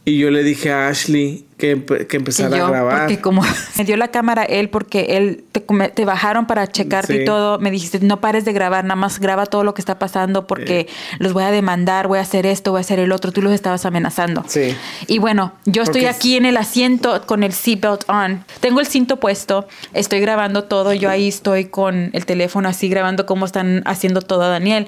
Y 0.08 0.20
yo 0.20 0.30
le 0.30 0.44
dije 0.44 0.72
a 0.72 0.88
Ashley 0.88 1.46
que, 1.58 1.84
que 2.08 2.18
empezara 2.18 2.56
yo, 2.58 2.65
a 2.68 2.70
grabar. 2.70 3.00
porque 3.00 3.20
como 3.22 3.41
me 3.78 3.84
dio 3.86 3.98
la 3.98 4.10
cámara 4.10 4.44
él, 4.44 4.70
porque 4.70 5.18
él 5.18 5.44
te, 5.52 5.62
te 5.62 6.06
bajaron 6.06 6.46
para 6.46 6.68
checarte 6.68 7.13
Sí. 7.15 7.22
y 7.22 7.26
todo, 7.26 7.58
me 7.58 7.72
dijiste, 7.72 8.00
no 8.02 8.22
pares 8.22 8.46
de 8.46 8.54
grabar, 8.54 8.84
nada 8.84 8.98
más 8.98 9.20
graba 9.20 9.48
todo 9.48 9.63
lo 9.63 9.74
que 9.74 9.82
está 9.82 9.98
pasando 9.98 10.46
porque 10.46 10.88
los 11.18 11.34
voy 11.34 11.44
a 11.44 11.50
demandar, 11.50 12.08
voy 12.08 12.20
a 12.20 12.22
hacer 12.22 12.46
esto, 12.46 12.70
voy 12.72 12.80
a 12.80 12.82
hacer 12.82 13.00
el 13.00 13.12
otro. 13.12 13.32
Tú 13.32 13.41
los 13.41 13.52
estabas 13.52 13.84
amenazando. 13.88 14.44
Sí. 14.48 14.76
Y 15.08 15.18
bueno, 15.18 15.54
yo 15.65 15.82
estoy 15.82 16.02
Porque- 16.02 16.15
aquí 16.15 16.36
en 16.36 16.46
el 16.46 16.58
asiento 16.58 17.26
con 17.26 17.41
el 17.41 17.54
seatbelt 17.54 18.04
on. 18.08 18.44
Tengo 18.60 18.82
el 18.82 18.86
cinto 18.86 19.20
puesto, 19.20 19.68
estoy 19.96 20.20
grabando 20.20 20.65
todo. 20.65 20.94
Yo 20.94 21.10
ahí 21.10 21.30
estoy 21.30 21.65
con 21.65 22.12
el 22.13 22.26
teléfono 22.28 22.70
así 22.70 22.89
grabando 22.89 23.26
cómo 23.26 23.46
están 23.48 23.82
haciendo 23.88 24.22
todo 24.22 24.44
a 24.44 24.50
Daniel. 24.50 24.86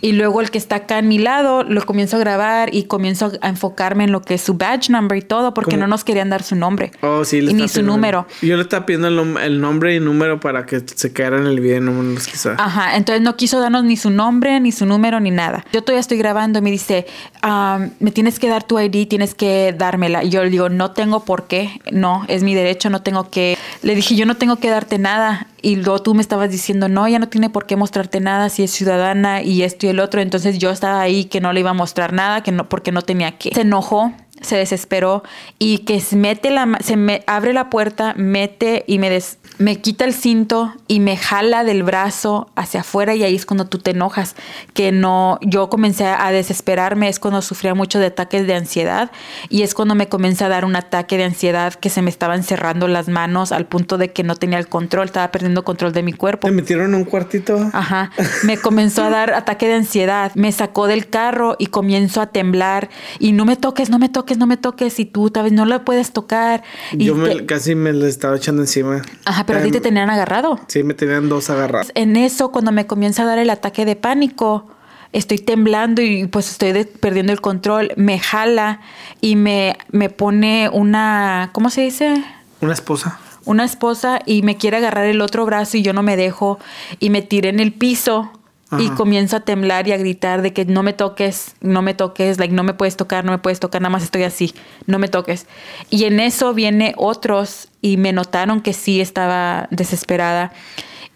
Y 0.00 0.12
luego 0.12 0.40
el 0.40 0.50
que 0.50 0.58
está 0.58 0.76
acá 0.76 0.98
a 0.98 1.02
mi 1.02 1.18
lado 1.18 1.62
lo 1.62 1.84
comienzo 1.84 2.16
a 2.16 2.20
grabar 2.20 2.74
y 2.74 2.84
comienzo 2.84 3.32
a 3.40 3.48
enfocarme 3.48 4.04
en 4.04 4.12
lo 4.12 4.22
que 4.22 4.34
es 4.34 4.42
su 4.42 4.54
badge 4.54 4.90
number 4.90 5.18
y 5.18 5.22
todo 5.22 5.54
porque 5.54 5.72
¿Cómo? 5.72 5.82
no 5.82 5.86
nos 5.88 6.04
querían 6.04 6.30
dar 6.30 6.42
su 6.42 6.54
nombre. 6.56 6.92
Oh, 7.00 7.24
sí, 7.24 7.38
y 7.38 7.54
ni 7.54 7.68
su 7.68 7.82
número. 7.82 8.26
Yo 8.42 8.56
le 8.56 8.62
estaba 8.62 8.86
pidiendo 8.86 9.08
el, 9.08 9.36
el 9.38 9.60
nombre 9.60 9.94
y 9.94 10.00
número 10.00 10.40
para 10.40 10.66
que 10.66 10.80
se 10.84 11.12
quedara 11.12 11.38
en 11.38 11.46
el 11.46 11.60
video 11.60 11.80
no 11.80 12.02
los 12.02 12.26
quiso. 12.26 12.52
Ajá, 12.58 12.96
entonces 12.96 13.22
no 13.22 13.36
quiso 13.36 13.60
darnos 13.60 13.84
ni 13.84 13.96
su 13.96 14.10
nombre, 14.10 14.60
ni 14.60 14.72
su 14.72 14.86
número, 14.86 15.20
ni 15.20 15.30
nada. 15.30 15.64
Yo 15.72 15.82
todavía 15.82 16.00
estoy 16.00 16.18
grabando 16.18 16.58
y 16.58 16.62
me 16.62 16.70
dice, 16.70 17.06
"Am, 17.42 17.90
me 18.00 18.10
tienes 18.10 18.38
que 18.38 18.48
dar 18.48 18.62
tu 18.64 18.78
ID, 18.78 19.08
tienes 19.08 19.34
que 19.34 19.74
dármela. 19.76 20.24
Y 20.24 20.30
yo 20.30 20.42
le 20.42 20.50
digo, 20.50 20.68
no 20.68 20.90
tengo 20.92 21.24
por 21.24 21.46
qué, 21.46 21.80
no, 21.90 22.24
es 22.28 22.42
mi 22.42 22.54
derecho, 22.54 22.90
no 22.90 23.02
tengo 23.02 23.30
que... 23.30 23.56
Le 23.82 23.94
dije, 23.94 24.16
yo 24.16 24.26
no 24.26 24.36
tengo 24.36 24.56
que 24.56 24.70
darte 24.70 24.98
nada. 24.98 25.46
Y 25.62 25.76
luego 25.76 26.00
tú 26.00 26.14
me 26.14 26.22
estabas 26.22 26.50
diciendo, 26.50 26.88
no, 26.88 27.08
ya 27.08 27.18
no 27.18 27.28
tiene 27.28 27.50
por 27.50 27.66
qué 27.66 27.76
mostrarte 27.76 28.20
nada 28.20 28.48
si 28.48 28.62
es 28.62 28.70
ciudadana 28.70 29.42
y 29.42 29.62
esto 29.62 29.86
y 29.86 29.90
el 29.90 30.00
otro. 30.00 30.20
Entonces 30.20 30.58
yo 30.58 30.70
estaba 30.70 31.00
ahí 31.00 31.24
que 31.24 31.40
no 31.40 31.52
le 31.52 31.60
iba 31.60 31.70
a 31.70 31.74
mostrar 31.74 32.12
nada, 32.12 32.42
que 32.42 32.52
no, 32.52 32.68
porque 32.68 32.92
no 32.92 33.02
tenía 33.02 33.38
que. 33.38 33.54
Se 33.54 33.62
enojó 33.62 34.12
se 34.40 34.56
desesperó 34.56 35.22
y 35.58 35.78
que 35.78 36.00
se 36.00 36.16
mete 36.16 36.50
la 36.50 36.66
se 36.80 36.96
me 36.96 37.22
abre 37.26 37.52
la 37.52 37.70
puerta, 37.70 38.14
mete 38.16 38.84
y 38.86 38.98
me 38.98 39.10
des- 39.10 39.38
me 39.58 39.76
quita 39.80 40.04
el 40.04 40.12
cinto 40.12 40.74
y 40.86 41.00
me 41.00 41.16
jala 41.16 41.64
del 41.64 41.82
brazo 41.82 42.50
hacia 42.56 42.80
afuera 42.80 43.14
y 43.14 43.24
ahí 43.24 43.34
es 43.34 43.46
cuando 43.46 43.64
tú 43.66 43.78
te 43.78 43.92
enojas, 43.92 44.36
que 44.74 44.92
no 44.92 45.38
yo 45.40 45.70
comencé 45.70 46.04
a 46.06 46.30
desesperarme, 46.30 47.08
es 47.08 47.18
cuando 47.18 47.40
sufría 47.40 47.74
mucho 47.74 47.98
de 47.98 48.06
ataques 48.06 48.46
de 48.46 48.54
ansiedad 48.54 49.10
y 49.48 49.62
es 49.62 49.72
cuando 49.74 49.94
me 49.94 50.08
comencé 50.08 50.44
a 50.44 50.48
dar 50.48 50.64
un 50.64 50.76
ataque 50.76 51.16
de 51.16 51.24
ansiedad 51.24 51.72
que 51.74 51.88
se 51.88 52.02
me 52.02 52.10
estaban 52.10 52.42
cerrando 52.42 52.88
las 52.88 53.08
manos 53.08 53.52
al 53.52 53.66
punto 53.66 53.96
de 53.98 54.12
que 54.12 54.22
no 54.22 54.36
tenía 54.36 54.58
el 54.58 54.68
control, 54.68 55.06
estaba 55.06 55.30
perdiendo 55.32 55.64
control 55.64 55.92
de 55.92 56.02
mi 56.02 56.12
cuerpo. 56.12 56.46
¿Te 56.48 56.52
metieron 56.52 56.88
en 56.92 56.94
un 56.96 57.04
cuartito? 57.04 57.58
Ajá. 57.72 58.10
Me 58.42 58.58
comenzó 58.58 59.04
a 59.04 59.10
dar 59.10 59.32
ataque 59.32 59.66
de 59.68 59.74
ansiedad. 59.74 60.32
Me 60.34 60.52
sacó 60.52 60.86
del 60.86 61.08
carro 61.08 61.56
y 61.58 61.66
comienzo 61.66 62.20
a 62.20 62.26
temblar. 62.26 62.90
Y 63.18 63.32
no 63.32 63.44
me 63.44 63.56
toques, 63.56 63.88
no 63.90 63.98
me 63.98 64.08
toques, 64.08 64.25
no 64.34 64.46
me 64.46 64.56
toques. 64.56 64.98
Y 64.98 65.04
tú 65.04 65.30
tal 65.30 65.44
vez 65.44 65.52
no 65.52 65.64
la 65.64 65.84
puedes 65.84 66.12
tocar. 66.12 66.62
Y 66.92 67.04
Yo 67.04 67.14
me- 67.14 67.28
te- 67.34 67.46
casi 67.46 67.74
me 67.74 67.92
le 67.92 68.08
estaba 68.08 68.36
echando 68.36 68.62
encima. 68.62 69.02
Ajá, 69.24 69.46
pero 69.46 69.60
a 69.60 69.62
ti 69.62 69.70
te 69.70 69.76
Em, 69.78 69.82
tenían 69.84 70.10
agarrado. 70.10 70.58
Sí, 70.66 70.82
me 70.82 70.94
tenían 70.94 71.28
dos 71.28 71.48
agarrados. 71.50 71.92
En 71.94 72.16
eso, 72.16 72.50
cuando 72.50 72.72
me 72.72 72.86
comienza 72.86 73.22
a 73.22 73.26
dar 73.26 73.38
el 73.38 73.50
ataque 73.50 73.84
de 73.84 73.94
pánico, 73.96 74.66
estoy 75.12 75.38
temblando 75.38 76.02
y 76.02 76.26
pues 76.26 76.50
estoy 76.50 76.72
de- 76.72 76.84
perdiendo 76.86 77.32
el 77.32 77.40
control. 77.40 77.92
Me 77.96 78.18
jala 78.18 78.80
y 79.20 79.36
me, 79.36 79.76
me 79.92 80.10
pone 80.10 80.68
una, 80.72 81.50
¿cómo 81.52 81.70
se 81.70 81.82
dice? 81.82 82.24
Una 82.60 82.72
esposa. 82.72 83.18
una 83.44 83.64
esposa 83.64 84.18
y 84.26 84.42
me 84.42 84.56
quiere 84.56 84.78
agarrar 84.78 85.04
el 85.04 85.20
otro 85.20 85.44
brazo 85.46 85.76
y 85.76 85.82
yo 85.82 85.92
no 85.92 86.02
me 86.02 86.16
dejo 86.16 86.58
y 86.98 87.10
me 87.10 87.22
tiré 87.22 87.50
en 87.50 87.60
el 87.60 87.72
piso 87.72 88.32
y 88.78 88.88
comienzo 88.90 89.36
a 89.36 89.40
temblar 89.40 89.86
y 89.86 89.92
a 89.92 89.96
gritar 89.96 90.42
de 90.42 90.52
que 90.52 90.64
no 90.64 90.82
me 90.82 90.92
toques, 90.92 91.54
no 91.60 91.82
me 91.82 91.94
toques, 91.94 92.38
like 92.38 92.52
no 92.52 92.64
me 92.64 92.74
puedes 92.74 92.96
tocar, 92.96 93.24
no 93.24 93.30
me 93.30 93.38
puedes 93.38 93.60
tocar, 93.60 93.80
nada 93.80 93.90
más 93.90 94.02
estoy 94.02 94.24
así, 94.24 94.54
no 94.86 94.98
me 94.98 95.08
toques. 95.08 95.46
Y 95.88 96.04
en 96.04 96.18
eso 96.18 96.52
viene 96.52 96.92
otros 96.96 97.68
y 97.80 97.96
me 97.96 98.12
notaron 98.12 98.60
que 98.60 98.72
sí 98.72 99.00
estaba 99.00 99.68
desesperada 99.70 100.52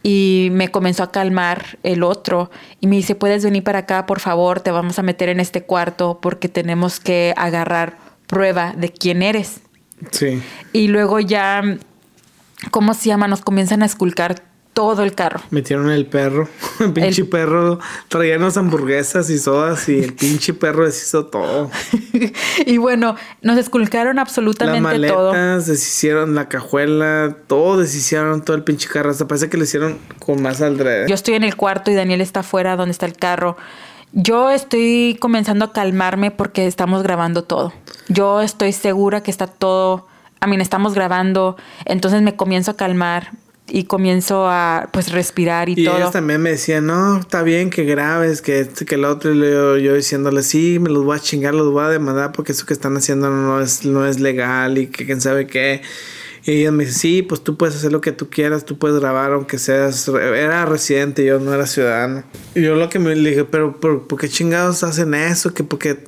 y 0.03 0.49
me 0.53 0.69
comenzó 0.69 1.03
a 1.03 1.11
calmar 1.11 1.79
el 1.83 2.05
otro 2.05 2.51
y 2.81 2.87
me 2.87 2.97
dice, 2.97 3.17
"¿Puedes 3.17 3.45
venir 3.45 3.65
para 3.65 3.81
acá, 3.81 4.07
por 4.07 4.21
favor? 4.21 4.61
Te 4.61 4.71
vamos 4.71 4.99
a 4.99 5.03
meter 5.03 5.29
en 5.29 5.41
este 5.41 5.63
cuarto 5.63 6.21
porque 6.23 6.49
tenemos 6.49 7.01
que 7.01 7.35
agarrar 7.37 7.99
prueba 8.29 8.75
de 8.77 8.91
quién 8.93 9.23
eres." 9.23 9.61
Sí. 10.13 10.41
Y 10.73 10.87
luego 10.87 11.19
ya, 11.19 11.63
¿cómo 12.71 12.95
se 12.95 13.09
llama? 13.09 13.27
Nos 13.29 13.43
comienzan 13.43 13.83
a 13.83 13.87
esculcar 13.87 14.50
todo 14.73 15.03
el 15.03 15.15
carro. 15.15 15.41
Metieron 15.51 15.91
el 15.91 16.07
perro. 16.07 16.49
El 16.81 16.93
pinche 16.93 17.23
El- 17.23 17.29
perro. 17.29 17.79
Traían 18.09 18.41
las 18.43 18.57
hamburguesas 18.57 19.29
y 19.31 19.39
sodas 19.39 19.89
y 19.89 19.99
el 19.99 20.15
pinche 20.15 20.55
perro 20.55 20.85
deshizo 20.87 21.27
todo. 21.27 21.71
y 22.67 22.79
bueno, 22.79 23.17
nos 23.43 23.59
esculcaron 23.59 24.17
Las 24.17 24.29
absolutamente 24.29 24.81
maletas, 24.81 25.17
todo. 25.17 25.33
deshicieron 25.33 26.35
la 26.35 26.49
cajuela, 26.49 27.37
todo 27.47 27.79
deshicieron, 27.79 28.43
todo 28.43 28.57
el 28.57 28.63
pinche 28.65 28.89
carro. 28.89 29.11
Hasta 29.11 29.27
parece 29.29 29.51
que 29.51 29.57
lo 29.57 29.65
hicieron 29.65 29.99
con 30.19 30.41
más 30.41 30.63
aldrede. 30.63 31.07
Yo 31.09 31.15
estoy 31.15 31.35
en 31.35 31.45
el 31.45 31.57
cuarto 31.57 31.91
y 31.91 31.95
Daniel 31.95 32.21
está 32.21 32.41
afuera 32.41 32.77
donde 32.77 32.93
está 32.93 33.07
el 33.07 33.17
carro. 33.17 33.57
Yo 34.13 34.51
estoy 34.51 35.17
comenzando 35.21 35.65
a 35.67 35.73
calmarme 35.73 36.31
porque 36.31 36.67
estamos 36.67 37.03
grabando 37.03 37.45
todo. 37.45 37.73
Yo 38.09 38.41
estoy 38.41 38.73
segura 38.73 39.23
que 39.23 39.31
está 39.31 39.47
todo, 39.47 40.09
a 40.41 40.47
mí 40.47 40.57
estamos 40.57 40.95
grabando, 40.95 41.57
entonces 41.85 42.23
me 42.23 42.35
comienzo 42.35 42.73
a 42.73 42.77
calmar 42.77 43.31
y 43.71 43.85
comienzo 43.85 44.49
a 44.49 44.89
pues 44.93 45.13
respirar 45.13 45.69
y, 45.69 45.75
Y 45.77 45.85
todo. 45.85 45.97
ellos 45.97 46.13
también 46.13 46.43
me 46.43 46.51
decían, 46.51 46.87
no, 46.87 47.19
está 47.19 47.43
bien 47.43 47.71
que 47.71 47.85
grabes, 47.85 48.43
que 48.43 48.61
este, 48.61 48.85
que 48.85 48.97
el 48.97 49.05
otro. 49.05 49.33
Y 49.33 49.37
luego 49.37 49.77
yo 49.77 49.95
diciéndole, 49.95 50.43
sí, 50.43 50.79
me 50.81 50.91
los 50.91 51.05
voy 51.05 51.17
a 51.17 51.21
chingar, 51.21 51.55
los 51.55 51.73
voy 51.73 51.85
a 51.85 51.89
demandar 51.89 52.33
porque 52.33 52.53
eso 52.53 52.67
que 52.67 52.75
están 52.75 52.97
haciendo 52.97 53.31
no 53.31 53.61
es, 53.61 53.85
no 53.85 54.07
es 54.07 54.21
legal 54.21 54.79
y 54.79 54.89
que 54.89 55.07
quién 55.07 55.21
sabe 55.21 55.47
qué. 55.47 55.83
Y 56.45 56.53
ellos 56.53 56.73
me 56.73 56.85
dicen, 56.85 56.99
sí, 56.99 57.23
pues 57.23 57.45
tú 57.45 57.57
puedes 57.57 57.77
hacer 57.77 57.93
lo 57.93 58.01
que 58.01 58.13
tú 58.13 58.31
quieras, 58.31 58.65
tú 58.65 58.79
puedes 58.79 58.99
grabar 58.99 59.33
aunque 59.33 59.59
seas... 59.59 60.09
Era 60.09 60.65
residente, 60.65 61.25
yo 61.25 61.39
no 61.39 61.53
era 61.53 61.67
ciudadano. 61.67 62.25
Y 62.55 62.63
yo 62.63 62.77
lo 62.77 62.89
que 62.89 62.99
me 62.99 63.15
le 63.15 63.31
dije, 63.31 63.45
pero, 63.45 63.79
pero 63.79 64.09
¿por 64.09 64.19
qué 64.19 64.29
chingados 64.29 64.83
hacen 64.83 65.15
eso? 65.15 65.53
Que 65.53 65.65
porque... 65.65 65.99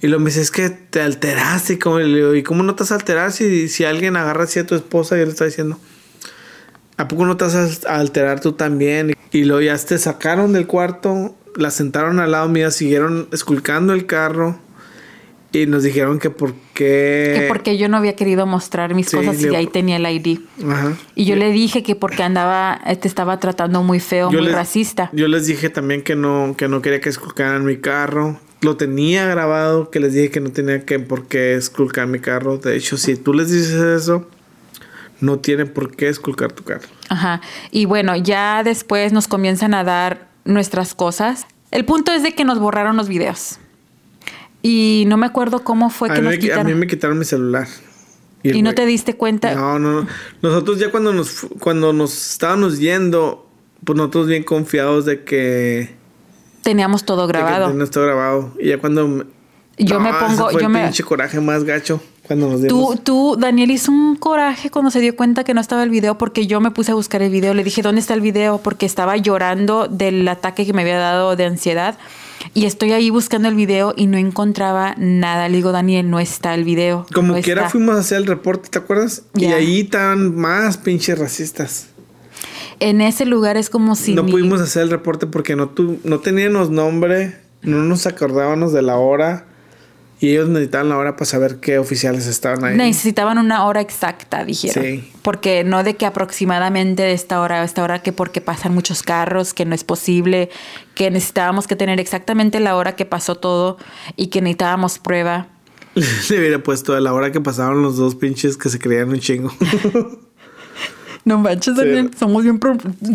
Y 0.00 0.08
lo 0.08 0.18
me 0.18 0.26
dice, 0.26 0.42
es 0.42 0.50
que 0.50 0.70
te 0.70 1.00
alteraste. 1.00 1.74
Y, 1.74 1.78
como, 1.78 1.98
le 1.98 2.16
digo, 2.16 2.34
¿y 2.34 2.42
cómo 2.42 2.62
no 2.62 2.74
te 2.76 2.84
vas 2.84 2.92
a 2.92 2.96
alterar 2.96 3.32
si, 3.32 3.68
si 3.68 3.84
alguien 3.84 4.16
agarra 4.16 4.44
así 4.44 4.60
a 4.60 4.66
tu 4.66 4.74
esposa 4.76 5.16
y 5.16 5.24
le 5.24 5.30
está 5.30 5.44
diciendo... 5.44 5.78
¿A 6.96 7.08
poco 7.08 7.24
no 7.26 7.36
te 7.36 7.44
vas 7.44 7.84
a 7.86 7.96
alterar 7.96 8.40
tú 8.40 8.52
también? 8.52 9.14
Y 9.32 9.44
luego 9.44 9.62
ya 9.62 9.76
te 9.78 9.98
sacaron 9.98 10.52
del 10.52 10.66
cuarto, 10.66 11.34
la 11.56 11.70
sentaron 11.70 12.20
al 12.20 12.32
lado 12.32 12.48
mío, 12.48 12.70
siguieron 12.70 13.28
esculcando 13.32 13.92
el 13.94 14.06
carro 14.06 14.58
y 15.52 15.66
nos 15.66 15.82
dijeron 15.82 16.18
que 16.18 16.30
por 16.30 16.54
qué... 16.74 17.34
Que 17.40 17.44
porque 17.48 17.76
yo 17.76 17.88
no 17.88 17.96
había 17.98 18.14
querido 18.16 18.46
mostrar 18.46 18.94
mis 18.94 19.08
Sí, 19.08 19.16
cosas 19.16 19.40
y 19.42 19.50
le- 19.50 19.56
ahí 19.56 19.66
tenía 19.66 19.96
el 19.96 20.06
ID. 20.06 20.38
Ajá. 20.66 20.96
Y 21.14 21.24
yo 21.26 21.36
le 21.36 21.50
dije 21.52 21.82
que 21.82 21.94
porque 21.94 22.22
andaba, 22.22 22.80
te 23.00 23.06
estaba 23.08 23.38
tratando 23.38 23.82
muy 23.82 24.00
feo, 24.00 24.30
Yo 24.30 24.38
muy 24.38 24.46
les- 24.46 24.54
racista. 24.54 25.10
Yo 25.12 25.28
les 25.28 25.46
dije 25.46 25.68
también 25.70 26.02
que 26.02 26.16
no, 26.16 26.54
que 26.56 26.68
no 26.68 26.80
quería 26.80 27.00
que 27.00 27.10
esculcaran 27.10 27.64
mi 27.66 27.76
carro. 27.78 28.38
Lo 28.62 28.76
tenía 28.76 29.26
grabado, 29.26 29.90
que 29.90 29.98
les 30.00 30.14
dije 30.14 30.30
que 30.30 30.40
no 30.40 30.50
tenía 30.52 30.84
que 30.86 30.98
por 31.00 31.26
qué 31.26 31.54
esculcar 31.54 32.06
mi 32.06 32.20
carro. 32.20 32.56
De 32.58 32.76
hecho, 32.76 32.96
si 32.96 33.16
tú 33.16 33.34
les 33.34 33.50
dices 33.50 33.72
eso, 33.72 34.26
no 35.22 35.38
tienen 35.38 35.72
por 35.72 35.96
qué 35.96 36.08
esculcar 36.08 36.52
tu 36.52 36.64
carro. 36.64 36.86
Ajá. 37.08 37.40
Y 37.70 37.86
bueno, 37.86 38.14
ya 38.16 38.62
después 38.62 39.12
nos 39.12 39.28
comienzan 39.28 39.72
a 39.72 39.84
dar 39.84 40.28
nuestras 40.44 40.94
cosas. 40.94 41.46
El 41.70 41.84
punto 41.86 42.12
es 42.12 42.22
de 42.22 42.34
que 42.34 42.44
nos 42.44 42.58
borraron 42.58 42.96
los 42.96 43.08
videos. 43.08 43.58
Y 44.62 45.04
no 45.06 45.16
me 45.16 45.26
acuerdo 45.26 45.64
cómo 45.64 45.90
fue 45.90 46.10
a, 46.10 46.14
que 46.14 46.20
nos 46.22 46.30
me, 46.30 46.36
a 46.36 46.40
quitaron. 46.40 46.66
mí 46.66 46.74
me 46.74 46.86
quitaron 46.86 47.18
mi 47.18 47.24
celular. 47.24 47.66
el 48.42 48.56
y 48.56 48.62
no 48.62 48.74
te 48.74 48.84
diste 48.86 49.14
cuenta. 49.16 49.54
No, 49.54 49.78
no, 49.78 50.02
no. 50.02 50.08
Nosotros 50.42 50.78
ya 50.78 50.90
cuando 50.90 51.12
nos, 51.12 51.46
cuando 51.58 51.92
nos 51.92 52.32
estábamos 52.32 52.78
yendo, 52.78 53.48
pues 53.84 53.96
nosotros 53.96 54.26
bien 54.28 54.42
confiados 54.44 55.04
de 55.04 55.24
que... 55.24 55.94
Teníamos 56.62 57.04
todo 57.04 57.26
grabado. 57.26 57.68
tenía 57.68 57.84
esto 57.84 58.02
grabado. 58.02 58.54
Y 58.60 58.68
ya 58.68 58.78
cuando... 58.78 59.24
Yo 59.78 59.98
me 60.00 60.10
ese 60.10 60.18
pongo- 60.18 60.50
fue 60.50 60.60
yo 60.60 60.66
el 60.66 60.72
me- 60.72 60.82
pinche 60.84 61.02
coraje 61.02 61.40
más 61.40 61.64
gacho 61.64 62.00
cuando 62.26 62.48
nos 62.48 62.60
Tú, 62.60 62.66
dimos... 62.66 63.04
tú, 63.04 63.36
Daniel 63.38 63.70
hizo 63.70 63.90
un 63.90 64.16
coraje 64.16 64.70
cuando 64.70 64.90
se 64.90 65.00
dio 65.00 65.16
cuenta 65.16 65.44
que 65.44 65.54
no 65.54 65.60
estaba 65.60 65.82
el 65.82 65.90
video 65.90 66.18
porque 66.18 66.46
yo 66.46 66.60
me 66.60 66.70
puse 66.70 66.92
a 66.92 66.94
buscar 66.94 67.22
el 67.22 67.30
video. 67.30 67.54
Le 67.54 67.64
dije, 67.64 67.82
¿dónde 67.82 68.00
está 68.00 68.14
el 68.14 68.20
video? 68.20 68.58
Porque 68.58 68.86
estaba 68.86 69.16
llorando 69.16 69.88
del 69.88 70.26
ataque 70.28 70.64
que 70.64 70.72
me 70.72 70.82
había 70.82 70.98
dado 70.98 71.34
de 71.36 71.44
ansiedad. 71.46 71.98
Y 72.54 72.66
estoy 72.66 72.92
ahí 72.92 73.10
buscando 73.10 73.48
el 73.48 73.54
video 73.54 73.94
y 73.96 74.06
no 74.06 74.18
encontraba 74.18 74.94
nada. 74.98 75.48
Le 75.48 75.56
digo, 75.56 75.72
Daniel, 75.72 76.10
no 76.10 76.20
está 76.20 76.54
el 76.54 76.64
video. 76.64 77.06
Como 77.14 77.34
no 77.34 77.40
quiera 77.40 77.62
está". 77.62 77.70
fuimos 77.70 77.96
a 77.96 78.00
hacer 78.00 78.18
el 78.18 78.26
reporte, 78.26 78.68
¿te 78.68 78.78
acuerdas? 78.78 79.22
Y 79.34 79.46
ahí 79.46 79.80
estaban 79.80 80.34
más 80.36 80.76
pinches 80.76 81.18
racistas. 81.18 81.88
En 82.80 83.00
ese 83.00 83.26
lugar 83.26 83.56
es 83.56 83.70
como 83.70 83.94
si... 83.94 84.14
no 84.14 84.26
pudimos 84.26 84.60
hacer 84.60 84.82
el 84.82 84.90
reporte 84.90 85.26
porque 85.26 85.54
no, 85.54 85.68
tu, 85.68 86.00
no 86.02 86.18
teníamos 86.18 86.70
nombre, 86.70 87.36
no 87.62 87.78
nos 87.78 88.06
acordábamos 88.06 88.72
de 88.72 88.82
la 88.82 88.96
hora. 88.96 89.46
Y 90.22 90.30
ellos 90.30 90.48
necesitaban 90.48 90.88
la 90.88 90.98
hora 90.98 91.16
para 91.16 91.24
saber 91.24 91.56
qué 91.56 91.78
oficiales 91.78 92.28
estaban 92.28 92.64
ahí. 92.64 92.76
Necesitaban 92.76 93.38
una 93.38 93.66
hora 93.66 93.80
exacta, 93.80 94.44
dijeron. 94.44 94.84
Sí. 94.84 95.12
Porque 95.20 95.64
no 95.64 95.82
de 95.82 95.96
que 95.96 96.06
aproximadamente 96.06 97.02
de 97.02 97.12
esta 97.12 97.40
hora 97.40 97.60
a 97.60 97.64
esta 97.64 97.82
hora, 97.82 98.02
que 98.04 98.12
porque 98.12 98.40
pasan 98.40 98.72
muchos 98.72 99.02
carros, 99.02 99.52
que 99.52 99.64
no 99.64 99.74
es 99.74 99.82
posible, 99.82 100.48
que 100.94 101.10
necesitábamos 101.10 101.66
que 101.66 101.74
tener 101.74 101.98
exactamente 101.98 102.60
la 102.60 102.76
hora 102.76 102.94
que 102.94 103.04
pasó 103.04 103.34
todo 103.34 103.78
y 104.14 104.28
que 104.28 104.40
necesitábamos 104.40 105.00
prueba. 105.00 105.48
Le 105.94 106.38
hubiera 106.38 106.62
puesto 106.62 106.94
a 106.94 107.00
la 107.00 107.12
hora 107.12 107.32
que 107.32 107.40
pasaron 107.40 107.82
los 107.82 107.96
dos 107.96 108.14
pinches 108.14 108.56
que 108.56 108.68
se 108.68 108.78
creían 108.78 109.08
un 109.08 109.18
chingo. 109.18 109.52
No 111.24 111.38
manches, 111.38 111.76
Daniel, 111.76 112.10
somos 112.18 112.42
bien 112.42 112.58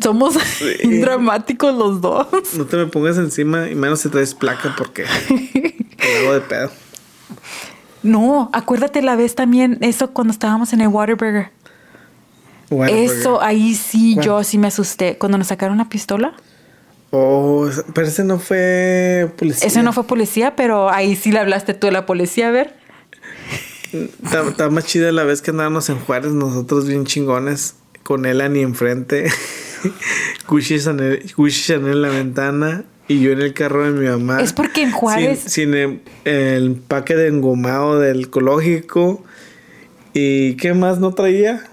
somos 0.01 0.37
bien 0.81 1.01
dramáticos 1.01 1.75
los 1.75 1.99
dos. 1.99 2.27
no 2.57 2.63
te 2.63 2.77
me 2.77 2.85
pongas 2.85 3.17
encima 3.17 3.69
y 3.69 3.75
menos 3.75 3.99
si 3.99 4.07
traes 4.07 4.33
placa 4.33 4.73
porque 4.77 5.03
te 5.97 6.17
hago 6.19 6.33
de 6.33 6.39
pedo. 6.39 6.71
No, 8.07 8.49
acuérdate 8.53 9.01
la 9.01 9.15
vez 9.15 9.35
también, 9.35 9.77
eso 9.81 10.11
cuando 10.11 10.31
estábamos 10.31 10.71
en 10.71 10.81
el 10.81 10.87
Waterburger. 10.87 11.51
Eso, 12.89 13.41
ahí 13.41 13.75
sí, 13.75 14.17
yo 14.21 14.43
sí 14.43 14.57
me 14.57 14.67
asusté. 14.67 15.17
Cuando 15.17 15.37
nos 15.37 15.47
sacaron 15.47 15.77
la 15.77 15.89
pistola. 15.89 16.33
Oh, 17.11 17.69
pero 17.93 18.07
ese 18.07 18.23
no 18.23 18.39
fue 18.39 19.29
policía. 19.37 19.67
Eso 19.67 19.83
no 19.83 19.93
fue 19.93 20.05
policía, 20.05 20.55
pero 20.55 20.89
ahí 20.89 21.15
sí 21.15 21.31
le 21.31 21.39
hablaste 21.39 21.73
tú 21.73 21.87
a 21.87 21.91
la 21.91 22.05
policía, 22.05 22.49
a 22.49 22.51
ver. 22.51 22.75
Está, 23.93 24.47
está 24.47 24.69
más 24.69 24.85
chida 24.85 25.11
la 25.11 25.23
vez 25.23 25.41
que 25.41 25.51
andábamos 25.51 25.89
en 25.89 25.99
Juárez, 25.99 26.33
nosotros 26.33 26.87
bien 26.87 27.05
chingones, 27.05 27.75
con 28.03 28.25
Elani 28.25 28.61
enfrente, 28.61 29.31
Gucci 30.47 30.79
Chanel, 30.79 31.25
Gucci 31.35 31.61
Chanel 31.63 31.93
en 31.93 32.01
la 32.01 32.09
ventana 32.09 32.83
y 33.07 33.19
yo 33.21 33.31
en 33.31 33.41
el 33.41 33.53
carro 33.53 33.83
de 33.85 33.91
mi 33.99 34.07
mamá. 34.07 34.41
Es 34.41 34.53
porque 34.53 34.81
en 34.81 34.91
Juárez- 34.91 35.39
Sin, 35.39 35.49
sin 35.49 35.73
el, 35.73 36.01
el 36.25 36.65
empaque 36.67 37.15
de 37.15 37.27
engomado 37.27 37.99
del 37.99 38.25
ecológico. 38.25 39.23
¿Y 40.13 40.55
qué 40.55 40.73
más 40.73 40.99
no 40.99 41.13
traía? 41.13 41.63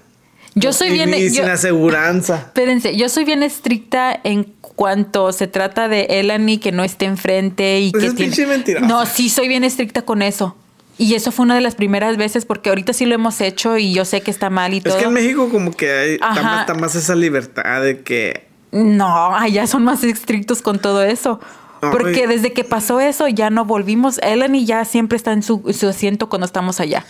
Yo 0.53 0.71
soy 0.71 0.89
Y 0.89 0.93
bien. 0.93 1.11
ni 1.11 1.21
yo- 1.23 1.29
sin 1.29 1.45
aseguranza. 1.45 2.35
espérense, 2.47 2.95
yo 2.95 3.09
soy 3.09 3.25
bien 3.25 3.43
estricta 3.43 4.17
en 4.23 4.43
cuanto 4.61 5.31
se 5.31 5.47
trata 5.47 5.87
de 5.87 6.05
Elani 6.09 6.57
que 6.57 6.71
no 6.71 6.83
esté 6.83 7.05
enfrente 7.05 7.79
y 7.79 7.91
Pues 7.91 8.03
que 8.03 8.07
es 8.09 8.15
tiene- 8.15 8.31
pinche 8.31 8.47
mentirosa. 8.47 8.85
No, 8.87 9.05
sí 9.05 9.29
soy 9.29 9.47
bien 9.47 9.63
estricta 9.63 10.03
con 10.03 10.21
eso. 10.21 10.55
Y 10.97 11.13
eso 11.15 11.33
fue 11.33 11.43
una 11.43 11.55
de 11.55 11.61
las 11.61 11.75
primeras 11.75 12.15
veces 12.15 12.45
porque 12.45 12.69
ahorita 12.69 12.93
sí 12.93 13.05
lo 13.05 13.15
hemos 13.15 13.41
hecho 13.41 13.77
y 13.77 13.93
yo 13.93 14.05
sé 14.05 14.21
que 14.21 14.31
está 14.31 14.49
mal 14.49 14.73
y 14.73 14.77
Es 14.77 14.83
todo. 14.83 14.97
que 14.97 15.03
en 15.05 15.13
México 15.13 15.49
como 15.49 15.71
que 15.71 15.91
hay, 15.91 16.13
está, 16.13 16.27
Ajá. 16.31 16.41
más, 16.43 16.59
está 16.61 16.73
más 16.75 16.95
esa 16.95 17.15
libertad 17.15 17.81
de 17.81 17.99
que... 18.01 18.45
No, 18.75 19.33
allá 19.33 19.67
son 19.67 19.85
más 19.85 20.03
estrictos 20.03 20.61
con 20.61 20.79
todo 20.79 21.01
eso. 21.01 21.39
Porque 21.79 22.27
desde 22.27 22.51
que 22.51 22.65
pasó 22.65 22.99
eso 22.99 23.27
ya 23.29 23.49
no 23.49 23.63
volvimos. 23.63 24.17
Elani 24.17 24.65
ya 24.65 24.83
siempre 24.83 25.15
está 25.15 25.31
en 25.31 25.43
su, 25.43 25.63
su 25.71 25.87
asiento 25.87 26.27
cuando 26.27 26.45
estamos 26.45 26.81
allá. 26.81 27.05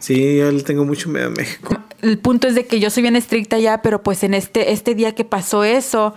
Sí, 0.00 0.38
yo 0.38 0.50
le 0.50 0.62
tengo 0.62 0.84
mucho 0.84 1.08
miedo 1.08 1.28
a 1.28 1.30
México. 1.30 1.76
El 2.02 2.18
punto 2.18 2.48
es 2.48 2.56
de 2.56 2.66
que 2.66 2.80
yo 2.80 2.90
soy 2.90 3.02
bien 3.02 3.14
estricta 3.14 3.56
allá, 3.56 3.80
pero 3.80 4.02
pues 4.02 4.24
en 4.24 4.34
este, 4.34 4.72
este 4.72 4.96
día 4.96 5.14
que 5.14 5.24
pasó 5.24 5.62
eso, 5.62 6.14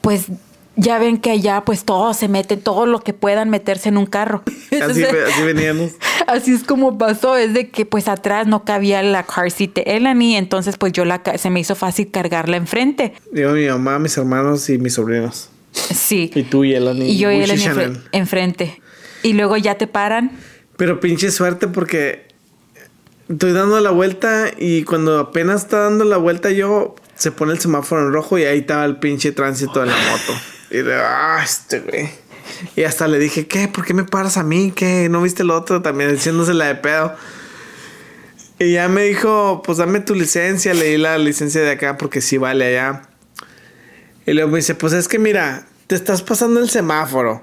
pues 0.00 0.28
ya 0.76 0.98
ven 0.98 1.18
que 1.18 1.30
allá 1.30 1.62
pues 1.64 1.84
todos 1.84 2.16
se 2.16 2.28
meten, 2.28 2.60
todo 2.60 2.86
lo 2.86 3.00
que 3.00 3.12
puedan 3.12 3.50
meterse 3.50 3.88
en 3.88 3.96
un 3.96 4.06
carro. 4.06 4.42
Así, 4.82 5.04
veníamos. 5.44 5.92
Así 6.26 6.52
es 6.54 6.64
como 6.64 6.96
pasó, 6.98 7.36
es 7.36 7.52
de 7.54 7.70
que 7.70 7.84
pues 7.86 8.08
atrás 8.08 8.46
no 8.46 8.64
cabía 8.64 9.02
la 9.02 9.24
car 9.24 9.50
seat 9.50 9.74
de 9.74 9.82
Elani, 9.82 10.36
entonces 10.36 10.76
pues 10.76 10.92
yo 10.92 11.04
la 11.04 11.22
se 11.36 11.50
me 11.50 11.60
hizo 11.60 11.74
fácil 11.74 12.10
cargarla 12.10 12.56
enfrente. 12.56 13.14
Yo, 13.32 13.52
mi 13.52 13.66
mamá, 13.66 13.98
mis 13.98 14.16
hermanos 14.16 14.68
y 14.70 14.78
mis 14.78 14.94
sobrinos. 14.94 15.50
Sí. 15.72 16.30
Y 16.34 16.42
tú 16.44 16.64
y 16.64 16.74
Elani. 16.74 17.10
Y 17.10 17.18
yo 17.18 17.30
y 17.30 17.40
Elani 17.42 17.62
enfre- 17.62 18.00
enfrente. 18.12 18.80
Y 19.22 19.34
luego 19.34 19.56
ya 19.56 19.76
te 19.76 19.86
paran. 19.86 20.32
Pero 20.76 20.98
pinche 21.00 21.30
suerte 21.30 21.68
porque 21.68 22.26
estoy 23.28 23.52
dando 23.52 23.78
la 23.80 23.90
vuelta 23.90 24.46
y 24.58 24.84
cuando 24.84 25.18
apenas 25.18 25.62
está 25.62 25.80
dando 25.80 26.04
la 26.04 26.16
vuelta 26.16 26.50
yo, 26.50 26.94
se 27.16 27.30
pone 27.30 27.52
el 27.52 27.58
semáforo 27.60 28.06
en 28.06 28.12
rojo 28.12 28.38
y 28.38 28.44
ahí 28.44 28.60
estaba 28.60 28.84
el 28.86 28.96
pinche 28.96 29.32
tránsito 29.32 29.80
de 29.80 29.86
la 29.86 29.92
moto. 29.92 30.40
Y 30.70 30.78
de, 30.78 30.94
ah, 30.94 31.40
este 31.42 31.80
güey. 31.80 32.10
Y 32.76 32.84
hasta 32.84 33.08
le 33.08 33.18
dije, 33.18 33.46
¿qué? 33.46 33.68
¿Por 33.68 33.84
qué 33.84 33.94
me 33.94 34.04
paras 34.04 34.36
a 34.36 34.42
mí? 34.42 34.72
¿Qué? 34.74 35.08
¿No 35.08 35.22
viste 35.22 35.42
el 35.42 35.50
otro? 35.50 35.82
También 35.82 36.12
diciéndose 36.12 36.54
la 36.54 36.66
de 36.66 36.76
pedo. 36.76 37.14
Y 38.58 38.72
ya 38.72 38.88
me 38.88 39.04
dijo, 39.04 39.62
pues 39.64 39.78
dame 39.78 40.00
tu 40.00 40.14
licencia. 40.14 40.74
Le 40.74 40.84
di 40.84 40.96
la 40.98 41.18
licencia 41.18 41.60
de 41.62 41.70
acá 41.70 41.96
porque 41.96 42.20
sí 42.20 42.38
vale 42.38 42.66
allá. 42.66 43.02
Y 44.26 44.32
luego 44.32 44.50
me 44.50 44.58
dice, 44.58 44.74
pues 44.74 44.92
es 44.92 45.08
que 45.08 45.18
mira, 45.18 45.66
te 45.86 45.94
estás 45.94 46.22
pasando 46.22 46.60
el 46.60 46.70
semáforo. 46.70 47.42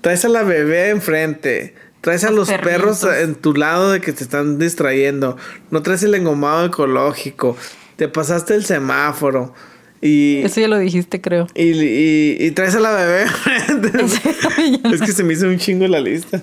Traes 0.00 0.24
a 0.24 0.28
la 0.28 0.42
bebé 0.42 0.88
enfrente. 0.88 1.74
Traes 2.00 2.24
a 2.24 2.30
Los 2.30 2.48
los 2.48 2.60
perros 2.60 3.04
en 3.04 3.34
tu 3.34 3.52
lado 3.52 3.92
de 3.92 4.00
que 4.00 4.12
te 4.12 4.24
están 4.24 4.58
distrayendo. 4.58 5.36
No 5.70 5.82
traes 5.82 6.02
el 6.02 6.14
engomado 6.14 6.64
ecológico. 6.64 7.56
Te 7.96 8.08
pasaste 8.08 8.54
el 8.54 8.64
semáforo. 8.64 9.54
Y, 10.02 10.38
Eso 10.42 10.60
ya 10.60 10.68
lo 10.68 10.78
dijiste, 10.78 11.20
creo. 11.20 11.46
y, 11.54 11.72
y- 11.72 12.36
y 12.40 12.50
traes 12.52 12.74
a 12.74 12.80
la 12.80 12.92
bebé. 12.92 13.24
es 14.94 15.00
que 15.02 15.12
se 15.12 15.22
me 15.24 15.34
hizo 15.34 15.46
un 15.46 15.58
chingo 15.58 15.86
la 15.88 16.00
lista. 16.00 16.42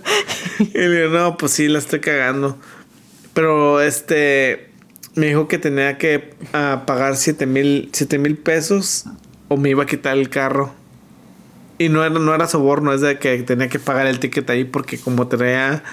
Y 0.59 0.65
le 0.77 1.01
digo, 1.07 1.09
no, 1.17 1.37
pues 1.37 1.53
sí, 1.53 1.67
la 1.67 1.79
estoy 1.79 1.99
cagando. 1.99 2.57
Pero 3.33 3.81
este 3.81 4.69
me 5.15 5.27
dijo 5.27 5.47
que 5.47 5.57
tenía 5.57 5.97
que 5.97 6.33
ah, 6.53 6.83
pagar 6.85 7.15
7 7.15 7.45
mil 7.47 7.89
siete 7.93 8.19
mil 8.19 8.37
pesos 8.37 9.05
o 9.47 9.57
me 9.57 9.69
iba 9.71 9.83
a 9.83 9.85
quitar 9.87 10.17
el 10.17 10.29
carro. 10.29 10.73
Y 11.79 11.89
no 11.89 12.03
era, 12.03 12.17
no 12.19 12.33
era 12.33 12.47
soborno, 12.47 12.93
es 12.93 13.01
de 13.01 13.19
que 13.19 13.37
tenía 13.43 13.69
que 13.69 13.79
pagar 13.79 14.07
el 14.07 14.19
ticket 14.19 14.49
ahí 14.49 14.63
porque 14.63 14.97
como 14.97 15.27
traía 15.27 15.83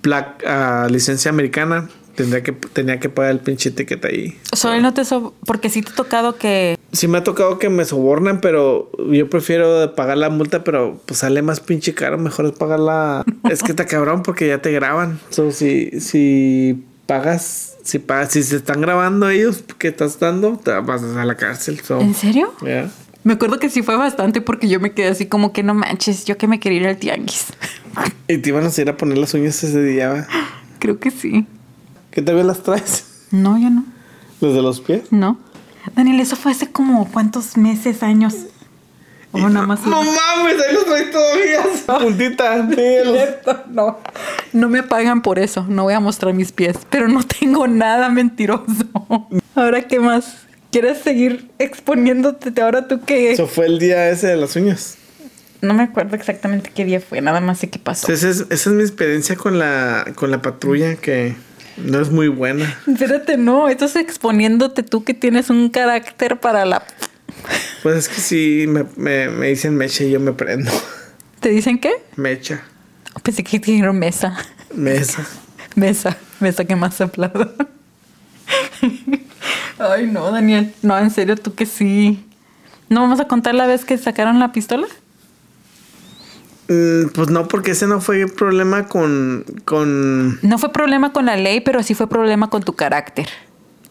placa, 0.00 0.88
licencia 0.88 1.30
americana, 1.30 1.88
tendría 2.14 2.42
que, 2.42 2.52
tenía 2.52 2.98
que 2.98 3.08
pagar 3.10 3.32
el 3.32 3.40
pinche 3.40 3.70
ticket 3.70 4.04
ahí. 4.06 4.38
Solo 4.56 4.80
no 4.80 4.94
te 4.94 5.04
so- 5.04 5.34
porque 5.44 5.68
sí 5.68 5.82
te 5.82 5.90
ha 5.92 5.94
tocado 5.94 6.36
que 6.36 6.77
Sí 6.92 7.06
me 7.06 7.18
ha 7.18 7.24
tocado 7.24 7.58
que 7.58 7.68
me 7.68 7.84
sobornen, 7.84 8.40
pero 8.40 8.90
yo 9.10 9.28
prefiero 9.28 9.94
pagar 9.94 10.16
la 10.16 10.30
multa, 10.30 10.64
pero 10.64 11.00
pues 11.04 11.20
sale 11.20 11.42
más 11.42 11.60
pinche 11.60 11.94
caro, 11.94 12.16
mejor 12.16 12.46
es 12.46 12.52
pagar 12.52 12.80
la... 12.80 13.24
es 13.50 13.62
que 13.62 13.72
está 13.72 13.86
cabrón 13.86 14.22
porque 14.22 14.48
ya 14.48 14.62
te 14.62 14.72
graban. 14.72 15.20
So, 15.30 15.50
si, 15.50 16.00
si 16.00 16.84
pagas, 17.06 17.76
si 17.82 17.98
pagas, 17.98 18.32
si 18.32 18.42
se 18.42 18.56
están 18.56 18.80
grabando 18.80 19.28
ellos 19.28 19.64
que 19.78 19.88
estás 19.88 20.18
dando, 20.18 20.56
te 20.56 20.70
vas 20.72 21.02
a 21.02 21.24
la 21.24 21.36
cárcel. 21.36 21.80
So, 21.80 22.00
¿En 22.00 22.14
serio? 22.14 22.52
yeah. 22.62 22.90
Me 23.24 23.34
acuerdo 23.34 23.58
que 23.58 23.68
sí 23.68 23.82
fue 23.82 23.96
bastante 23.96 24.40
porque 24.40 24.68
yo 24.68 24.80
me 24.80 24.92
quedé 24.92 25.08
así 25.08 25.26
como 25.26 25.52
que 25.52 25.62
no 25.62 25.74
manches, 25.74 26.24
yo 26.24 26.38
que 26.38 26.46
me 26.46 26.60
quería 26.60 26.80
ir 26.80 26.86
al 26.86 26.96
tianguis. 26.96 27.46
Y 28.28 28.38
te 28.38 28.50
iban 28.50 28.64
a 28.64 28.70
ir 28.80 28.88
a 28.88 28.96
poner 28.96 29.18
las 29.18 29.34
uñas 29.34 29.62
ese 29.64 29.82
día. 29.82 30.26
Creo 30.78 31.00
que 31.00 31.10
sí. 31.10 31.46
¿Qué 32.10 32.22
todavía 32.22 32.44
las 32.44 32.62
traes? 32.62 33.26
No, 33.30 33.58
ya 33.58 33.70
no. 33.70 33.84
¿Los 34.40 34.54
de 34.54 34.62
los 34.62 34.80
pies? 34.80 35.10
No. 35.10 35.38
Daniel, 35.94 36.20
eso 36.20 36.36
fue 36.36 36.52
hace 36.52 36.70
como 36.70 37.10
cuántos 37.10 37.56
meses, 37.56 38.02
años. 38.02 38.34
O 39.30 39.48
nada 39.48 39.66
más. 39.66 39.82
No 39.84 40.02
mames, 40.02 40.56
ahí 40.66 40.74
los 40.74 40.86
traes 40.86 41.10
todavía. 41.10 41.60
Puntita. 42.00 42.66
Sí, 42.70 42.82
los- 43.04 43.66
No, 43.68 43.98
no 44.54 44.68
me 44.70 44.82
pagan 44.82 45.20
por 45.20 45.38
eso. 45.38 45.66
No 45.68 45.82
voy 45.84 45.94
a 45.94 46.00
mostrar 46.00 46.32
mis 46.32 46.50
pies, 46.52 46.76
pero 46.88 47.08
no 47.08 47.22
tengo 47.22 47.68
nada 47.68 48.08
mentiroso. 48.08 48.64
Ahora, 49.54 49.82
¿qué 49.86 50.00
más? 50.00 50.38
¿Quieres 50.72 50.98
seguir 50.98 51.50
exponiéndote? 51.58 52.58
Ahora 52.62 52.88
tú 52.88 53.00
qué. 53.04 53.32
Eso 53.32 53.46
fue 53.46 53.66
el 53.66 53.78
día 53.78 54.08
ese 54.10 54.28
de 54.28 54.36
las 54.36 54.56
uñas. 54.56 54.96
no 55.60 55.74
me 55.74 55.82
acuerdo 55.82 56.14
exactamente 56.16 56.70
qué 56.74 56.84
día 56.84 57.00
fue, 57.00 57.20
nada 57.20 57.40
más 57.40 57.58
sé 57.58 57.68
qué 57.68 57.78
pasó. 57.78 58.10
Esa 58.12 58.28
es, 58.30 58.40
esa 58.48 58.70
es 58.70 58.76
mi 58.76 58.82
experiencia 58.82 59.36
con 59.36 59.58
la, 59.58 60.06
con 60.14 60.30
la 60.30 60.40
patrulla 60.40 60.96
que 60.96 61.36
no 61.84 62.00
es 62.00 62.10
muy 62.10 62.28
buena. 62.28 62.78
Espérate, 62.86 63.36
no, 63.36 63.68
estás 63.68 63.96
exponiéndote 63.96 64.82
tú 64.82 65.04
que 65.04 65.14
tienes 65.14 65.50
un 65.50 65.68
carácter 65.70 66.38
para 66.40 66.64
la. 66.64 66.84
Pues 67.82 67.96
es 67.96 68.08
que 68.08 68.20
sí, 68.20 68.64
me, 68.68 68.84
me, 68.96 69.28
me 69.28 69.48
dicen 69.48 69.76
mecha 69.76 70.04
y 70.04 70.10
yo 70.10 70.20
me 70.20 70.32
prendo. 70.32 70.70
¿Te 71.40 71.50
dicen 71.50 71.78
qué? 71.78 71.92
Mecha. 72.16 72.62
Pensé 73.22 73.44
que 73.44 73.58
dijeron 73.58 73.98
mesa. 73.98 74.36
Mesa. 74.74 75.26
Mesa, 75.74 76.16
mesa 76.40 76.64
que 76.64 76.76
más 76.76 77.00
aplaudo. 77.00 77.54
Ay, 79.78 80.06
no, 80.06 80.30
Daniel. 80.30 80.74
No, 80.82 80.98
en 80.98 81.10
serio, 81.10 81.36
tú 81.36 81.54
que 81.54 81.66
sí. 81.66 82.24
¿No 82.88 83.02
vamos 83.02 83.20
a 83.20 83.28
contar 83.28 83.54
la 83.54 83.66
vez 83.66 83.84
que 83.84 83.96
sacaron 83.98 84.40
la 84.40 84.52
pistola? 84.52 84.86
Mm, 86.68 87.08
Pues 87.14 87.30
no, 87.30 87.48
porque 87.48 87.70
ese 87.72 87.86
no 87.86 88.00
fue 88.00 88.26
problema 88.26 88.86
con, 88.88 89.44
con... 89.64 90.38
No 90.42 90.58
fue 90.58 90.72
problema 90.72 91.12
con 91.12 91.26
la 91.26 91.36
ley, 91.36 91.60
pero 91.60 91.82
sí 91.82 91.94
fue 91.94 92.08
problema 92.08 92.50
con 92.50 92.62
tu 92.62 92.74
carácter. 92.74 93.26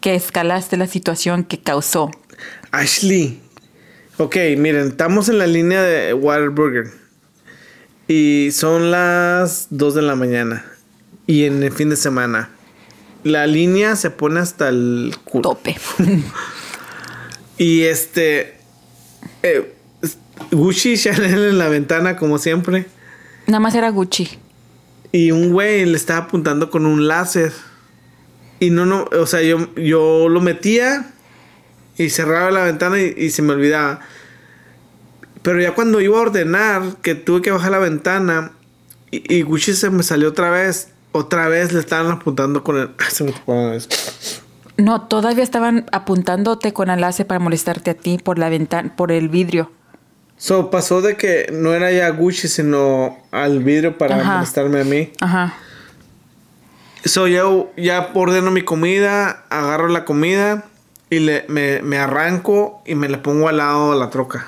Que 0.00 0.14
escalaste 0.14 0.76
la 0.76 0.86
situación 0.86 1.44
que 1.44 1.58
causó. 1.58 2.10
Ashley. 2.70 3.40
Ok, 4.18 4.36
miren, 4.56 4.88
estamos 4.88 5.28
en 5.28 5.38
la 5.38 5.46
línea 5.46 5.82
de 5.82 6.14
Waterburger. 6.14 6.90
Y 8.06 8.50
son 8.52 8.90
las 8.90 9.66
2 9.70 9.94
de 9.94 10.02
la 10.02 10.14
mañana. 10.16 10.64
Y 11.26 11.44
en 11.44 11.62
el 11.62 11.72
fin 11.72 11.90
de 11.90 11.96
semana. 11.96 12.50
La 13.24 13.46
línea 13.46 13.96
se 13.96 14.10
pone 14.10 14.40
hasta 14.40 14.68
el 14.68 15.14
culo. 15.24 15.42
Tope. 15.42 15.76
Y 17.58 17.82
este. 17.82 18.54
eh, 19.42 19.74
Gucci 20.50 20.92
y 20.94 20.98
Chanel 20.98 21.44
en 21.44 21.58
la 21.58 21.68
ventana, 21.68 22.16
como 22.16 22.38
siempre. 22.38 22.86
Nada 23.46 23.60
más 23.60 23.74
era 23.74 23.90
Gucci. 23.90 24.38
Y 25.12 25.30
un 25.30 25.52
güey 25.52 25.86
le 25.86 25.96
estaba 25.96 26.26
apuntando 26.26 26.70
con 26.70 26.86
un 26.86 27.08
láser. 27.08 27.52
Y 28.60 28.70
no, 28.70 28.86
no, 28.86 29.04
o 29.12 29.26
sea, 29.26 29.42
yo, 29.42 29.74
yo 29.76 30.28
lo 30.28 30.40
metía 30.40 31.12
y 31.96 32.10
cerraba 32.10 32.50
la 32.50 32.64
ventana 32.64 33.00
y, 33.00 33.14
y 33.16 33.30
se 33.30 33.42
me 33.42 33.52
olvidaba. 33.52 34.00
Pero 35.42 35.60
ya 35.60 35.74
cuando 35.74 36.00
iba 36.00 36.18
a 36.18 36.22
ordenar, 36.22 36.82
que 37.02 37.14
tuve 37.14 37.40
que 37.40 37.50
bajar 37.50 37.70
la 37.70 37.78
ventana 37.78 38.52
y, 39.10 39.34
y 39.34 39.42
Gucci 39.42 39.74
se 39.74 39.90
me 39.90 40.02
salió 40.02 40.28
otra 40.28 40.50
vez, 40.50 40.88
otra 41.12 41.48
vez 41.48 41.72
le 41.72 41.80
estaban 41.80 42.10
apuntando 42.10 42.62
con 42.62 42.76
el. 42.76 42.90
Se 43.10 43.24
me 43.24 43.32
tocó 43.32 43.52
una 43.52 43.70
vez. 43.70 43.88
No, 44.76 45.02
todavía 45.02 45.42
estaban 45.42 45.86
apuntándote 45.90 46.72
con 46.72 46.90
el 46.90 47.00
láser 47.00 47.26
para 47.26 47.40
molestarte 47.40 47.90
a 47.90 47.94
ti 47.94 48.18
por 48.22 48.38
la 48.38 48.48
ventana, 48.48 48.94
por 48.94 49.10
el 49.10 49.28
vidrio. 49.28 49.72
So, 50.38 50.70
pasó 50.70 51.02
de 51.02 51.16
que 51.16 51.50
no 51.52 51.74
era 51.74 51.90
ya 51.90 52.08
Gucci, 52.10 52.46
sino 52.48 53.18
al 53.32 53.58
vidrio 53.62 53.98
para 53.98 54.16
Ajá. 54.16 54.34
molestarme 54.36 54.80
a 54.80 54.84
mí. 54.84 55.12
Ajá. 55.20 55.54
So, 57.04 57.26
yo 57.26 57.72
ya 57.76 58.10
ordeno 58.14 58.50
mi 58.50 58.62
comida, 58.62 59.44
agarro 59.50 59.88
la 59.88 60.04
comida 60.04 60.64
y 61.10 61.18
le, 61.18 61.44
me, 61.48 61.82
me 61.82 61.98
arranco 61.98 62.82
y 62.86 62.94
me 62.94 63.08
la 63.08 63.22
pongo 63.22 63.48
al 63.48 63.56
lado 63.56 63.92
de 63.92 63.98
la 63.98 64.10
troca. 64.10 64.46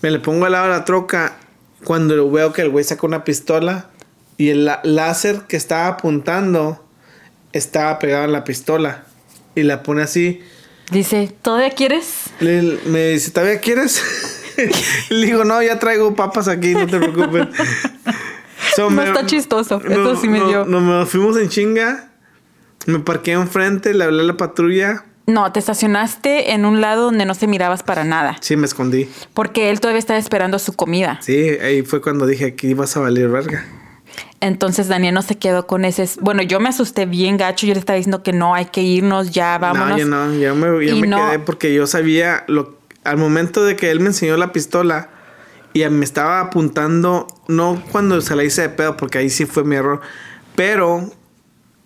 Me 0.00 0.10
le 0.10 0.18
pongo 0.18 0.46
al 0.46 0.52
lado 0.52 0.64
de 0.64 0.70
la 0.78 0.84
troca 0.84 1.36
cuando 1.84 2.30
veo 2.30 2.52
que 2.52 2.62
el 2.62 2.70
güey 2.70 2.84
saca 2.84 3.06
una 3.06 3.24
pistola 3.24 3.86
y 4.36 4.48
el 4.48 4.70
láser 4.82 5.42
que 5.42 5.56
estaba 5.56 5.88
apuntando 5.88 6.84
estaba 7.52 7.98
pegado 7.98 8.24
en 8.24 8.32
la 8.32 8.44
pistola. 8.44 9.04
Y 9.54 9.64
la 9.64 9.82
pone 9.82 10.02
así. 10.02 10.42
Dice, 10.92 11.34
¿todavía 11.42 11.70
quieres? 11.70 12.24
Le- 12.40 12.78
me 12.86 13.08
dice, 13.08 13.30
¿todavía 13.30 13.60
quieres? 13.60 14.02
Le 15.10 15.26
digo, 15.26 15.44
no, 15.44 15.62
ya 15.62 15.78
traigo 15.78 16.14
papas 16.14 16.48
aquí, 16.48 16.74
no 16.74 16.86
te 16.86 16.98
preocupes. 16.98 17.48
So, 18.76 18.88
No 18.90 19.02
está 19.02 19.26
chistoso, 19.26 19.82
eso 19.86 20.16
sí 20.16 20.28
me 20.28 20.38
dio. 20.44 20.64
no- 20.64 20.80
Nos 20.80 21.08
fuimos 21.10 21.36
en 21.36 21.48
chinga. 21.50 22.08
Me 22.86 23.00
parqué 23.00 23.32
enfrente, 23.32 23.92
le 23.92 24.04
hablé 24.04 24.20
a 24.20 24.24
la 24.24 24.36
patrulla. 24.36 25.04
No, 25.26 25.52
te 25.52 25.58
estacionaste 25.58 26.52
en 26.52 26.64
un 26.64 26.80
lado 26.80 27.04
donde 27.04 27.26
no 27.26 27.34
se 27.34 27.46
mirabas 27.48 27.82
para 27.82 28.04
nada. 28.04 28.36
Sí, 28.40 28.56
me 28.56 28.64
escondí. 28.66 29.10
Porque 29.34 29.68
él 29.68 29.80
todavía 29.80 29.98
estaba 29.98 30.18
esperando 30.18 30.58
su 30.58 30.72
comida. 30.72 31.18
Sí, 31.22 31.32
ahí 31.62 31.82
fue 31.82 32.00
cuando 32.00 32.26
dije, 32.26 32.46
aquí 32.46 32.68
ibas 32.68 32.96
a 32.96 33.00
valer 33.00 33.28
verga. 33.28 33.66
Entonces 34.40 34.88
Daniel 34.88 35.14
no 35.14 35.22
se 35.22 35.36
quedó 35.36 35.66
con 35.66 35.84
ese. 35.84 36.08
Bueno, 36.20 36.42
yo 36.42 36.58
me 36.60 36.68
asusté 36.68 37.06
bien 37.06 37.36
gacho. 37.36 37.66
Yo 37.66 37.74
le 37.74 37.80
estaba 37.80 37.96
diciendo 37.96 38.22
que 38.22 38.32
no, 38.32 38.54
hay 38.54 38.66
que 38.66 38.82
irnos 38.82 39.30
ya, 39.30 39.56
vámonos. 39.58 39.90
No, 39.90 39.98
yo 39.98 40.06
no, 40.06 40.34
yo 40.34 40.54
me, 40.54 40.86
yo 40.86 40.96
me 40.96 41.06
no- 41.06 41.16
quedé 41.16 41.38
porque 41.38 41.72
yo 41.72 41.86
sabía, 41.86 42.44
lo, 42.48 42.76
al 43.04 43.16
momento 43.16 43.64
de 43.64 43.76
que 43.76 43.90
él 43.90 44.00
me 44.00 44.06
enseñó 44.08 44.36
la 44.36 44.52
pistola 44.52 45.10
y 45.74 45.84
me 45.88 46.04
estaba 46.04 46.40
apuntando, 46.40 47.26
no 47.48 47.82
cuando 47.92 48.20
se 48.20 48.36
la 48.36 48.44
hice 48.44 48.62
de 48.62 48.68
pedo, 48.70 48.96
porque 48.96 49.18
ahí 49.18 49.30
sí 49.30 49.46
fue 49.46 49.64
mi 49.64 49.76
error, 49.76 50.00
pero 50.54 51.10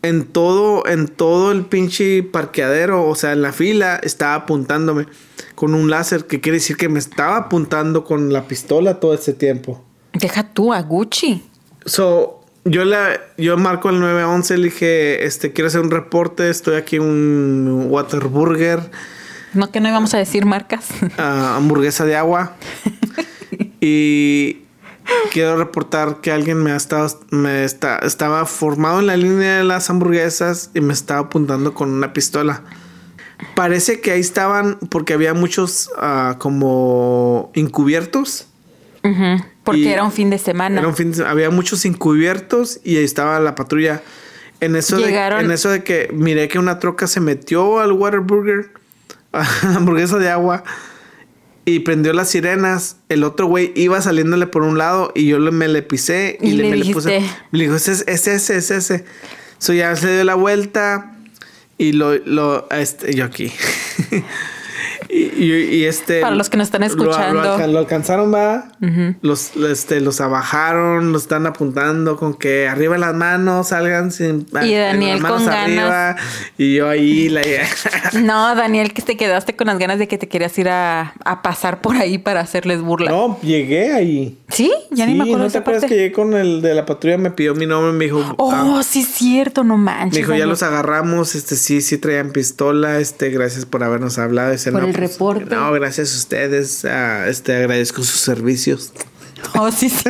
en 0.03 0.25
todo, 0.27 0.87
en 0.87 1.09
todo 1.09 1.53
el 1.53 1.65
pinche 1.65 2.23
parqueadero, 2.23 3.07
o 3.07 3.15
sea, 3.15 3.33
en 3.33 3.43
la 3.43 3.53
fila, 3.53 3.97
estaba 4.03 4.35
apuntándome 4.35 5.07
con 5.55 5.75
un 5.75 5.91
láser, 5.91 6.27
que 6.27 6.41
quiere 6.41 6.59
decir 6.59 6.77
que 6.77 6.89
me 6.89 6.99
estaba 6.99 7.37
apuntando 7.37 8.05
con 8.05 8.33
la 8.33 8.47
pistola 8.49 9.01
todo 9.01 9.15
ese 9.15 9.33
tiempo. 9.33 9.83
Deja 10.13 10.43
tú 10.53 10.73
a 10.73 10.81
Gucci. 10.83 11.43
So, 11.87 12.45
yo 12.65 12.85
la, 12.85 13.21
yo 13.39 13.57
marco 13.57 13.91
el 13.91 14.01
911, 14.01 14.59
le 14.59 14.65
dije, 14.65 15.25
este, 15.25 15.53
quiero 15.53 15.69
hacer 15.69 15.81
un 15.81 15.91
reporte, 15.91 16.51
estoy 16.51 16.77
aquí 16.77 16.97
en 16.97 17.03
un 17.03 17.87
Waterburger, 17.89 18.91
No 19.55 19.71
que 19.71 19.81
no 19.81 19.89
íbamos 19.89 20.13
a 20.15 20.19
decir 20.19 20.45
marcas. 20.45 20.89
ah, 21.19 21.55
hamburguesa 21.57 22.05
de 22.05 22.17
agua. 22.17 22.57
y 23.81 24.59
quiero 25.33 25.57
reportar 25.57 26.21
que 26.21 26.33
alguien 26.33 26.63
me 26.63 26.73
ha 26.73 26.77
estado, 26.77 27.21
me 27.31 27.65
está, 27.65 27.99
estaba 27.99 28.45
formado 28.47 29.01
en 29.01 29.07
la 29.07 29.17
línea 29.17 29.59
de 29.59 29.65
las 29.65 29.89
hamburguesas 29.89 30.71
y 30.75 30.81
me 30.81 30.93
estaba 30.93 31.21
apuntando 31.21 31.73
con 31.73 31.91
una 31.91 32.13
pistola. 32.13 32.63
Parece 33.55 34.01
que 34.01 34.13
ahí 34.13 34.21
estaban 34.21 34.79
porque 34.91 35.13
había 35.15 35.35
muchos 35.35 35.91
ah, 35.99 36.37
como 36.39 37.51
encubiertos. 37.55 38.49
Ujú, 39.05 39.45
Porque 39.67 39.93
era 39.93 40.03
un 40.05 40.13
fin 40.13 40.31
de 40.31 40.39
semana. 40.39 40.79
Era 40.81 40.89
un 40.89 40.97
fin 40.97 41.13
de- 41.13 41.27
había 41.27 41.51
muchos 41.51 41.85
encubiertos 41.85 42.81
y 42.85 42.97
ahí 42.97 43.05
estaba 43.05 43.39
la 43.41 43.55
patrulla. 43.55 44.03
En 44.61 44.75
eso, 44.77 44.97
de, 44.97 45.09
Llegaron- 45.09 45.45
en 45.45 45.51
eso 45.51 45.69
de 45.69 45.85
que 45.85 46.09
miré 46.15 46.49
que 46.49 46.59
una 46.59 46.79
troca 46.79 47.07
se 47.07 47.21
metió 47.21 47.79
al 47.81 47.93
Waterburger, 47.93 48.71
a 49.33 49.41
la 49.65 49.77
hamburguesa 49.77 50.17
de 50.19 50.31
agua, 50.31 50.65
y 51.67 51.81
prendió 51.81 52.13
las 52.15 52.31
sirenas. 52.31 52.97
El 53.11 53.23
otro 53.25 53.47
güey 53.47 53.73
iba 53.77 54.01
saliéndole 54.01 54.47
por 54.47 54.63
un 54.63 54.79
lado 54.79 55.13
y 55.15 55.27
yo 55.27 55.39
le, 55.39 55.51
me 55.51 55.69
le 55.69 55.83
pisé 55.83 56.39
y, 56.41 56.51
Y 56.51 56.53
le, 56.53 56.63
le 56.65 56.71
me 56.71 56.77
le 56.79 56.93
puse. 56.95 57.23
Me 57.51 57.59
dijo, 57.59 57.75
ese 57.75 57.93
es 57.93 58.05
ese, 58.07 58.57
ese, 58.57 58.77
ese. 58.77 59.05
So 59.59 59.73
ya 59.75 59.95
se 59.97 60.13
dio 60.15 60.25
la 60.25 60.37
vuelta 60.37 61.13
y 61.77 61.93
lo, 61.93 62.15
lo, 62.25 62.67
este, 62.71 63.15
yo 63.15 63.25
aquí. 63.27 63.53
Y, 65.19 65.85
este. 65.85 66.21
Para 66.21 66.35
los 66.37 66.51
que 66.51 66.57
nos 66.57 66.67
están 66.69 66.83
lo- 66.83 66.89
Lo, 66.89 67.11
escuchando. 67.11 67.67
lo 67.69 67.79
alcanzaron, 67.79 68.33
va. 68.35 68.73
los, 69.23 69.57
este, 69.57 70.01
los 70.01 70.21
abajaron, 70.21 71.13
los 71.13 71.23
están 71.23 71.47
apuntando 71.47 72.17
con 72.17 72.35
que 72.35 72.69
arriba 72.69 72.99
las 72.99 73.15
manos, 73.15 73.69
salgan 73.69 74.11
sin. 74.13 74.47
Y 74.63 74.75
Daniel 74.75 75.15
las 75.15 75.21
manos 75.23 75.43
con 75.43 75.53
arriba. 75.53 76.17
Y 76.59 76.75
yo 76.77 76.89
ahí, 76.89 77.29
la. 77.29 77.43
No, 78.23 78.55
Daniel, 78.55 78.93
que 78.93 79.03
te 79.03 79.17
quedaste 79.17 79.57
con 79.57 79.67
las 79.69 79.79
ganas 79.79 79.99
de 79.99 80.09
que 80.09 80.19
te 80.19 80.29
querías 80.29 80.57
ir 80.59 80.69
a, 80.69 81.15
a 81.25 81.43
pasar 81.43 81.81
por 81.81 81.97
ahí 81.97 82.19
para 82.19 82.41
hacerles 82.41 82.81
burla. 82.83 83.11
no, 83.11 83.39
llegué 83.43 83.93
ahí. 83.93 84.39
¿Sí? 84.49 84.73
Ya 84.91 85.07
sí, 85.07 85.13
ni 85.13 85.19
me 85.19 85.25
acuerdo 85.25 85.39
¿no 85.39 85.45
te 85.45 85.49
esa 85.49 85.59
acuerdas 85.61 85.83
parte. 85.83 85.95
que 85.95 86.01
llegué 86.03 86.13
con 86.13 86.35
el 86.35 86.63
de 86.63 86.75
la 86.75 86.87
patrulla? 86.87 87.19
Me 87.19 87.31
pidió 87.31 87.55
mi 87.55 87.67
nombre, 87.67 87.93
me 87.93 88.05
dijo. 88.05 88.35
Oh, 88.39 88.53
ah, 88.53 88.83
sí 88.83 89.01
es 89.01 89.09
cierto, 89.09 89.65
no 89.65 89.77
manches. 89.77 90.13
Me 90.13 90.19
dijo, 90.19 90.29
ya 90.31 90.35
Daniel. 90.35 90.49
los 90.51 90.63
agarramos, 90.63 91.35
este 91.35 91.57
sí, 91.57 91.81
sí 91.81 91.99
traían 91.99 92.31
pistola, 92.33 92.99
este, 93.01 93.31
gracias 93.31 93.67
por 93.67 93.83
habernos 93.83 94.19
hablado. 94.19 94.53
Dice, 94.53 94.71
Por 94.73 94.83
"No, 94.83 94.89
el 94.89 94.95
reporte". 95.07 95.55
No, 95.55 95.73
gracias 95.73 96.15
a 96.15 96.19
ustedes, 96.19 96.85
ah, 96.85 97.29
este, 97.29 97.55
agradezco 97.57 98.03
sus 98.03 98.21
servicios. 98.21 98.93
Oh, 99.55 99.71
sí, 99.71 99.89
sí. 99.89 100.05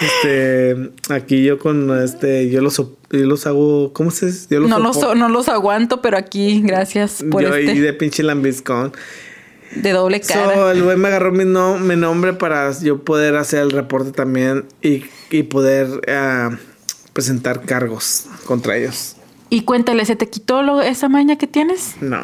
Este, 0.00 0.90
aquí 1.08 1.44
yo 1.44 1.58
con, 1.58 2.02
este, 2.02 2.50
yo 2.50 2.60
los, 2.60 2.76
yo 2.76 2.92
los 3.10 3.46
hago, 3.46 3.92
¿cómo 3.92 4.10
se 4.10 4.26
dice? 4.26 4.46
Yo 4.50 4.60
los 4.60 4.68
no, 4.68 4.78
los, 4.78 4.96
no 5.16 5.28
los 5.28 5.48
aguanto, 5.48 6.02
pero 6.02 6.16
aquí, 6.16 6.62
gracias 6.62 7.24
por 7.30 7.42
yo 7.42 7.54
ahí 7.54 7.68
este 7.68 7.80
de 7.80 7.92
pinche 7.92 8.22
lambiscón. 8.22 8.92
de 9.76 9.92
doble 9.92 10.20
cara. 10.20 10.54
So, 10.54 10.70
el 10.70 10.82
güey 10.82 10.96
me 10.96 11.08
agarró 11.08 11.32
mi, 11.32 11.44
no, 11.44 11.78
mi 11.78 11.96
nombre 11.96 12.32
para 12.32 12.72
yo 12.80 13.04
poder 13.04 13.36
hacer 13.36 13.60
el 13.60 13.70
reporte 13.70 14.10
también 14.10 14.64
y, 14.82 15.04
y 15.30 15.44
poder 15.44 15.88
ah, 16.08 16.50
presentar 17.12 17.62
cargos 17.62 18.26
contra 18.46 18.76
ellos. 18.76 19.13
Y 19.54 19.60
cuéntale, 19.62 20.04
¿se 20.04 20.16
te 20.16 20.28
quitó 20.28 20.62
lo- 20.62 20.82
esa 20.82 21.08
maña 21.08 21.36
que 21.36 21.46
tienes? 21.46 21.94
No. 22.00 22.20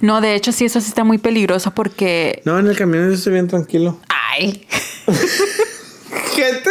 No, 0.00 0.20
de 0.20 0.34
hecho, 0.34 0.50
sí, 0.50 0.64
eso 0.64 0.80
sí 0.80 0.88
está 0.88 1.04
muy 1.04 1.18
peligroso 1.18 1.70
porque. 1.72 2.42
No, 2.44 2.58
en 2.58 2.66
el 2.66 2.76
camión 2.76 3.08
yo 3.08 3.14
estoy 3.14 3.34
bien 3.34 3.46
tranquilo. 3.46 4.00
Ay. 4.08 4.66
¿Qué 6.34 6.52
te... 6.64 6.70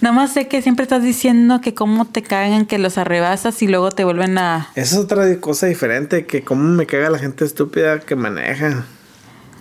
Nada 0.00 0.14
más 0.14 0.32
sé 0.32 0.46
que 0.48 0.62
siempre 0.62 0.84
estás 0.84 1.02
diciendo 1.02 1.60
que 1.60 1.74
cómo 1.74 2.04
te 2.06 2.22
cagan, 2.22 2.66
que 2.66 2.78
los 2.78 2.98
arrebasas 2.98 3.60
y 3.62 3.66
luego 3.66 3.90
te 3.90 4.04
vuelven 4.04 4.38
a. 4.38 4.68
Esa 4.76 4.94
es 4.96 5.00
otra 5.00 5.40
cosa 5.40 5.66
diferente, 5.66 6.24
que 6.24 6.42
cómo 6.42 6.62
me 6.62 6.86
caga 6.86 7.10
la 7.10 7.18
gente 7.18 7.44
estúpida 7.44 7.98
que 7.98 8.14
maneja, 8.16 8.84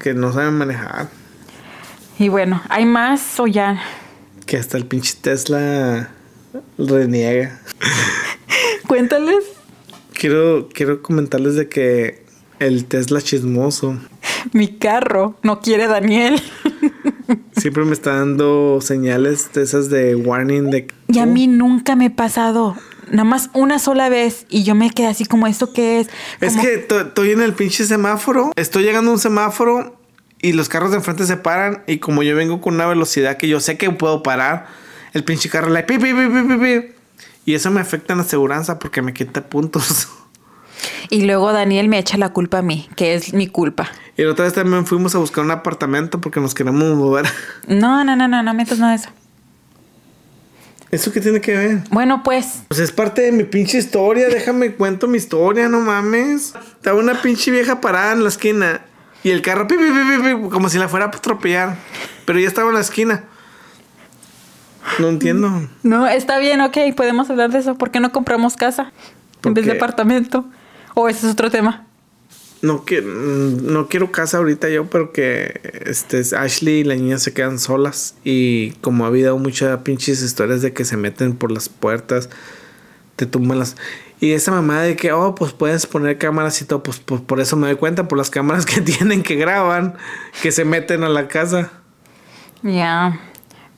que 0.02 0.14
no 0.14 0.32
saben 0.32 0.54
manejar, 0.60 1.10
Y 2.20 2.30
bueno, 2.30 2.62
¿hay 2.70 2.86
más 2.86 3.40
o 3.40 3.48
ya? 3.48 3.82
que 4.46 4.58
hasta 4.58 4.78
el 4.78 4.86
pinche 4.86 5.16
Tesla 5.22 6.10
reniega. 6.88 7.60
Cuéntales. 8.88 9.44
Quiero, 10.14 10.70
quiero 10.74 11.02
comentarles 11.02 11.56
de 11.56 11.70
que 11.70 12.24
el 12.60 12.86
Tesla 12.86 13.22
chismoso 13.22 13.98
Mi 14.52 14.68
carro 14.68 15.36
no 15.44 15.62
quiere 15.62 15.88
Daniel. 15.88 16.42
siempre 17.56 17.86
me 17.86 17.94
está 17.94 18.16
dando 18.16 18.80
señales 18.82 19.52
de 19.54 19.64
esas 19.64 19.90
de 19.90 20.16
warning 20.16 20.70
de... 20.72 20.88
Y 21.08 21.20
a 21.20 21.26
mí 21.26 21.48
nunca 21.48 21.96
me 21.96 22.08
ha 22.08 22.16
pasado. 22.16 22.76
Nada 23.12 23.24
más 23.24 23.50
una 23.54 23.80
sola 23.80 24.10
vez. 24.10 24.46
Y 24.50 24.64
yo 24.64 24.76
me 24.76 24.90
quedé 24.90 25.08
así 25.08 25.26
como, 25.26 25.48
¿esto 25.48 25.72
qué 25.74 26.00
es? 26.02 26.10
Es 26.42 26.58
que 26.58 26.78
to- 26.78 27.02
estoy 27.02 27.32
en 27.32 27.42
el 27.42 27.54
pinche 27.54 27.86
semáforo, 27.86 28.52
estoy 28.56 28.84
llegando 28.84 29.12
a 29.12 29.14
un 29.14 29.20
semáforo 29.20 29.96
y 30.42 30.54
los 30.54 30.70
carros 30.70 30.92
de 30.92 30.98
enfrente 30.98 31.26
se 31.26 31.38
paran 31.38 31.84
y 31.88 31.98
como 32.00 32.24
yo 32.24 32.36
vengo 32.36 32.62
con 32.62 32.76
una 32.76 32.88
velocidad 32.88 33.38
que 33.38 33.48
yo 33.48 33.60
sé 33.60 33.78
que 33.78 33.90
puedo 33.92 34.22
parar, 34.24 34.68
el 35.14 35.24
pinche 35.24 35.50
carro 35.50 35.70
le 35.70 35.84
pi, 35.84 35.98
pi, 35.98 36.14
pi, 36.14 36.28
pi, 36.28 36.48
pi, 36.48 36.58
pi. 36.58 36.96
y 37.46 37.54
eso 37.56 37.72
me 37.72 37.82
afecta 37.82 38.14
en 38.14 38.20
la 38.20 38.24
aseguranza 38.24 38.80
porque 38.80 39.02
me 39.02 39.14
quita 39.14 39.48
puntos. 39.50 40.10
Y 41.10 41.26
luego 41.26 41.52
Daniel 41.52 41.90
me 41.90 41.98
echa 41.98 42.18
la 42.18 42.30
culpa 42.30 42.60
a 42.60 42.62
mí, 42.62 42.88
que 42.96 43.16
es 43.16 43.34
mi 43.34 43.48
culpa. 43.48 43.90
y 44.16 44.24
la 44.24 44.32
otra 44.32 44.46
vez 44.46 44.54
también 44.54 44.86
fuimos 44.86 45.16
a 45.16 45.18
buscar 45.18 45.44
un 45.44 45.52
apartamento 45.52 46.22
porque 46.22 46.40
nos 46.40 46.54
queremos 46.54 46.96
mover. 46.96 47.26
No, 47.68 48.04
no, 48.04 48.16
no, 48.16 48.28
no, 48.28 48.44
no 48.44 48.54
metas 48.54 48.80
nada 48.80 48.92
de 48.92 49.00
eso. 49.00 49.10
¿Eso 50.92 51.12
qué 51.12 51.22
tiene 51.22 51.40
que 51.40 51.56
ver? 51.56 51.80
Bueno, 51.92 52.24
pues, 52.24 52.64
Pues 52.68 52.80
es 52.80 52.92
parte 52.92 53.22
de 53.22 53.32
mi 53.32 53.44
pinche 53.44 53.78
historia, 53.78 54.28
déjame 54.28 54.74
cuento 54.74 55.08
mi 55.08 55.18
historia, 55.18 55.70
no 55.70 55.82
mames. 55.82 56.56
Estaba 56.76 57.00
una 57.00 57.22
pinche 57.22 57.52
vieja 57.52 57.80
parada 57.80 58.14
en 58.14 58.24
la 58.24 58.30
esquina 58.30 58.82
y 59.24 59.30
el 59.30 59.42
carro 59.42 59.68
pi, 59.68 59.76
pi, 59.76 59.84
pi, 59.84 60.18
pi, 60.18 60.36
pi, 60.36 60.50
como 60.50 60.70
si 60.70 60.80
la 60.80 60.88
fuera 60.88 61.06
a 61.06 61.10
atropellar, 61.10 61.76
pero 62.26 62.40
ya 62.40 62.48
estaba 62.48 62.70
en 62.70 62.76
la 62.76 62.82
esquina. 62.82 63.26
No 64.98 65.10
entiendo. 65.10 65.68
no, 65.84 66.08
está 66.08 66.40
bien, 66.40 66.62
ok, 66.62 66.78
podemos 66.96 67.30
hablar 67.30 67.52
de 67.52 67.60
eso. 67.60 67.76
¿Por 67.76 67.92
qué 67.92 68.00
no 68.00 68.12
compramos 68.12 68.56
casa 68.56 68.92
¿Por 69.42 69.52
en 69.52 69.54
vez 69.54 69.66
de 69.66 69.74
apartamento? 69.74 70.46
O 70.96 71.08
ese 71.08 71.28
es 71.28 71.34
otro 71.34 71.50
tema. 71.50 71.86
No, 72.62 72.84
que, 72.84 73.02
mm, 73.02 73.72
no 73.72 73.88
quiero 73.88 74.12
casa 74.12 74.38
ahorita 74.38 74.70
yo, 74.70 74.90
pero 74.90 75.14
que 75.14 75.62
este, 75.86 76.22
Ashley 76.36 76.80
y 76.80 76.84
la 76.84 76.96
niña 76.96 77.18
se 77.18 77.34
quedan 77.34 77.60
solas. 77.60 78.16
Y 78.24 78.72
como 78.82 79.06
ha 79.06 79.08
habido 79.08 79.38
muchas 79.38 79.78
pinches 79.82 80.22
historias 80.22 80.62
de 80.62 80.74
que 80.74 80.84
se 80.84 80.98
meten 80.98 81.36
por 81.36 81.52
las 81.52 81.70
puertas, 81.70 82.30
te 83.16 83.26
tumban 83.26 83.60
las. 83.60 83.78
Y 84.20 84.32
esa 84.32 84.52
mamá 84.52 84.82
de 84.82 84.98
que, 84.98 85.14
oh, 85.14 85.36
pues 85.36 85.54
puedes 85.54 85.86
poner 85.86 86.18
cámaras 86.18 86.62
y 86.62 86.66
todo, 86.66 86.84
pues, 86.84 87.00
pues 87.00 87.22
por 87.22 87.40
eso 87.40 87.56
me 87.56 87.68
doy 87.68 87.78
cuenta, 87.78 88.10
por 88.10 88.18
las 88.18 88.30
cámaras 88.30 88.66
que 88.66 88.82
tienen 88.82 89.24
que 89.24 89.36
graban, 89.36 89.96
que 90.42 90.52
se 90.52 90.66
meten 90.66 91.04
a 91.04 91.10
la 91.10 91.30
casa. 91.30 91.72
Ya. 92.62 93.18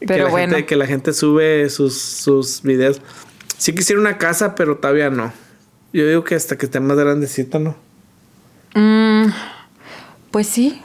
Pero 0.08 0.26
la 0.26 0.30
bueno. 0.32 0.54
Gente, 0.56 0.66
que 0.66 0.76
la 0.76 0.88
gente 0.88 1.14
sube 1.14 1.70
sus, 1.70 1.98
sus 1.98 2.62
videos. 2.64 3.02
Sí 3.58 3.74
quisiera 3.74 4.02
una 4.02 4.18
casa, 4.18 4.56
pero 4.56 4.78
todavía 4.78 5.10
no. 5.10 5.32
Yo 5.94 6.08
digo 6.08 6.24
que 6.24 6.36
hasta 6.36 6.58
que 6.58 6.66
esté 6.66 6.80
más 6.80 6.98
grandecita, 6.98 7.60
¿no? 7.60 7.76
Mm, 8.76 9.28
pues 10.32 10.48
sí. 10.48 10.82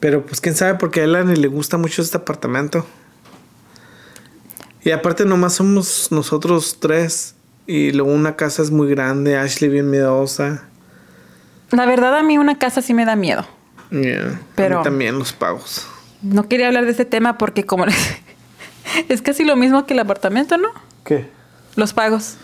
Pero 0.00 0.24
pues 0.26 0.40
quién 0.40 0.54
sabe, 0.54 0.74
porque 0.78 1.00
a 1.00 1.04
Elani 1.04 1.36
le 1.36 1.48
gusta 1.48 1.76
mucho 1.78 2.02
este 2.02 2.16
apartamento. 2.16 2.84
Y 4.82 4.90
aparte 4.90 5.24
nomás 5.24 5.54
somos 5.54 6.08
nosotros 6.10 6.78
tres. 6.80 7.34
Y 7.66 7.90
luego 7.92 8.12
una 8.12 8.36
casa 8.36 8.62
es 8.62 8.70
muy 8.70 8.88
grande, 8.88 9.36
Ashley 9.36 9.68
bien 9.70 9.90
miedosa. 9.90 10.68
La 11.70 11.84
verdad, 11.84 12.16
a 12.16 12.22
mí 12.22 12.38
una 12.38 12.58
casa 12.58 12.80
sí 12.80 12.94
me 12.94 13.04
da 13.04 13.16
miedo. 13.16 13.44
Yeah. 13.90 14.40
Pero- 14.54 14.76
A 14.76 14.78
mí 14.78 14.84
también 14.84 15.18
los 15.18 15.32
pagos. 15.32 15.86
No 16.22 16.48
quería 16.48 16.68
hablar 16.68 16.84
de 16.84 16.92
ese 16.92 17.04
tema 17.04 17.38
porque 17.38 17.64
como 17.64 17.84
es 19.08 19.22
casi 19.22 19.44
lo 19.44 19.56
mismo 19.56 19.86
que 19.86 19.94
el 19.94 20.00
apartamento, 20.00 20.56
¿no? 20.56 20.68
¿Qué? 21.04 21.28
Los 21.76 21.92
pagos. 21.92 22.36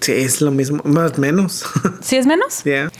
Sí, 0.00 0.12
es 0.12 0.40
lo 0.40 0.50
mismo, 0.50 0.82
más 0.84 1.18
menos. 1.18 1.64
¿Sí 2.00 2.16
es 2.16 2.26
menos? 2.26 2.62
Ya. 2.64 2.90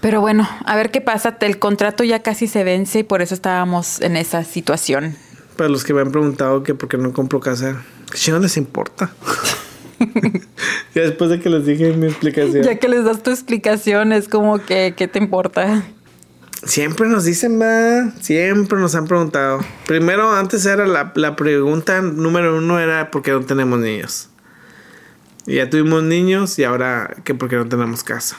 Pero 0.00 0.20
bueno, 0.20 0.48
a 0.64 0.76
ver 0.76 0.90
qué 0.90 1.00
pasa. 1.00 1.36
El 1.40 1.58
contrato 1.58 2.04
ya 2.04 2.22
casi 2.22 2.46
se 2.46 2.64
vence 2.64 3.00
y 3.00 3.02
por 3.02 3.22
eso 3.22 3.34
estábamos 3.34 4.00
en 4.00 4.16
esa 4.16 4.44
situación. 4.44 5.16
Para 5.56 5.68
los 5.68 5.84
que 5.84 5.92
me 5.92 6.00
han 6.00 6.10
preguntado 6.10 6.62
que 6.62 6.74
por 6.74 6.88
qué 6.88 6.96
no 6.96 7.12
compro 7.12 7.40
casa, 7.40 7.82
¿qué 8.10 8.18
chingón 8.18 8.42
les 8.42 8.56
importa? 8.56 9.10
ya 10.94 11.02
después 11.02 11.30
de 11.30 11.40
que 11.40 11.50
les 11.50 11.66
dije 11.66 11.92
mi 11.92 12.06
explicación. 12.06 12.62
Ya 12.62 12.76
que 12.76 12.88
les 12.88 13.04
das 13.04 13.22
tu 13.22 13.30
explicación, 13.30 14.12
es 14.12 14.28
como 14.28 14.58
que, 14.58 14.94
¿qué 14.96 15.06
te 15.06 15.18
importa? 15.18 15.84
Siempre 16.64 17.08
nos 17.08 17.24
dicen, 17.24 17.60
va, 17.60 18.12
siempre 18.20 18.78
nos 18.78 18.94
han 18.94 19.06
preguntado. 19.06 19.60
Primero, 19.86 20.32
antes 20.32 20.66
era 20.66 20.86
la, 20.86 21.12
la 21.14 21.34
pregunta 21.34 22.02
número 22.02 22.58
uno 22.58 22.78
era 22.78 23.10
¿por 23.10 23.22
qué 23.22 23.30
no 23.30 23.40
tenemos 23.40 23.78
niños? 23.78 24.28
Y 25.46 25.56
ya 25.56 25.70
tuvimos 25.70 26.02
niños 26.02 26.58
y 26.58 26.64
ahora 26.64 27.16
que 27.24 27.34
por 27.34 27.48
qué 27.48 27.56
no 27.56 27.66
tenemos 27.66 28.04
casa. 28.04 28.36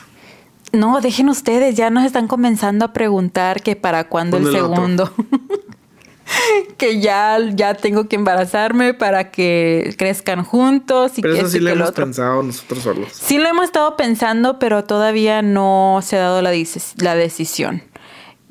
No, 0.72 1.00
dejen 1.00 1.28
ustedes, 1.28 1.74
ya 1.74 1.90
nos 1.90 2.04
están 2.04 2.28
comenzando 2.28 2.84
a 2.86 2.92
preguntar 2.92 3.62
que 3.62 3.76
para 3.76 4.04
cuándo 4.08 4.38
el 4.38 4.50
segundo. 4.50 5.12
que 6.78 7.00
ya, 7.00 7.38
ya 7.54 7.74
tengo 7.74 8.08
que 8.08 8.16
embarazarme 8.16 8.94
para 8.94 9.30
que 9.30 9.94
crezcan 9.98 10.44
juntos 10.44 11.18
y 11.18 11.22
Pero 11.22 11.34
que 11.34 11.40
eso 11.40 11.48
sí 11.50 11.58
lo 11.58 11.70
hemos 11.70 11.90
otro. 11.90 12.04
pensado 12.04 12.42
nosotros 12.42 12.82
solos. 12.82 13.08
Sí 13.12 13.38
lo 13.38 13.48
hemos 13.48 13.66
estado 13.66 13.96
pensando, 13.96 14.58
pero 14.58 14.84
todavía 14.84 15.42
no 15.42 16.00
se 16.02 16.16
ha 16.16 16.20
dado 16.20 16.40
la, 16.40 16.52
la 16.96 17.14
decisión. 17.14 17.82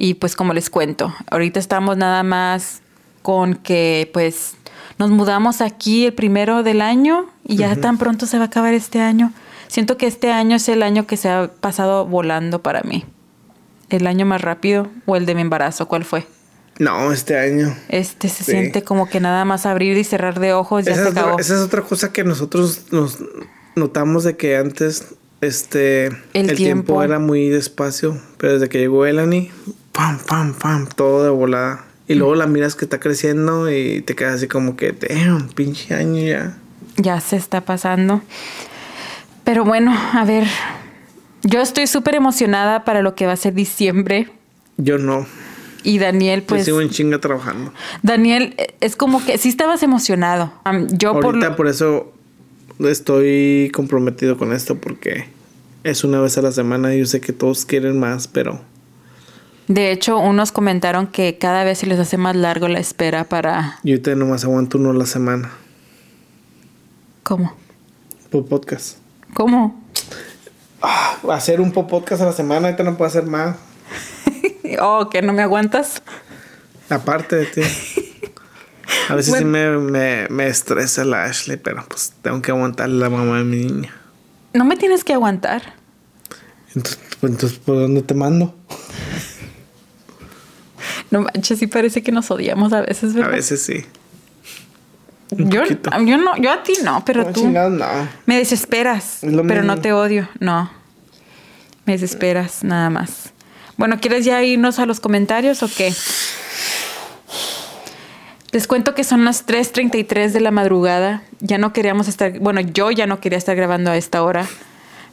Y 0.03 0.15
pues 0.15 0.35
como 0.35 0.53
les 0.55 0.71
cuento, 0.71 1.13
ahorita 1.29 1.59
estamos 1.59 1.95
nada 1.95 2.23
más 2.23 2.81
con 3.21 3.53
que 3.53 4.09
pues 4.13 4.55
nos 4.97 5.11
mudamos 5.11 5.61
aquí 5.61 6.07
el 6.07 6.13
primero 6.13 6.63
del 6.63 6.81
año 6.81 7.27
y 7.47 7.57
ya 7.57 7.75
tan 7.75 7.99
pronto 7.99 8.25
se 8.25 8.37
va 8.39 8.45
a 8.45 8.47
acabar 8.47 8.73
este 8.73 8.99
año. 8.99 9.31
Siento 9.67 9.97
que 9.97 10.07
este 10.07 10.31
año 10.31 10.55
es 10.55 10.67
el 10.69 10.81
año 10.81 11.05
que 11.05 11.17
se 11.17 11.29
ha 11.29 11.51
pasado 11.59 12.07
volando 12.07 12.63
para 12.63 12.81
mí. 12.81 13.05
El 13.91 14.07
año 14.07 14.25
más 14.25 14.41
rápido 14.41 14.87
o 15.05 15.15
el 15.17 15.27
de 15.27 15.35
mi 15.35 15.41
embarazo, 15.41 15.87
¿cuál 15.87 16.03
fue? 16.03 16.25
No, 16.79 17.11
este 17.11 17.37
año. 17.37 17.75
Este 17.87 18.27
se 18.27 18.43
Sí. 18.43 18.51
siente 18.53 18.81
como 18.81 19.07
que 19.07 19.19
nada 19.19 19.45
más 19.45 19.67
abrir 19.67 19.97
y 19.97 20.03
cerrar 20.03 20.39
de 20.39 20.53
ojos 20.53 20.83
ya 20.83 20.93
Esa 20.93 21.03
se 21.03 21.07
es, 21.09 21.11
otra, 21.11 21.21
acabó. 21.21 21.39
esa 21.39 21.53
es 21.53 21.59
otra 21.61 21.81
cosa 21.83 22.11
que 22.11 22.23
nosotros 22.23 22.85
nos 22.89 23.19
notamos 23.75 24.23
de 24.23 24.35
que 24.35 24.57
antes 24.57 25.13
este 25.41 26.07
El 26.07 26.15
el, 26.33 26.55
tiempo. 26.55 26.55
tiempo. 26.55 27.03
era 27.03 27.19
muy 27.19 27.49
despacio, 27.49 28.19
pero 28.39 28.53
desde 28.53 28.67
que 28.67 28.79
llegó 28.79 29.05
Elani, 29.05 29.51
pam, 29.91 30.19
pam, 30.19 30.53
pam, 30.53 30.87
todo 30.95 31.23
de 31.23 31.29
volada. 31.29 31.85
Y 32.07 32.15
luego 32.15 32.35
la 32.35 32.45
miras 32.47 32.75
que 32.75 32.85
está 32.85 32.99
creciendo 32.99 33.71
y 33.71 34.01
te 34.01 34.15
quedas 34.15 34.35
así 34.35 34.47
como 34.47 34.75
que, 34.75 34.91
damn, 34.91 35.47
pinche 35.49 35.93
año 35.93 36.21
ya. 36.25 36.57
ya 36.97 37.21
se 37.21 37.37
está 37.37 37.61
pasando. 37.61 38.21
Pero 39.43 39.63
bueno, 39.65 39.93
a 40.13 40.23
ver, 40.25 40.45
Yo 41.43 41.59
estoy 41.61 41.87
súper 41.87 42.13
emocionada 42.15 42.83
para 42.85 43.01
lo 43.01 43.15
que 43.15 43.25
va 43.25 43.31
a 43.33 43.35
ser 43.37 43.53
diciembre. 43.55 44.29
Yo 44.77 44.97
no. 44.99 45.25
Y 45.83 45.97
Daniel, 45.97 46.41
Yo 46.41 46.45
pues. 46.47 46.65
sigo 46.65 46.81
en 46.81 46.89
chinga 46.91 47.17
trabajando. 47.19 47.73
Daniel, 48.03 48.53
eh, 48.59 48.75
es 48.81 48.95
como 48.95 49.25
que 49.25 49.39
sí 49.39 49.49
estabas 49.49 49.81
emocionado. 49.81 50.53
Yo 50.91 51.13
por. 51.13 51.25
Ahorita 51.25 51.49
lo- 51.49 51.55
por 51.55 51.67
eso 51.67 52.13
estoy 52.79 53.71
comprometido 53.73 54.37
con 54.37 54.53
esto 54.53 54.75
porque 54.77 55.25
es 55.83 56.03
una 56.03 56.19
vez 56.21 56.37
a 56.37 56.41
la 56.43 56.51
semana 56.51 56.93
y 56.93 56.99
yo 56.99 57.05
sé 57.07 57.21
que 57.21 57.33
todos 57.33 57.65
quieren 57.65 57.99
más, 57.99 58.27
pero 58.27 58.61
De 59.67 59.91
hecho, 59.91 60.17
unos 60.17 60.51
comentaron 60.51 61.07
que 61.07 61.37
cada 61.37 61.63
vez 61.63 61.77
se 61.79 61.85
les 61.87 61.99
hace 61.99 62.17
más 62.17 62.35
largo 62.35 62.67
la 62.67 62.79
espera 62.79 63.23
para. 63.25 63.79
yo 63.83 63.93
ahorita 63.93 64.15
nomás 64.15 64.43
aguanto 64.43 64.77
uno 64.77 64.89
a 64.91 64.93
la 64.93 65.05
semana 65.05 65.51
¿Cómo? 67.23 67.53
por 68.29 68.45
podcast. 68.47 68.97
¿Cómo? 69.33 69.81
Hacer 71.31 71.61
un 71.61 71.71
po- 71.71 71.87
podcast 71.87 72.21
a 72.21 72.25
la 72.25 72.31
semana, 72.33 72.67
ahorita 72.67 72.83
no 72.83 72.97
puedo 72.97 73.07
hacer 73.09 73.23
más. 73.25 73.55
Oh, 74.79 75.09
que 75.09 75.21
no 75.21 75.33
me 75.33 75.41
aguantas. 75.41 76.01
Aparte 76.89 77.35
de 77.35 77.45
ti. 77.45 77.61
A 79.09 79.15
veces 79.15 79.35
sí 79.37 79.43
me, 79.43 79.69
me, 79.77 80.27
me 80.29 80.47
estresa 80.47 81.03
la 81.03 81.25
Ashley, 81.25 81.57
pero 81.57 81.83
pues 81.89 82.13
tengo 82.21 82.41
que 82.41 82.51
aguantarle 82.51 82.97
la 82.97 83.09
mamá 83.09 83.39
de 83.39 83.43
mi 83.43 83.65
niña. 83.65 83.93
No 84.53 84.63
me 84.63 84.77
tienes 84.77 85.03
que 85.03 85.11
aguantar. 85.13 85.73
Entonces, 86.73 86.99
pues, 87.19 87.33
entonces 87.33 87.59
¿por 87.59 87.75
dónde 87.81 88.01
te 88.01 88.13
mando? 88.13 88.55
No 91.11 91.21
manches, 91.21 91.59
sí 91.59 91.67
parece 91.67 92.01
que 92.01 92.11
nos 92.11 92.31
odiamos 92.31 92.73
a 92.73 92.81
veces, 92.81 93.11
A 93.13 93.17
¿verdad? 93.17 93.31
veces 93.31 93.61
sí. 93.61 93.85
Yo, 95.31 95.63
yo 96.05 96.17
no, 96.17 96.35
yo 96.37 96.51
a 96.51 96.63
ti 96.63 96.73
no, 96.83 97.03
pero 97.05 97.23
No, 97.23 97.31
tú 97.31 97.41
chingados, 97.41 97.71
no. 97.71 97.85
me 98.25 98.37
desesperas. 98.37 99.19
Pero 99.21 99.63
no 99.63 99.79
te 99.79 99.93
odio, 99.93 100.27
no. 100.39 100.69
Me 101.85 101.93
desesperas, 101.93 102.63
nada 102.63 102.89
más. 102.89 103.31
Bueno, 103.77 103.99
¿quieres 104.01 104.25
ya 104.25 104.43
irnos 104.43 104.77
a 104.79 104.85
los 104.85 104.99
comentarios 104.99 105.63
o 105.63 105.69
qué? 105.75 105.93
Les 108.51 108.67
cuento 108.67 108.93
que 108.93 109.03
son 109.05 109.23
las 109.23 109.47
3.33 109.47 110.31
de 110.31 110.41
la 110.41 110.51
madrugada. 110.51 111.23
Ya 111.39 111.57
no 111.57 111.71
queríamos 111.71 112.07
estar, 112.09 112.37
bueno, 112.39 112.59
yo 112.61 112.91
ya 112.91 113.07
no 113.07 113.21
quería 113.21 113.37
estar 113.37 113.55
grabando 113.55 113.89
a 113.91 113.97
esta 113.97 114.23
hora, 114.23 114.45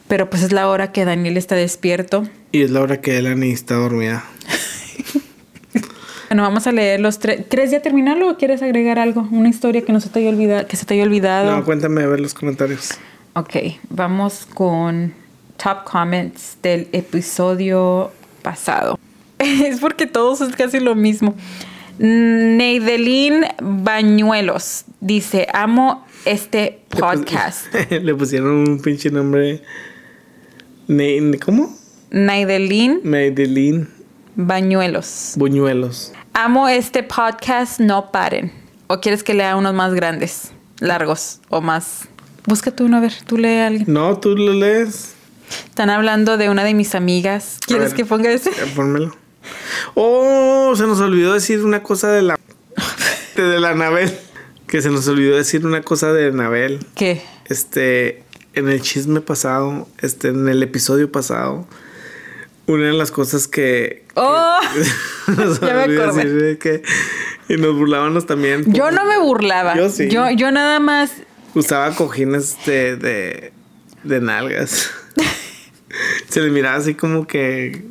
pero 0.09 0.29
pues 0.29 0.43
es 0.43 0.51
la 0.51 0.67
hora 0.67 0.91
que 0.91 1.05
Daniel 1.05 1.37
está 1.37 1.55
despierto. 1.55 2.27
Y 2.51 2.63
es 2.63 2.71
la 2.71 2.81
hora 2.81 2.99
que 2.99 3.17
Elani 3.17 3.51
está 3.51 3.75
dormida. 3.75 4.23
Bueno, 6.29 6.43
vamos 6.43 6.67
a 6.67 6.71
leer 6.71 6.99
los 6.99 7.17
tres. 7.19 7.45
¿Quieres 7.49 7.71
ya 7.71 7.81
terminarlo 7.81 8.29
o 8.29 8.37
quieres 8.37 8.61
agregar 8.61 8.99
algo? 8.99 9.27
Una 9.31 9.49
historia 9.49 9.81
que 9.81 9.91
no 9.91 9.99
se 9.99 10.09
te 10.09 10.19
haya 10.19 10.29
olvidado, 10.29 10.67
que 10.67 10.77
se 10.77 10.85
te 10.85 10.93
haya 10.93 11.03
olvidado. 11.03 11.55
No, 11.55 11.65
cuéntame 11.65 12.03
a 12.03 12.07
ver 12.07 12.19
los 12.19 12.33
comentarios. 12.35 12.91
Ok, 13.33 13.55
vamos 13.89 14.47
con 14.53 15.13
top 15.57 15.83
comments 15.85 16.57
del 16.61 16.87
episodio 16.91 18.11
pasado. 18.43 18.99
es 19.39 19.79
porque 19.79 20.05
todos 20.05 20.41
es 20.41 20.55
casi 20.55 20.79
lo 20.79 20.93
mismo. 20.95 21.33
Neidelin 21.97 23.45
Bañuelos 23.61 24.85
dice, 25.01 25.47
amo 25.53 26.05
este 26.25 26.79
Le 26.91 26.99
pus- 26.99 26.99
podcast. 27.01 27.73
Le 27.91 28.15
pusieron 28.15 28.51
un 28.69 28.81
pinche 28.81 29.09
nombre. 29.09 29.61
Ne- 30.87 31.37
¿Cómo? 31.43 31.75
Neidelin 32.11 33.01
Medellín 33.03 33.89
Bañuelos. 34.35 35.33
Buñuelos. 35.35 36.13
Amo 36.33 36.67
este 36.69 37.03
podcast, 37.03 37.79
no 37.79 38.11
paren. 38.11 38.51
¿O 38.87 38.99
quieres 39.01 39.23
que 39.23 39.33
lea 39.33 39.55
unos 39.55 39.73
más 39.73 39.93
grandes, 39.93 40.51
largos 40.79 41.39
o 41.49 41.61
más? 41.61 42.07
Búscate 42.45 42.83
uno, 42.83 42.97
a 42.97 42.99
ver, 43.01 43.13
tú 43.25 43.37
lee 43.37 43.57
a 43.57 43.67
alguien. 43.67 43.85
No, 43.91 44.17
tú 44.19 44.35
lo 44.35 44.53
lees. 44.53 45.13
Están 45.65 45.89
hablando 45.89 46.37
de 46.37 46.49
una 46.49 46.63
de 46.63 46.73
mis 46.73 46.95
amigas. 46.95 47.57
¿Quieres 47.65 47.89
ver. 47.89 47.97
que 47.97 48.05
ponga 48.05 48.31
ese? 48.31 48.49
Eh, 48.51 48.71
Pónmelo. 48.75 49.15
Oh, 49.95 50.73
se 50.75 50.83
nos 50.83 50.99
olvidó 50.99 51.33
decir 51.33 51.63
una 51.65 51.83
cosa 51.83 52.09
de 52.11 52.21
la. 52.21 52.39
de, 53.35 53.43
de 53.43 53.59
la 53.59 53.69
Anabel. 53.69 54.11
Que 54.67 54.81
se 54.81 54.89
nos 54.89 55.07
olvidó 55.07 55.35
decir 55.35 55.65
una 55.65 55.81
cosa 55.81 56.13
de 56.13 56.27
Anabel. 56.27 56.85
¿Qué? 56.95 57.21
Este. 57.45 58.23
En 58.53 58.67
el 58.67 58.81
chisme 58.81 59.21
pasado, 59.21 59.87
este, 59.99 60.29
en 60.29 60.49
el 60.49 60.63
episodio 60.63 61.11
pasado, 61.11 61.67
una 62.69 62.85
de 62.87 62.93
las 62.93 63.11
cosas 63.11 63.47
que. 63.47 64.05
¡Oh! 64.15 64.57
nos 65.27 65.59
Ya 65.61 65.73
me 65.73 65.83
olvidó 65.83 66.03
acordé. 66.05 66.23
decir 66.25 66.41
de 66.41 66.57
que. 66.57 66.83
Y 67.49 67.57
nos 67.57 67.75
burlábamos 67.75 68.25
también. 68.25 68.63
Yo 68.71 68.91
no 68.91 69.05
me 69.05 69.17
burlaba. 69.19 69.75
Yo 69.75 69.89
sí. 69.89 70.07
Yo, 70.09 70.29
yo 70.31 70.51
nada 70.51 70.79
más. 70.79 71.11
Usaba 71.55 71.91
cojines 71.95 72.57
de, 72.65 72.95
de, 72.95 73.53
de 74.03 74.21
nalgas. 74.21 74.91
Se 76.29 76.41
le 76.41 76.49
miraba 76.51 76.77
así 76.77 76.93
como 76.93 77.25
que. 77.25 77.81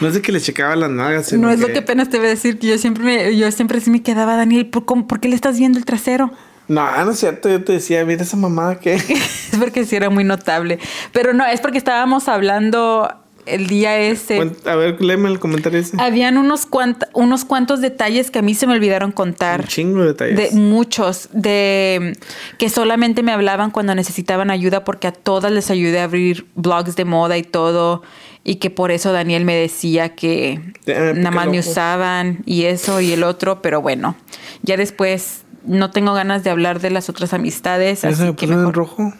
No 0.00 0.10
sé 0.10 0.22
que 0.22 0.32
le 0.32 0.40
checaba 0.40 0.74
las 0.76 0.90
nalgas. 0.90 1.32
No 1.32 1.50
es 1.50 1.60
lo 1.60 1.68
que 1.68 1.78
apenas 1.78 2.08
te 2.08 2.18
voy 2.18 2.26
a 2.26 2.30
decir, 2.30 2.58
que 2.58 2.66
yo 2.68 2.78
siempre 2.78 3.04
me, 3.04 3.36
yo 3.36 3.50
siempre 3.52 3.80
sí 3.80 3.90
me 3.90 4.02
quedaba, 4.02 4.36
Daniel, 4.36 4.66
¿por, 4.66 4.84
cómo- 4.84 5.06
por 5.06 5.20
qué 5.20 5.28
le 5.28 5.34
estás 5.36 5.58
viendo 5.58 5.78
el 5.78 5.84
trasero? 5.84 6.32
No, 6.68 7.04
no 7.04 7.10
es 7.10 7.18
cierto. 7.18 7.48
Yo 7.48 7.62
te 7.62 7.72
decía, 7.74 8.04
mira 8.04 8.22
esa 8.22 8.36
mamada 8.36 8.78
que. 8.80 8.94
es 8.94 9.52
porque 9.58 9.84
sí 9.84 9.96
era 9.96 10.08
muy 10.10 10.24
notable. 10.24 10.78
Pero 11.12 11.34
no, 11.34 11.44
es 11.46 11.60
porque 11.60 11.78
estábamos 11.78 12.28
hablando 12.28 13.12
el 13.46 13.66
día 13.66 13.98
ese. 13.98 14.40
A 14.66 14.76
ver, 14.76 15.00
léeme 15.02 15.28
el 15.28 15.38
comentario 15.38 15.78
ese. 15.80 15.96
Habían 16.00 16.36
unos, 16.38 16.68
cuant- 16.70 17.08
unos 17.14 17.44
cuantos 17.44 17.80
detalles 17.80 18.30
que 18.30 18.38
a 18.38 18.42
mí 18.42 18.54
se 18.54 18.66
me 18.66 18.74
olvidaron 18.74 19.08
Un 19.08 19.12
contar. 19.12 19.66
chingo 19.66 20.00
de 20.00 20.06
detalles. 20.08 20.36
De 20.36 20.50
muchos, 20.58 21.28
de 21.32 22.16
que 22.58 22.68
solamente 22.68 23.22
me 23.22 23.32
hablaban 23.32 23.70
cuando 23.70 23.94
necesitaban 23.94 24.50
ayuda 24.50 24.84
porque 24.84 25.06
a 25.08 25.12
todas 25.12 25.50
les 25.52 25.70
ayudé 25.70 26.00
a 26.00 26.04
abrir 26.04 26.46
blogs 26.54 26.96
de 26.96 27.04
moda 27.04 27.36
y 27.38 27.42
todo 27.42 28.02
y 28.44 28.56
que 28.56 28.70
por 28.70 28.90
eso 28.90 29.12
Daniel 29.12 29.44
me 29.44 29.54
decía 29.54 30.14
que 30.16 30.60
me 30.86 31.14
nada 31.14 31.30
más 31.30 31.46
me 31.48 31.58
usaban 31.60 32.42
y 32.44 32.64
eso 32.64 33.00
y 33.00 33.12
el 33.12 33.22
otro, 33.22 33.62
pero 33.62 33.80
bueno, 33.80 34.16
ya 34.62 34.76
después 34.76 35.42
no 35.64 35.90
tengo 35.92 36.12
ganas 36.12 36.42
de 36.42 36.50
hablar 36.50 36.80
de 36.80 36.90
las 36.90 37.08
otras 37.08 37.32
amistades, 37.34 38.02
¿Ya 38.02 38.12
se 38.12 38.24
me 38.24 38.34
que 38.34 38.46
en 38.46 38.72
rojo? 38.72 39.12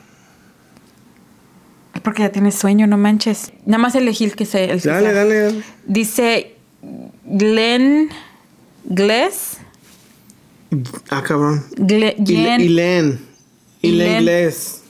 Porque 2.03 2.23
ya 2.23 2.33
tienes 2.33 2.55
sueño, 2.57 2.87
no 2.87 2.99
manches. 2.99 3.53
Nada 3.67 3.79
más 3.79 3.95
elegí 3.95 4.25
el 4.25 4.35
que 4.37 4.45
se 4.47 4.65
el 4.65 4.83
que 4.83 4.89
Dale, 4.89 5.07
sea. 5.07 5.13
dale, 5.15 5.41
dale. 5.41 5.63
Dice 5.87 6.55
Glenn 7.25 8.09
Gless, 8.85 9.59
Ah, 11.11 11.23
cabrón. 11.23 11.65
Gle- 11.77 12.15
Glenn 12.19 12.61
y 12.61 12.69
leen. 12.69 13.21
Y 13.83 13.89
Ilen. 13.91 14.19
inglés. 14.21 14.83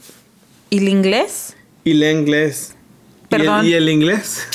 y 0.71 0.79
el 0.79 0.89
inglés. 0.89 1.57
Y 1.85 1.95
leen 1.95 2.19
inglés. 2.21 2.75
¿Y 3.31 3.35
el- 3.35 3.41
Perdón. 3.41 3.67
¿Y 3.67 3.73
el 3.73 3.89
inglés? 3.89 4.47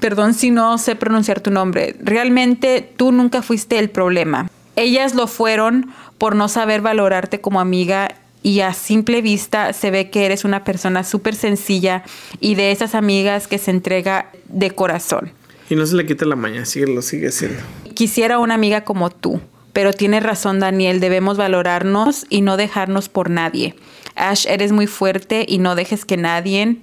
Perdón 0.00 0.34
si 0.34 0.50
no 0.50 0.78
sé 0.78 0.96
pronunciar 0.96 1.40
tu 1.40 1.50
nombre. 1.50 1.96
Realmente 2.02 2.92
tú 2.96 3.12
nunca 3.12 3.40
fuiste 3.42 3.78
el 3.78 3.88
problema. 3.88 4.50
Ellas 4.76 5.14
lo 5.14 5.26
fueron 5.26 5.90
por 6.18 6.34
no 6.36 6.48
saber 6.48 6.80
valorarte 6.80 7.40
como 7.40 7.60
amiga 7.60 8.16
y 8.42 8.60
a 8.60 8.74
simple 8.74 9.22
vista 9.22 9.72
se 9.72 9.90
ve 9.90 10.10
que 10.10 10.26
eres 10.26 10.44
una 10.44 10.64
persona 10.64 11.04
súper 11.04 11.34
sencilla 11.34 12.02
y 12.40 12.54
de 12.54 12.72
esas 12.72 12.94
amigas 12.94 13.46
que 13.46 13.58
se 13.58 13.70
entrega 13.70 14.30
de 14.48 14.72
corazón. 14.72 15.32
Y 15.70 15.76
no 15.76 15.86
se 15.86 15.96
le 15.96 16.06
quita 16.06 16.24
la 16.26 16.36
maña, 16.36 16.64
sigue, 16.64 16.86
lo 16.86 17.02
sigue 17.02 17.28
haciendo. 17.28 17.60
Quisiera 17.94 18.38
una 18.38 18.54
amiga 18.54 18.84
como 18.84 19.10
tú, 19.10 19.40
pero 19.72 19.92
tienes 19.92 20.22
razón 20.22 20.60
Daniel, 20.60 21.00
debemos 21.00 21.36
valorarnos 21.36 22.26
y 22.28 22.42
no 22.42 22.56
dejarnos 22.56 23.08
por 23.08 23.30
nadie. 23.30 23.74
Ash, 24.16 24.46
eres 24.46 24.72
muy 24.72 24.86
fuerte 24.86 25.46
y 25.48 25.58
no 25.58 25.74
dejes 25.74 26.04
que 26.04 26.16
nadie, 26.16 26.78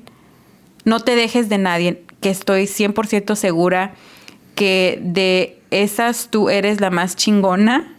no 0.86 1.00
te 1.02 1.16
dejes 1.16 1.50
de 1.50 1.58
nadie, 1.58 2.04
que 2.22 2.30
estoy 2.30 2.64
100% 2.64 3.36
segura 3.36 3.94
que 4.56 5.00
de 5.02 5.60
esas 5.72 6.30
tú 6.32 6.50
eres 6.50 6.82
la 6.82 6.90
más 6.90 7.16
chingona 7.16 7.96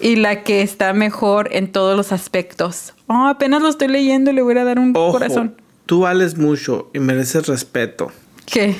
y 0.00 0.16
la 0.16 0.42
que 0.42 0.62
está 0.62 0.92
mejor 0.92 1.48
en 1.52 1.70
todos 1.72 1.96
los 1.96 2.12
aspectos. 2.12 2.94
Oh, 3.06 3.26
apenas 3.26 3.62
lo 3.62 3.68
estoy 3.68 3.88
leyendo, 3.88 4.32
le 4.32 4.42
voy 4.42 4.56
a 4.58 4.64
dar 4.64 4.78
un 4.78 4.92
Ojo, 4.96 5.12
corazón. 5.12 5.54
tú 5.86 6.00
vales 6.00 6.36
mucho 6.38 6.90
y 6.94 6.98
mereces 7.00 7.46
respeto. 7.46 8.10
¿Qué? 8.46 8.76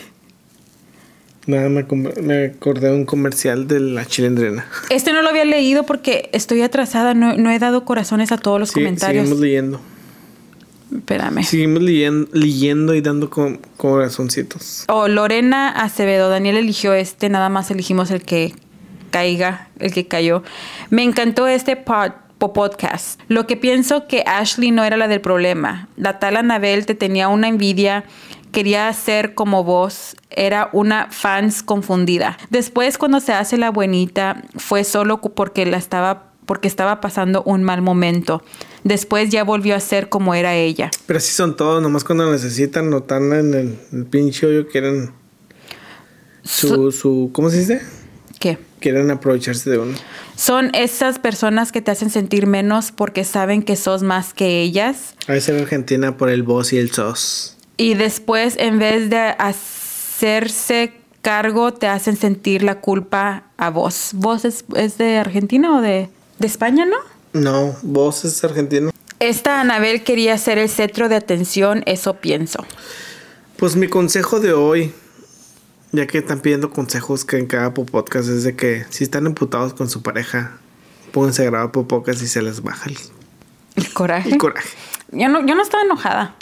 Nada, 1.46 1.68
me, 1.68 1.82
me 2.22 2.44
acordé 2.46 2.88
de 2.88 2.94
un 2.94 3.04
comercial 3.04 3.68
de 3.68 3.78
la 3.80 4.06
chilendrina. 4.06 4.64
Este 4.88 5.12
no 5.12 5.20
lo 5.20 5.28
había 5.28 5.44
leído 5.44 5.84
porque 5.84 6.30
estoy 6.32 6.62
atrasada, 6.62 7.12
no, 7.12 7.36
no 7.36 7.50
he 7.50 7.58
dado 7.58 7.84
corazones 7.84 8.32
a 8.32 8.38
todos 8.38 8.58
los 8.58 8.70
Sí, 8.70 8.74
comentarios. 8.76 9.24
Seguimos 9.24 9.40
leyendo. 9.42 9.80
Espérame. 10.94 11.42
Seguimos 11.44 11.82
leyen- 11.82 12.28
leyendo 12.32 12.94
y 12.94 13.00
dando 13.02 13.28
co- 13.28 13.58
corazoncitos. 13.76 14.84
Oh, 14.88 15.08
Lorena 15.08 15.68
Acevedo, 15.68 16.30
Daniel 16.30 16.56
eligió 16.56 16.94
este, 16.94 17.28
nada 17.28 17.48
más 17.50 17.70
elegimos 17.70 18.10
el 18.10 18.22
que 18.22 18.54
caiga, 19.18 19.68
el 19.78 19.92
que 19.92 20.08
cayó. 20.08 20.42
Me 20.90 21.04
encantó 21.04 21.46
este 21.46 21.76
pod- 21.76 22.14
po- 22.38 22.52
podcast. 22.52 23.20
Lo 23.28 23.46
que 23.46 23.56
pienso 23.56 24.08
que 24.08 24.24
Ashley 24.26 24.72
no 24.72 24.82
era 24.82 24.96
la 24.96 25.06
del 25.06 25.20
problema. 25.20 25.86
La 25.96 26.18
tal 26.18 26.36
Anabel 26.36 26.84
te 26.84 26.96
tenía 26.96 27.28
una 27.28 27.46
envidia, 27.46 28.02
quería 28.50 28.92
ser 28.92 29.34
como 29.34 29.62
vos, 29.62 30.16
era 30.30 30.68
una 30.72 31.06
fans 31.12 31.62
confundida. 31.62 32.36
Después 32.50 32.98
cuando 32.98 33.20
se 33.20 33.32
hace 33.32 33.56
la 33.56 33.70
buenita 33.70 34.42
fue 34.56 34.82
solo 34.82 35.20
porque 35.20 35.64
la 35.64 35.76
estaba 35.76 36.32
porque 36.44 36.68
estaba 36.68 37.00
pasando 37.00 37.42
un 37.44 37.62
mal 37.62 37.80
momento. 37.82 38.42
Después 38.82 39.30
ya 39.30 39.44
volvió 39.44 39.74
a 39.76 39.80
ser 39.80 40.08
como 40.10 40.34
era 40.34 40.54
ella. 40.54 40.90
Pero 41.06 41.16
así 41.18 41.32
son 41.32 41.56
todos, 41.56 41.80
nomás 41.80 42.02
cuando 42.04 42.30
necesitan 42.30 42.92
o 42.92 42.98
están 42.98 43.32
en 43.32 43.54
el, 43.54 43.78
el 43.92 44.04
pinche 44.06 44.44
hoyo 44.46 44.66
quieren 44.68 45.12
su, 46.42 46.92
su, 46.92 47.30
¿cómo 47.32 47.48
se 47.48 47.60
dice? 47.60 47.80
¿Qué? 48.38 48.58
Quieren 48.84 49.10
aprovecharse 49.10 49.70
de 49.70 49.78
uno. 49.78 49.94
Son 50.36 50.70
esas 50.74 51.18
personas 51.18 51.72
que 51.72 51.80
te 51.80 51.90
hacen 51.90 52.10
sentir 52.10 52.46
menos 52.46 52.92
porque 52.92 53.24
saben 53.24 53.62
que 53.62 53.76
sos 53.76 54.02
más 54.02 54.34
que 54.34 54.60
ellas. 54.60 55.14
A 55.26 55.32
veces 55.32 55.56
en 55.56 55.62
Argentina 55.62 56.18
por 56.18 56.28
el 56.28 56.42
vos 56.42 56.74
y 56.74 56.76
el 56.76 56.90
sos. 56.90 57.56
Y 57.78 57.94
después, 57.94 58.56
en 58.58 58.78
vez 58.78 59.08
de 59.08 59.16
hacerse 59.38 60.92
cargo, 61.22 61.72
te 61.72 61.86
hacen 61.86 62.18
sentir 62.18 62.62
la 62.62 62.82
culpa 62.82 63.44
a 63.56 63.70
vos. 63.70 64.10
¿Vos 64.12 64.44
es, 64.44 64.66
es 64.76 64.98
de 64.98 65.16
Argentina 65.16 65.78
o 65.78 65.80
de, 65.80 66.10
de 66.38 66.46
España, 66.46 66.84
no? 66.84 66.98
No, 67.32 67.74
vos 67.80 68.26
es 68.26 68.44
argentino. 68.44 68.90
Esta 69.18 69.62
Anabel 69.62 70.04
quería 70.04 70.36
ser 70.36 70.58
el 70.58 70.68
centro 70.68 71.08
de 71.08 71.16
atención, 71.16 71.84
eso 71.86 72.16
pienso. 72.16 72.66
Pues 73.56 73.76
mi 73.76 73.88
consejo 73.88 74.40
de 74.40 74.52
hoy, 74.52 74.92
ya 75.94 76.06
que 76.06 76.18
están 76.18 76.40
pidiendo 76.40 76.70
consejos 76.70 77.24
que 77.24 77.38
en 77.38 77.46
cada 77.46 77.72
podcast 77.72 78.28
es 78.28 78.42
de 78.44 78.56
que 78.56 78.84
si 78.90 79.04
están 79.04 79.26
emputados 79.26 79.74
con 79.74 79.88
su 79.88 80.02
pareja, 80.02 80.52
pónganse 81.12 81.42
a 81.42 81.46
grabar 81.46 81.70
podcast 81.70 82.22
y 82.22 82.26
se 82.26 82.42
les 82.42 82.62
baja 82.62 82.90
el, 82.90 82.98
El 83.76 83.92
coraje. 83.92 84.30
el 84.30 84.38
coraje. 84.38 84.68
Yo 85.12 85.28
no, 85.28 85.46
yo 85.46 85.54
no 85.54 85.62
estaba 85.62 85.84
enojada. 85.84 86.34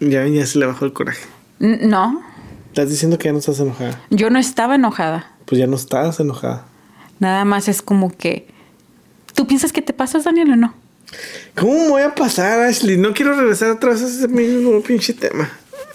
Ya, 0.00 0.26
ya 0.26 0.44
se 0.46 0.58
le 0.58 0.66
bajó 0.66 0.84
el 0.84 0.92
coraje. 0.92 1.24
N- 1.60 1.86
No, 1.86 2.22
Estás 2.68 2.88
diciendo 2.88 3.18
que 3.18 3.26
ya 3.28 3.32
no 3.32 3.38
estás 3.38 3.60
enojada. 3.60 4.00
yo 4.10 4.30
no 4.30 4.38
estaba 4.38 4.74
enojada. 4.76 5.30
Pues 5.46 5.58
ya 5.58 5.66
no 5.66 5.76
estás 5.76 6.20
enojada. 6.20 6.64
Nada 7.18 7.44
más 7.44 7.68
es 7.68 7.82
como 7.82 8.10
que... 8.16 8.48
¿Tú 9.34 9.46
piensas 9.46 9.72
que 9.72 9.82
te 9.82 9.92
pasas, 9.92 10.24
Daniel, 10.24 10.52
o 10.52 10.56
no? 10.56 10.74
¿Cómo 11.56 11.72
me 11.74 11.88
voy 11.88 12.02
a 12.02 12.14
pasar, 12.14 12.60
Ashley? 12.60 12.96
No 12.96 13.12
quiero 13.12 13.34
regresar 13.34 13.68
vez 13.90 14.02
a 14.02 14.06
ese 14.06 14.28
mismo 14.28 14.80
pinche 14.82 15.12
tema. 15.12 15.50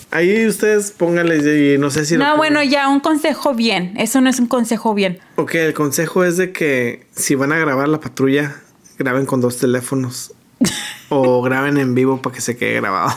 Ahí 0.09 0.47
ustedes 0.47 0.91
pónganle 0.91 1.73
y 1.73 1.77
no 1.77 1.89
sé 1.89 2.05
si... 2.05 2.15
No, 2.15 2.37
bueno, 2.37 2.63
ya, 2.63 2.87
un 2.87 3.01
consejo 3.01 3.53
bien. 3.53 3.93
Eso 3.97 4.21
no 4.21 4.29
es 4.29 4.39
un 4.39 4.47
consejo 4.47 4.93
bien. 4.93 5.19
Ok, 5.35 5.55
el 5.55 5.73
consejo 5.73 6.23
es 6.23 6.37
de 6.37 6.53
que 6.53 7.05
si 7.15 7.35
van 7.35 7.51
a 7.51 7.57
grabar 7.57 7.89
la 7.89 7.99
patrulla, 7.99 8.55
graben 8.97 9.25
con 9.25 9.41
dos 9.41 9.57
teléfonos. 9.57 10.33
o 11.09 11.41
graben 11.41 11.77
en 11.77 11.93
vivo 11.93 12.21
para 12.21 12.35
que 12.35 12.41
se 12.41 12.57
quede 12.57 12.75
grabado. 12.75 13.13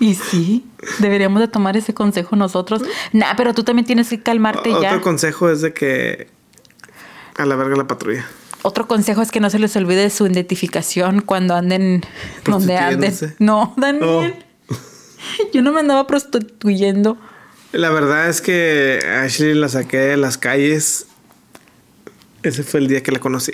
Y 0.00 0.14
sí, 0.14 0.64
deberíamos 0.98 1.40
de 1.40 1.48
tomar 1.48 1.76
ese 1.76 1.94
consejo 1.94 2.36
nosotros. 2.36 2.82
Nah, 3.12 3.34
pero 3.36 3.54
tú 3.54 3.64
también 3.64 3.86
tienes 3.86 4.08
que 4.08 4.20
calmarte 4.20 4.70
Otro 4.70 4.82
ya. 4.82 5.00
consejo 5.00 5.50
es 5.50 5.60
de 5.60 5.72
que... 5.72 6.28
A 7.36 7.44
la 7.44 7.56
verga 7.56 7.76
la 7.76 7.86
patrulla. 7.86 8.24
Otro 8.62 8.86
consejo 8.86 9.20
es 9.20 9.30
que 9.30 9.40
no 9.40 9.50
se 9.50 9.58
les 9.58 9.76
olvide 9.76 10.08
su 10.10 10.26
identificación 10.26 11.20
cuando 11.20 11.54
anden 11.54 12.02
donde 12.44 12.78
anden. 12.78 13.12
No, 13.38 13.74
Daniel. 13.76 14.36
Yo 15.52 15.62
no 15.62 15.72
me 15.72 15.80
andaba 15.80 16.06
prostituyendo. 16.06 17.16
La 17.72 17.90
verdad 17.90 18.28
es 18.28 18.40
que 18.40 19.00
Ashley 19.22 19.54
la 19.54 19.68
saqué 19.68 19.98
de 19.98 20.16
las 20.16 20.38
calles. 20.38 21.06
Ese 22.42 22.62
fue 22.62 22.80
el 22.80 22.88
día 22.88 23.02
que 23.02 23.10
la 23.10 23.18
conocí. 23.18 23.52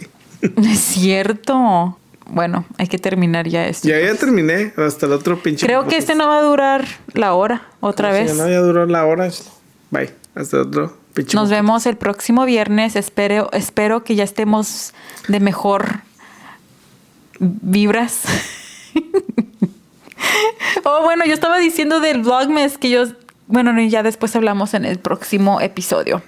No 0.56 0.68
es 0.70 0.78
cierto. 0.78 1.96
Bueno, 2.26 2.64
hay 2.78 2.86
que 2.86 2.98
terminar 2.98 3.48
ya 3.48 3.66
esto. 3.66 3.88
Ya, 3.88 3.98
ya 4.00 4.14
terminé. 4.14 4.72
Hasta 4.76 5.06
el 5.06 5.12
otro 5.12 5.42
pinche. 5.42 5.66
Creo 5.66 5.86
que 5.86 5.96
este 5.96 6.14
no 6.14 6.28
va 6.28 6.38
a 6.38 6.42
durar 6.42 6.86
la 7.14 7.34
hora 7.34 7.68
otra 7.80 8.12
vez. 8.12 8.34
no, 8.36 8.48
ya 8.48 8.60
duró 8.60 8.86
la 8.86 9.04
hora. 9.04 9.30
Bye. 9.90 10.10
Hasta 10.34 10.60
otro 10.60 10.96
pinche. 11.14 11.36
Nos 11.36 11.50
vemos 11.50 11.86
el 11.86 11.96
próximo 11.96 12.44
viernes. 12.44 12.94
Espero, 12.96 13.50
espero 13.52 14.04
que 14.04 14.14
ya 14.14 14.24
estemos 14.24 14.92
de 15.28 15.40
mejor 15.40 16.02
vibras. 17.40 18.22
oh, 20.84 21.02
bueno, 21.02 21.24
yo 21.24 21.34
estaba 21.34 21.58
diciendo 21.58 22.00
del 22.00 22.22
Vlogmas 22.22 22.78
que 22.78 22.90
yo. 22.90 23.04
Bueno, 23.46 23.72
no, 23.72 23.82
ya 23.82 24.02
después 24.02 24.34
hablamos 24.36 24.74
en 24.74 24.84
el 24.84 24.98
próximo 24.98 25.60
episodio. 25.60 26.22